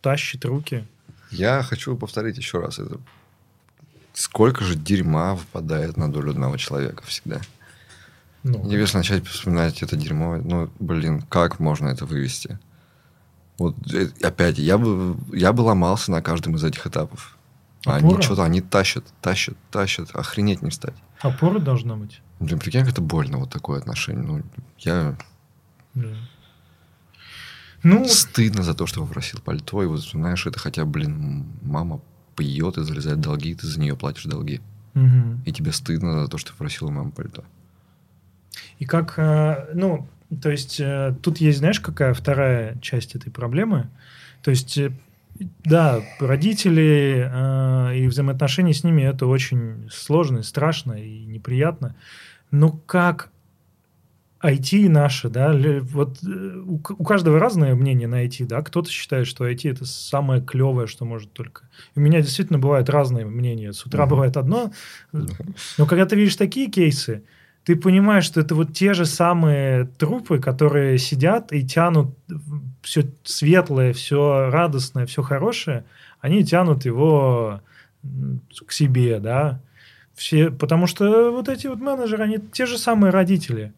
[0.00, 0.84] тащит руки.
[1.30, 2.98] Я хочу повторить еще раз это.
[4.14, 7.40] Сколько же дерьма выпадает на долю одного человека всегда?
[8.46, 8.70] Ну.
[8.70, 12.60] Если начать вспоминать это дерьмо, ну, блин, как можно это вывести?
[13.58, 17.36] Вот э, опять, я бы, я бы ломался на каждом из этих этапов.
[17.84, 17.96] Опора?
[17.96, 20.94] Они что-то, они тащат, тащат, тащат, охренеть не встать.
[21.20, 22.20] Опора должна быть.
[22.38, 24.22] Блин, прикинь, как это больно, вот такое отношение.
[24.22, 24.42] Ну,
[24.78, 25.16] я...
[25.94, 26.14] Да.
[27.82, 28.04] Ну...
[28.06, 32.00] Стыдно за то, что попросил пальто, и вот, знаешь, это хотя, блин, мама
[32.36, 34.60] пьет и залезает долги, и ты за нее платишь долги.
[34.94, 35.42] Угу.
[35.46, 37.44] И тебе стыдно за то, что попросила мама пальто.
[38.78, 40.08] И как, э, ну,
[40.42, 43.88] то есть э, тут есть, знаешь, какая вторая часть этой проблемы?
[44.42, 44.92] То есть, э,
[45.64, 47.30] да, родители
[47.94, 51.94] и взаимоотношения с ними это очень сложно, страшно и неприятно.
[52.50, 53.30] Но как
[54.42, 59.48] IT наше, да, вот у, у каждого разное мнение на IT, да, кто-то считает, что
[59.48, 61.68] IT это самое клевое, что может только.
[61.94, 63.72] И у меня действительно бывают разные мнения.
[63.72, 64.08] С утра mm-hmm.
[64.08, 64.72] бывает одно,
[65.12, 67.24] но когда ты видишь такие кейсы,
[67.66, 72.16] ты понимаешь, что это вот те же самые трупы, которые сидят и тянут
[72.80, 75.84] все светлое, все радостное, все хорошее,
[76.20, 77.60] они тянут его
[78.64, 79.60] к себе, да.
[80.14, 83.72] Все, потому что вот эти вот менеджеры, они те же самые родители.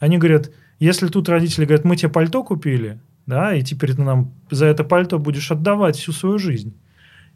[0.00, 4.34] Они говорят, если тут родители говорят, мы тебе пальто купили, да, и теперь ты нам
[4.50, 6.74] за это пальто будешь отдавать всю свою жизнь.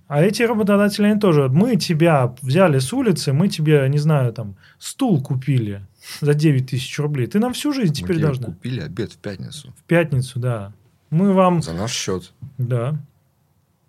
[0.06, 4.56] А эти работодатели, они тоже, мы тебя взяли с улицы, мы тебе, не знаю, там,
[4.78, 5.80] стул купили
[6.20, 7.26] за 9 тысяч рублей.
[7.26, 8.46] Ты нам всю жизнь теперь Мы должна.
[8.46, 9.74] купили обед в пятницу.
[9.76, 10.72] В пятницу, да.
[11.10, 11.62] Мы вам...
[11.62, 12.32] За наш счет.
[12.58, 12.98] Да.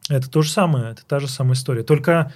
[0.10, 1.84] Это то же самое, это та же самая история.
[1.84, 2.32] Только,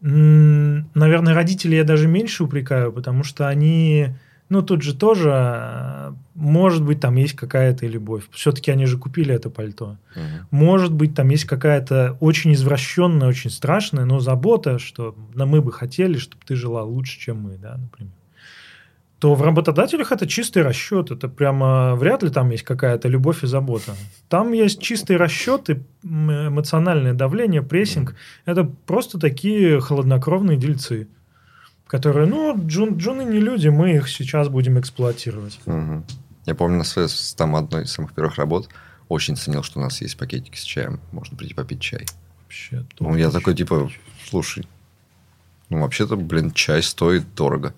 [0.00, 4.08] наверное, родителей я даже меньше упрекаю, потому что они,
[4.48, 8.24] ну, тут же тоже, э, может быть, там есть какая-то любовь.
[8.32, 9.96] Все-таки они же купили это пальто.
[10.16, 10.48] Мгм.
[10.50, 15.70] Может быть, там есть какая-то очень извращенная, очень страшная, но забота, что да, мы бы
[15.70, 18.12] хотели, чтобы ты жила лучше, чем мы, да, например.
[19.18, 21.10] То в работодателях это чистый расчет.
[21.10, 23.96] Это прямо вряд ли там есть какая-то любовь и забота.
[24.28, 28.14] Там есть чистый расчет и эмоциональное давление, прессинг.
[28.44, 31.08] Это просто такие холоднокровные дельцы,
[31.88, 35.58] которые, ну, джун, джуны не люди, мы их сейчас будем эксплуатировать.
[35.66, 36.04] Мгм.
[36.46, 38.68] Я помню на своей там одной из самых первых работ
[39.08, 41.00] очень ценил, что у нас есть пакетики с чаем.
[41.10, 42.06] Можно прийти попить чай.
[42.44, 43.90] Вообще, Ну, я такой, типа,
[44.24, 44.66] слушай,
[45.70, 47.74] ну, вообще-то, блин, чай стоит дорого.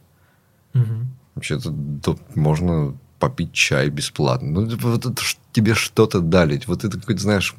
[0.74, 1.08] Мгм.
[1.40, 4.60] Вообще-то тут можно попить чай бесплатно.
[4.60, 5.22] Ну, вот это
[5.52, 6.60] тебе что-то дали.
[6.66, 7.54] Вот это какой-то, знаешь,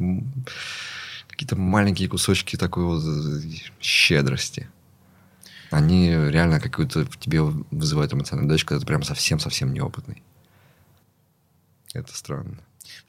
[1.28, 3.42] какие-то маленькие кусочки такой вот э,
[3.80, 4.70] щедрости.
[5.72, 10.22] Они реально какую-то в тебе вызывают эмоциональную дачу, когда ты прям совсем-совсем неопытный.
[11.96, 12.60] Это странно.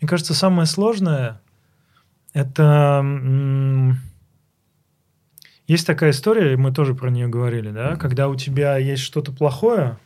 [0.01, 1.39] Мне кажется, самое сложное
[2.33, 3.05] это
[5.69, 7.99] есть такая история, мы тоже про нее говорили, да, Мгм.
[7.99, 9.97] когда у тебя есть что-то плохое,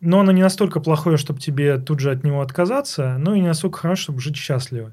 [0.00, 3.48] но оно не настолько плохое, чтобы тебе тут же от него отказаться, но и не
[3.48, 4.92] настолько хорошо, чтобы жить счастливо.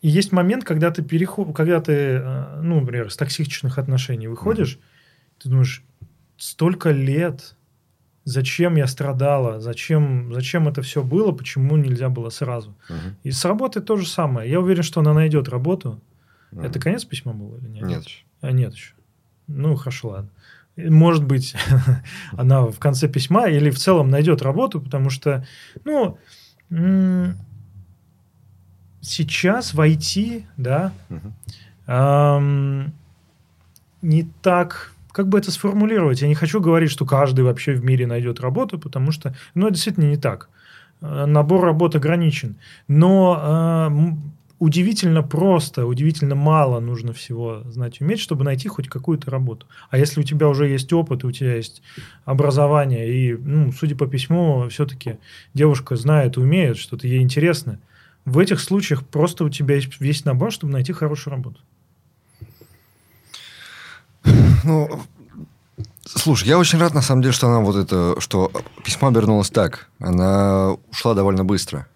[0.00, 4.78] И есть момент, когда ты переход, когда ты, э, ну, например, с токсичных отношений выходишь,
[5.38, 5.82] ты думаешь,
[6.36, 7.56] столько лет,
[8.24, 12.76] зачем я страдала, зачем, зачем это все было, почему нельзя было сразу.
[12.88, 13.16] Мгм.
[13.24, 14.48] И с работой то же самое.
[14.50, 16.00] Я уверен, что она найдет работу.
[16.52, 16.64] Мгм.
[16.64, 17.84] Это конец письма был или нет?
[17.84, 18.04] Нет.
[18.40, 18.94] А, нет еще.
[19.48, 20.30] Ну, хорошо, ладно.
[20.78, 21.54] Может быть,
[22.36, 25.44] она в конце письма или в целом найдет работу, потому что,
[25.84, 26.16] ну,
[29.00, 30.92] сейчас в IT, да,
[34.02, 34.92] не так...
[35.10, 36.22] Как бы это сформулировать?
[36.22, 39.74] Я не хочу говорить, что каждый вообще в мире найдет работу, потому что, ну, это
[39.74, 40.48] действительно не так.
[41.00, 42.56] Э, Набор работ ограничен.
[42.86, 49.66] Но э, удивительно просто, удивительно мало нужно всего знать, уметь, чтобы найти хоть какую-то работу.
[49.90, 51.82] А если у тебя уже есть опыт, у тебя есть
[52.24, 55.18] образование, и, ну, судя по письму, все-таки
[55.54, 57.78] девушка знает, умеет, что-то ей интересно,
[58.24, 61.60] в этих случаях просто у тебя есть весь набор, чтобы найти хорошую работу.
[64.64, 65.00] Ну,
[66.04, 68.50] слушай, я очень рад, на самом деле, что она вот это, что
[68.84, 69.88] письмо обернулось так.
[69.98, 71.86] Она ушла довольно быстро.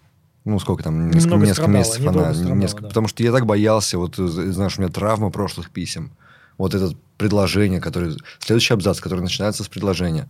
[0.45, 2.33] Ну, сколько там, несколько, Немного несколько страдала, месяцев она...
[2.33, 2.87] страдала, несколько- да.
[2.89, 6.11] Потому что я так боялся, вот, э, знаешь, у меня травма прошлых писем.
[6.57, 8.15] Вот это предложение, которое...
[8.39, 10.29] Следующий абзац, который начинается с предложения.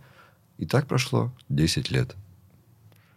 [0.58, 2.14] И так прошло 10 лет.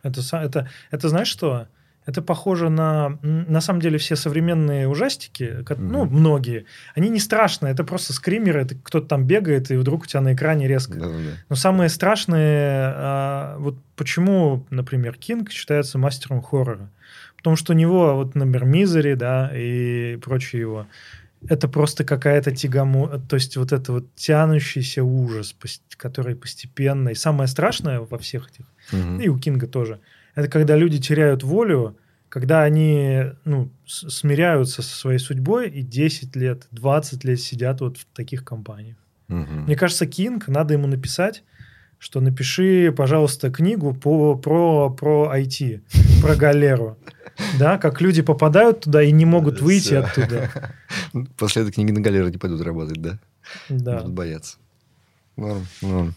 [0.02, 1.68] Это, это, это знаешь что?
[2.08, 3.20] Это похоже на...
[3.22, 6.16] На самом деле все современные ужастики, ну, Мгм.
[6.16, 6.66] многие,
[6.96, 7.74] они не страшные.
[7.74, 10.98] Это просто скримеры, это кто-то там бегает, и вдруг у тебя на экране резко.
[10.98, 11.32] Да-да-да.
[11.50, 16.90] Но самое страшное, а, вот почему, например, Кинг считается мастером хоррора.
[17.36, 20.88] Потому что у него, вот, например, Мизери, да, и прочие его,
[21.50, 23.22] это просто какая-то тягому...
[23.30, 25.56] То есть вот это вот тянущийся ужас,
[25.98, 27.10] который постепенно...
[27.10, 29.20] И самое страшное во всех этих Мгм.
[29.20, 30.00] и у Кинга тоже.
[30.38, 31.98] Это когда люди теряют волю,
[32.30, 38.06] когда они ну, смиряются со своей судьбой и 10 лет, 20 лет сидят вот в
[38.14, 38.98] таких компаниях.
[39.30, 39.64] Мгм.
[39.64, 41.44] Мне кажется, Кинг, надо ему написать,
[41.98, 45.82] что напиши, пожалуйста, книгу по, про, про IT,
[46.22, 47.00] про галеру.
[47.58, 50.52] Да, как люди попадают туда и не могут выйти оттуда.
[51.38, 53.18] После этой книги на галеры не пойдут работать, да?
[53.70, 54.02] Да.
[54.02, 54.58] Будут бояться.
[55.36, 56.14] Норм, норм.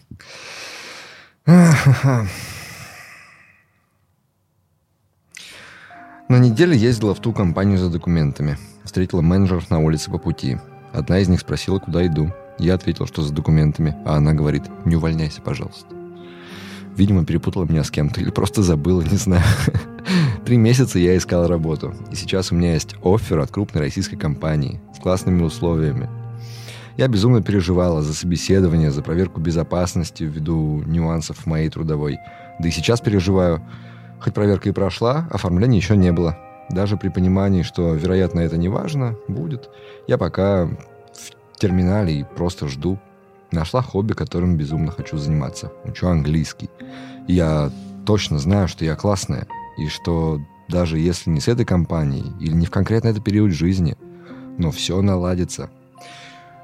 [6.31, 8.57] На неделе ездила в ту компанию за документами.
[8.85, 10.59] Встретила менеджеров на улице по пути.
[10.93, 12.31] Одна из них спросила, куда иду.
[12.57, 15.93] Я ответил, что за документами, а она говорит, не увольняйся, пожалуйста.
[16.95, 19.43] Видимо, перепутала меня с кем-то или просто забыла, не знаю.
[20.45, 21.93] Три месяца я искал работу.
[22.11, 26.09] И сейчас у меня есть оффер от крупной российской компании с классными условиями.
[26.95, 32.19] Я безумно переживала за собеседование, за проверку безопасности ввиду нюансов моей трудовой.
[32.57, 33.61] Да и сейчас переживаю.
[34.21, 36.37] Хоть проверка и прошла, оформления еще не было.
[36.69, 39.69] Даже при понимании, что, вероятно, это не важно, будет.
[40.07, 42.99] Я пока в терминале и просто жду.
[43.51, 45.71] Нашла хобби, которым безумно хочу заниматься.
[45.83, 46.69] Учу английский.
[47.27, 47.71] Я
[48.05, 49.47] точно знаю, что я классная.
[49.77, 50.39] И что
[50.69, 53.97] даже если не с этой компанией или не в конкретно этот период жизни,
[54.57, 55.69] но все наладится.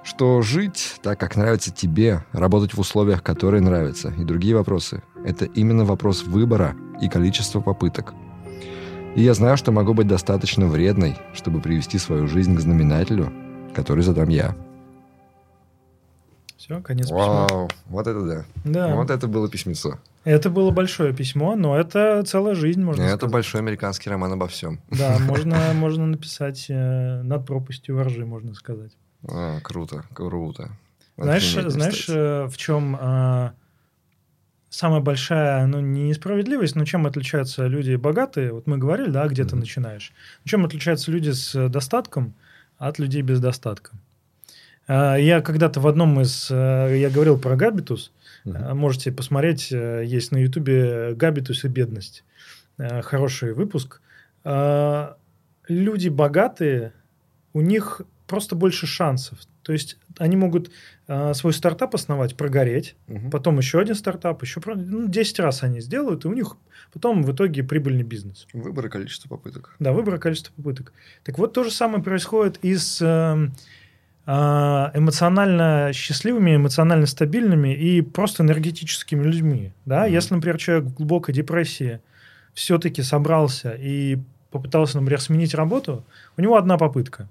[0.07, 5.43] что жить так, как нравится тебе, работать в условиях, которые нравятся, и другие вопросы– это
[5.43, 8.13] именно вопрос выбора и количества попыток.
[9.15, 13.31] И я знаю, что могу быть достаточно вредной, чтобы привести свою жизнь к знаменателю,
[13.73, 14.55] который задам я.
[16.57, 17.67] Все, конец Вау, письма.
[17.87, 18.45] вот это да.
[18.65, 18.95] Да.
[18.95, 19.99] Вот это было письмецо.
[20.23, 23.31] Это было большое письмо, но это целая жизнь, можно это сказать.
[23.31, 24.79] большой американский роман обо всем.
[24.91, 28.91] Да, можно, можно написать э, над пропастью воржи, можно сказать.
[29.29, 30.71] А, круто, круто.
[31.15, 33.53] Знаешь, знаешь, э, в чем а,
[34.77, 38.51] самая большая, ну, не несправедливость, но чем отличаются люди богатые?
[38.53, 39.59] Вот мы говорили, да, где ты Мгм.
[39.61, 40.13] начинаешь.
[40.45, 42.35] Чем отличаются люди с достатком
[42.77, 43.91] от людей без достатка?
[44.87, 46.49] А, Я когда-то в одном из...
[46.51, 48.11] э, Я говорил про габитус.
[48.45, 48.57] Мгм.
[48.59, 52.23] А, Можете посмотреть, э, есть на Ютубе «Габитус и бедность».
[52.77, 54.01] Э, Хороший выпуск.
[54.43, 55.17] А,
[55.67, 56.93] Люди богатые,
[57.53, 59.39] у них просто больше шансов.
[59.67, 60.71] То есть они могут
[61.09, 63.29] а, свой стартап основать, прогореть, Мгм.
[63.29, 66.55] потом еще один стартап, еще ну, 10 раз они сделают, и у них
[66.93, 68.47] потом в итоге прибыльный бизнес.
[68.53, 69.75] Выбор и количество попыток.
[69.79, 70.93] Да, выбор и количество попыток.
[71.25, 73.51] Так вот, то же самое происходит и с эм,
[74.25, 79.73] а, эмоционально счастливыми, эмоционально стабильными и просто энергетическими людьми.
[79.83, 80.05] Да?
[80.05, 80.13] Мгм.
[80.13, 81.99] Если, например, человек в глубокой депрессии
[82.53, 84.17] все-таки собрался и
[84.49, 86.05] попытался, например, сменить работу,
[86.37, 87.27] у него одна попытка.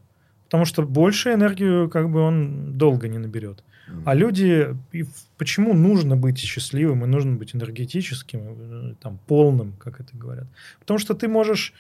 [0.47, 3.63] Потому что больше энергию как бы он долго не наберет.
[4.05, 5.05] А люди, и
[5.39, 10.47] почему нужно быть счастливым и нужно быть энергетическим, э, там, полным, как это говорят?
[10.81, 11.73] Потому что ты можешь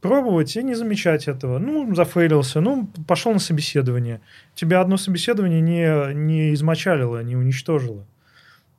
[0.00, 1.58] пробовать и не замечать этого.
[1.58, 4.20] Ну, зафейлился, ну, пошел на собеседование.
[4.54, 8.04] Тебя одно собеседование не, не измочалило, не уничтожило.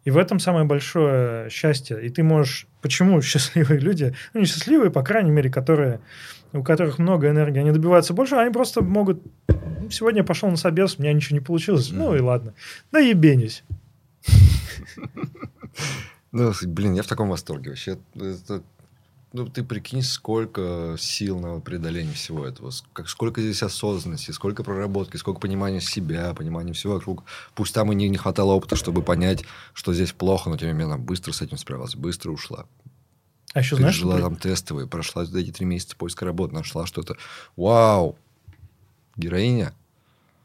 [0.08, 2.02] И в этом самое большое счастье.
[2.02, 2.66] И ты можешь...
[2.82, 6.00] Почему счастливые люди, ну, не счастливые, по крайней мере, которые,
[6.54, 9.22] у которых много энергии, они добиваются больше, они просто могут...
[9.50, 11.92] «Ну, Сегодня я пошел на собес, у меня ничего не получилось.
[11.92, 12.54] Ну и ладно.
[12.90, 13.66] Да ебенись.
[16.32, 17.98] Ну, блин, я в таком восторге вообще.
[18.16, 18.62] Это-
[19.34, 22.72] ну, ты прикинь, сколько сил на преодоление всего этого.
[22.94, 27.24] Как, сколько здесь осознанности, сколько проработки, сколько понимания себя, понимания всего вокруг.
[27.54, 29.44] Пусть там и не, не хватало опыта, чтобы понять,
[29.74, 32.66] что здесь плохо, но тем не менее она быстро с этим справилась, быстро ушла.
[33.54, 37.18] А еще знаешь, при- там тестовые, прошла вот эти три месяца поиска работы, нашла что-то.
[37.56, 38.18] Вау!
[39.16, 39.74] Героиня.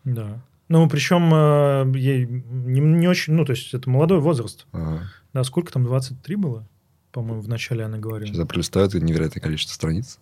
[0.04, 0.40] Да.
[0.68, 3.34] Ну, причем э, ей не, не очень...
[3.34, 4.66] Ну, то есть это молодой возраст.
[4.72, 5.12] Ага.
[5.34, 6.66] Да, сколько там, 23 было?
[7.12, 8.26] По-моему, в начале она говорила.
[8.28, 10.18] Сейчас я пролистаю, это невероятное количество страниц.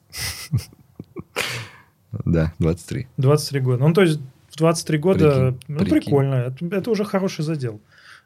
[2.25, 3.07] Да, 23.
[3.19, 3.85] 23 года.
[3.87, 6.01] Ну, то есть в 23 года, Прикинь, ну, прикинь.
[6.01, 6.35] прикольно.
[6.35, 7.81] Это, это уже хороший задел.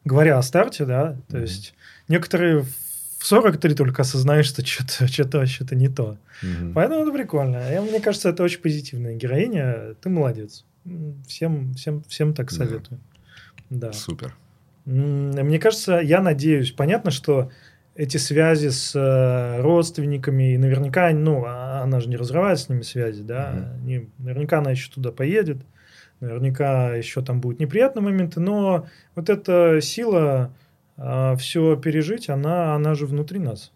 [0.04, 1.74] Говоря о старте, да, то есть
[2.08, 6.16] некоторые в 43 только осознаешь, что что-то, что-то, что-то не то.
[6.74, 7.56] Поэтому это прикольно.
[7.70, 9.94] Я, мне кажется, это очень позитивная героиня.
[10.00, 10.64] Ты молодец.
[11.26, 12.56] Всем, всем, всем так Да.
[12.56, 13.00] советую.
[13.70, 13.92] Да.
[13.92, 14.34] Супер.
[14.86, 17.50] М, Мне кажется, я надеюсь, понятно, что
[17.94, 22.82] эти связи с э, родственниками, и наверняка, ну, а- она же не разрывает с ними
[22.82, 23.84] связи, да, Мгм.
[23.84, 25.58] Они- наверняка она еще туда поедет,
[26.20, 30.52] наверняка еще там будут неприятные моменты, но вот эта сила
[31.38, 33.72] все пережить, она, она же внутри нас.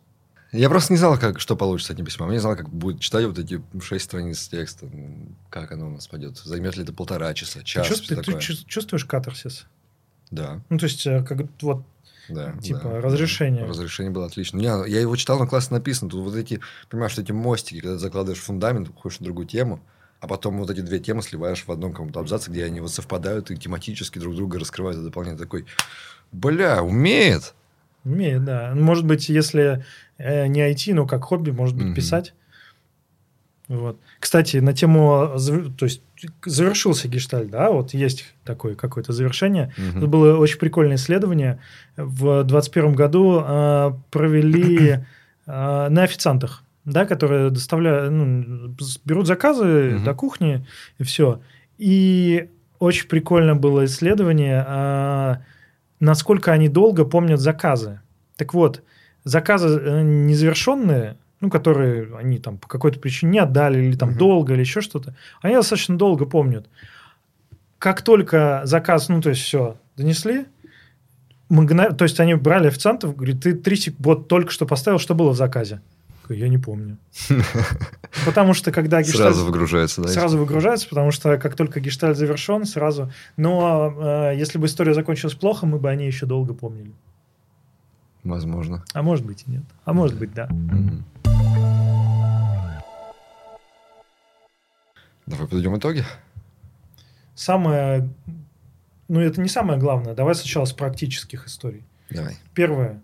[0.53, 2.29] Я просто не знал, как, что получится с этим письмом.
[2.31, 4.87] Я не знал, как будет читать вот эти шесть страниц текста.
[5.51, 6.39] Как оно у нас пойдет.
[6.39, 9.67] Займет ли это полтора часа, Ты, час, чувств- всё ты чувс- чувствуешь катарсис?
[10.31, 11.85] Да, Ну, то есть, э, как вот
[12.29, 12.53] да.
[12.63, 13.63] Типа да, разрешение.
[13.63, 13.69] да.
[13.69, 14.59] Разрешение было отлично.
[14.59, 16.11] Не, я его читал, но классно написано.
[16.11, 16.61] Тут вот эти,
[16.91, 19.81] понимаешь, что эти мостики, когда ты закладываешь фундамент, уходишь на другую тему,
[20.21, 23.51] а потом вот эти две темы сливаешь в одном каком-то абзаце, где они вот совпадают
[23.51, 25.41] и тематически друг друга раскрывают и дополняют.
[25.41, 25.67] Такой,
[26.33, 27.55] бля, умеет!
[28.05, 28.73] Умеет, да.
[28.75, 29.85] Может быть, если
[30.19, 31.95] э, не IT, но как хобби, может быть, Мгм.
[31.95, 32.35] писать.
[33.69, 33.99] Вот.
[34.19, 35.37] Кстати, на тему,
[35.79, 36.03] то есть
[36.45, 39.73] завершился гештальт, да, вот есть такое какое-то завершение.
[39.77, 39.99] Мгм.
[39.99, 41.59] Это было очень прикольное исследование.
[41.97, 45.01] В 2021 году э, провели э,
[45.47, 48.75] на официантах, да, которые доставляют, ну,
[49.05, 50.05] берут заказы Мгм.
[50.05, 50.67] до кухни
[50.99, 51.41] и все.
[51.77, 55.37] И очень прикольно было исследование, э,
[56.01, 58.01] насколько они долго помнят заказы.
[58.37, 58.83] Так вот,
[59.25, 64.19] заказы э, незавершенные, ну, которые они там по какой-то причине не отдали, или там Мгм.
[64.19, 66.67] долго, или еще что-то, они достаточно долго помнят.
[67.79, 70.47] Как только заказ, ну, то есть все, донесли,
[71.49, 75.15] мгна- то есть они брали официантов, говорит, ты три сек- вот только что поставил, что
[75.15, 75.81] было в заказе?
[76.29, 76.99] Я не помню.
[78.27, 79.35] Потому что когда гештальт...
[79.35, 80.09] Сразу выгружается, да?
[80.09, 83.11] Сразу выгружается, потому что как только гештальт завершен, сразу...
[83.39, 83.95] Но
[84.31, 86.93] э, если бы история закончилась плохо, мы бы о ней еще долго помнили.
[88.25, 88.85] Возможно.
[88.93, 89.63] А может быть и нет.
[89.87, 90.49] А может быть, да.
[90.51, 91.05] Мгм.
[95.29, 96.05] Давай подведем итоги.
[97.35, 98.09] Самое
[99.09, 100.15] ну, это не самое главное.
[100.15, 101.83] Давай сначала с практических историй.
[102.11, 102.37] Давай.
[102.55, 103.01] Первое.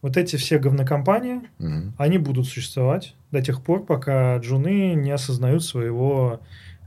[0.00, 1.94] Вот эти все говнокомпании, Мгм.
[1.98, 6.40] они будут существовать до тех пор, пока джуны не осознают своего,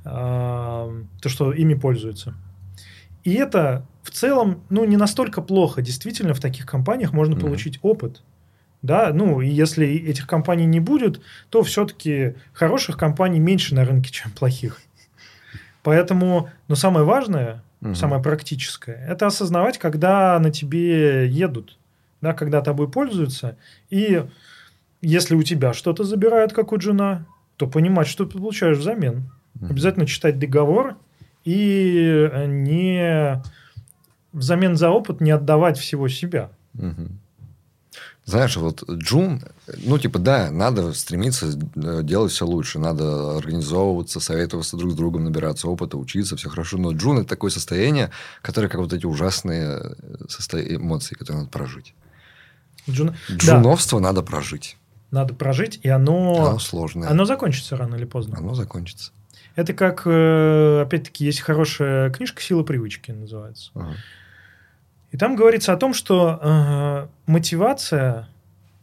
[0.06, 0.89] а,
[1.22, 2.34] то, что ими пользуются.
[3.23, 5.81] И это в целом, ну, не настолько плохо.
[5.81, 7.45] Действительно, в таких компаниях можно Мгм.
[7.45, 8.22] получить опыт.
[8.81, 14.11] Да, ну, и если этих компаний не будет, то все-таки хороших компаний меньше на рынке,
[14.11, 14.80] чем плохих.
[15.84, 17.95] Поэтому, но самое важное, Мгм.
[17.95, 21.77] самое практическое, это осознавать, когда на тебе едут,
[22.22, 23.57] да, когда тобой пользуются.
[23.89, 24.23] И
[25.02, 27.26] если у тебя что-то забирают, как у джуна,
[27.57, 29.30] то понимать, что ты получаешь взамен.
[29.56, 29.72] Мгм.
[29.72, 30.97] Обязательно читать договор
[31.43, 33.41] и э, не
[34.34, 36.49] взамен за опыт не отдавать всего себя.
[36.73, 37.19] Мгм.
[38.26, 39.41] Знаешь, вот Джун,
[39.84, 45.26] ну, типа, да, надо стремиться э, делать все лучше, надо организовываться, советоваться друг с другом,
[45.26, 46.80] набираться опыта, учиться, все хорошо.
[46.80, 48.10] Но Джун это такое состояние,
[48.41, 50.60] которое как вот эти ужасные э, состо...
[50.60, 51.93] эмоции, которые надо прожить.
[52.88, 54.77] Джун- Да, Джуновство надо прожить.
[55.11, 57.10] надо прожить, и оно, Оно сложное.
[57.10, 58.38] оно закончится рано или поздно.
[58.39, 59.11] Оно закончится.
[59.56, 63.69] Это как, э, опять-таки, есть хорошая книжка «Сила привычки» называется.
[63.76, 63.95] Ага.
[65.16, 68.28] И там говорится о том, что э, мотивация,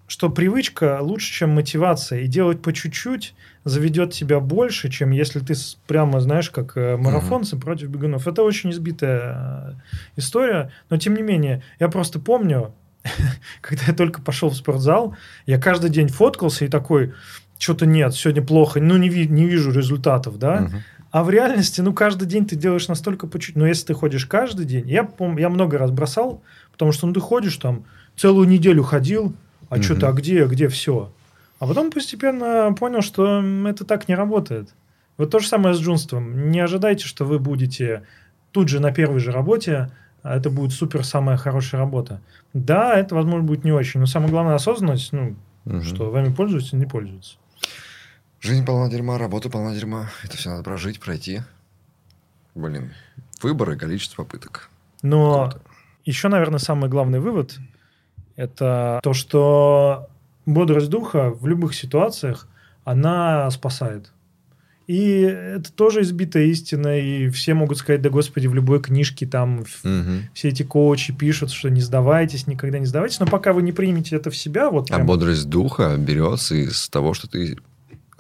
[0.07, 3.35] что привычка лучше, чем мотивация, и делать по чуть-чуть
[3.65, 5.53] заведет тебя больше, чем если ты
[5.87, 8.27] прямо, знаешь, как э, марафонцы против бегунов.
[8.27, 9.73] Это очень избитая э,
[10.17, 12.73] история, но тем не менее, я просто помню,
[13.61, 15.15] когда я только пошел в спортзал,
[15.45, 17.13] я каждый день фоткался и такой,
[17.59, 20.61] что-то нет, сегодня плохо, ну не, ви- не вижу результатов, да?
[20.63, 20.83] Мгм.
[21.13, 23.55] А в реальности, ну, каждый день ты делаешь настолько по чуть.
[23.55, 25.07] Но если ты ходишь каждый день, я
[25.37, 27.85] я много раз бросал, потому что ну, ты ходишь там,
[28.17, 29.35] целую неделю ходил,
[29.69, 29.83] а Мгм.
[29.83, 31.13] что-то, а где, где все?
[31.59, 34.75] А потом постепенно понял, что это так не работает.
[35.19, 36.51] Вот то же самое с джунством.
[36.51, 38.05] Не ожидайте, что вы будете
[38.51, 39.91] тут же на первой же работе,
[40.23, 42.23] а это будет супер самая хорошая работа.
[42.55, 45.37] Да, это, возможно, будет не очень, но самое главное осознанность, ну,
[45.67, 45.83] Мгм.
[45.83, 47.37] что вами пользуются, не пользуются.
[48.43, 50.11] Жизнь полна дерьма, работа полна дерьма.
[50.25, 51.43] Это все надо прожить, пройти.
[52.57, 52.93] Блин,
[53.41, 54.69] выбор и количество попыток.
[55.03, 55.61] Но Круто.
[56.05, 57.57] еще, наверное, самый главный вывод–
[58.37, 60.09] это то, что
[60.45, 62.49] бодрость духа в любых ситуациях,
[62.85, 64.11] она спасает.
[64.89, 69.65] И это тоже избитая истина, и все могут сказать, да господи, в любой книжке там
[69.85, 70.29] Мгм.
[70.35, 74.17] все эти коучи пишут, что не сдавайтесь, никогда не сдавайтесь, но пока вы не примете
[74.17, 77.57] это в себя, вот А прям- бодрость духа берется из того, что ты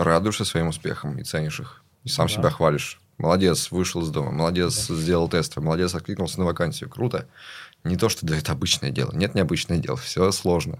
[0.04, 1.82] радуешься своим успехам и ценишь их.
[2.04, 2.32] И сам Да.
[2.32, 3.00] себя хвалишь.
[3.18, 4.30] Молодец, вышел из дома.
[4.32, 5.56] Молодец, сделал тест.
[5.56, 6.90] Молодец, откликнулся на вакансию.
[6.90, 7.26] Круто.
[7.84, 9.12] Не то, что да, это обычное дело.
[9.12, 9.96] Нет, необычное дело.
[9.96, 10.78] Все сложно.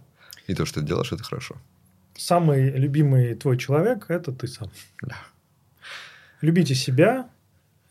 [0.49, 1.57] И то, что ты делаешь, это хорошо.
[2.17, 4.71] самый любимый твой человек– это ты сам.
[5.03, 5.17] Да.
[6.41, 7.29] Любите себя,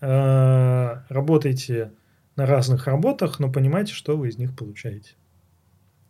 [0.02, 1.92] э, работайте
[2.36, 5.12] на разных работах, но понимайте, что вы из них получаете.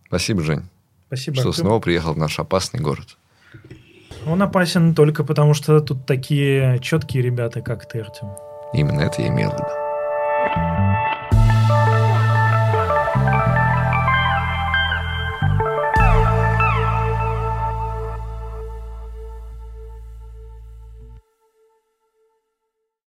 [0.08, 0.64] Спасибо, Жень,
[1.08, 1.36] Спасибо.
[1.38, 1.64] что Артем.
[1.64, 3.18] снова приехал в наш опасный город.
[4.26, 8.30] Он опасен только потому, что тут такие четкие ребята, как ты, Артем.
[8.74, 11.01] Именно это я имел в виду.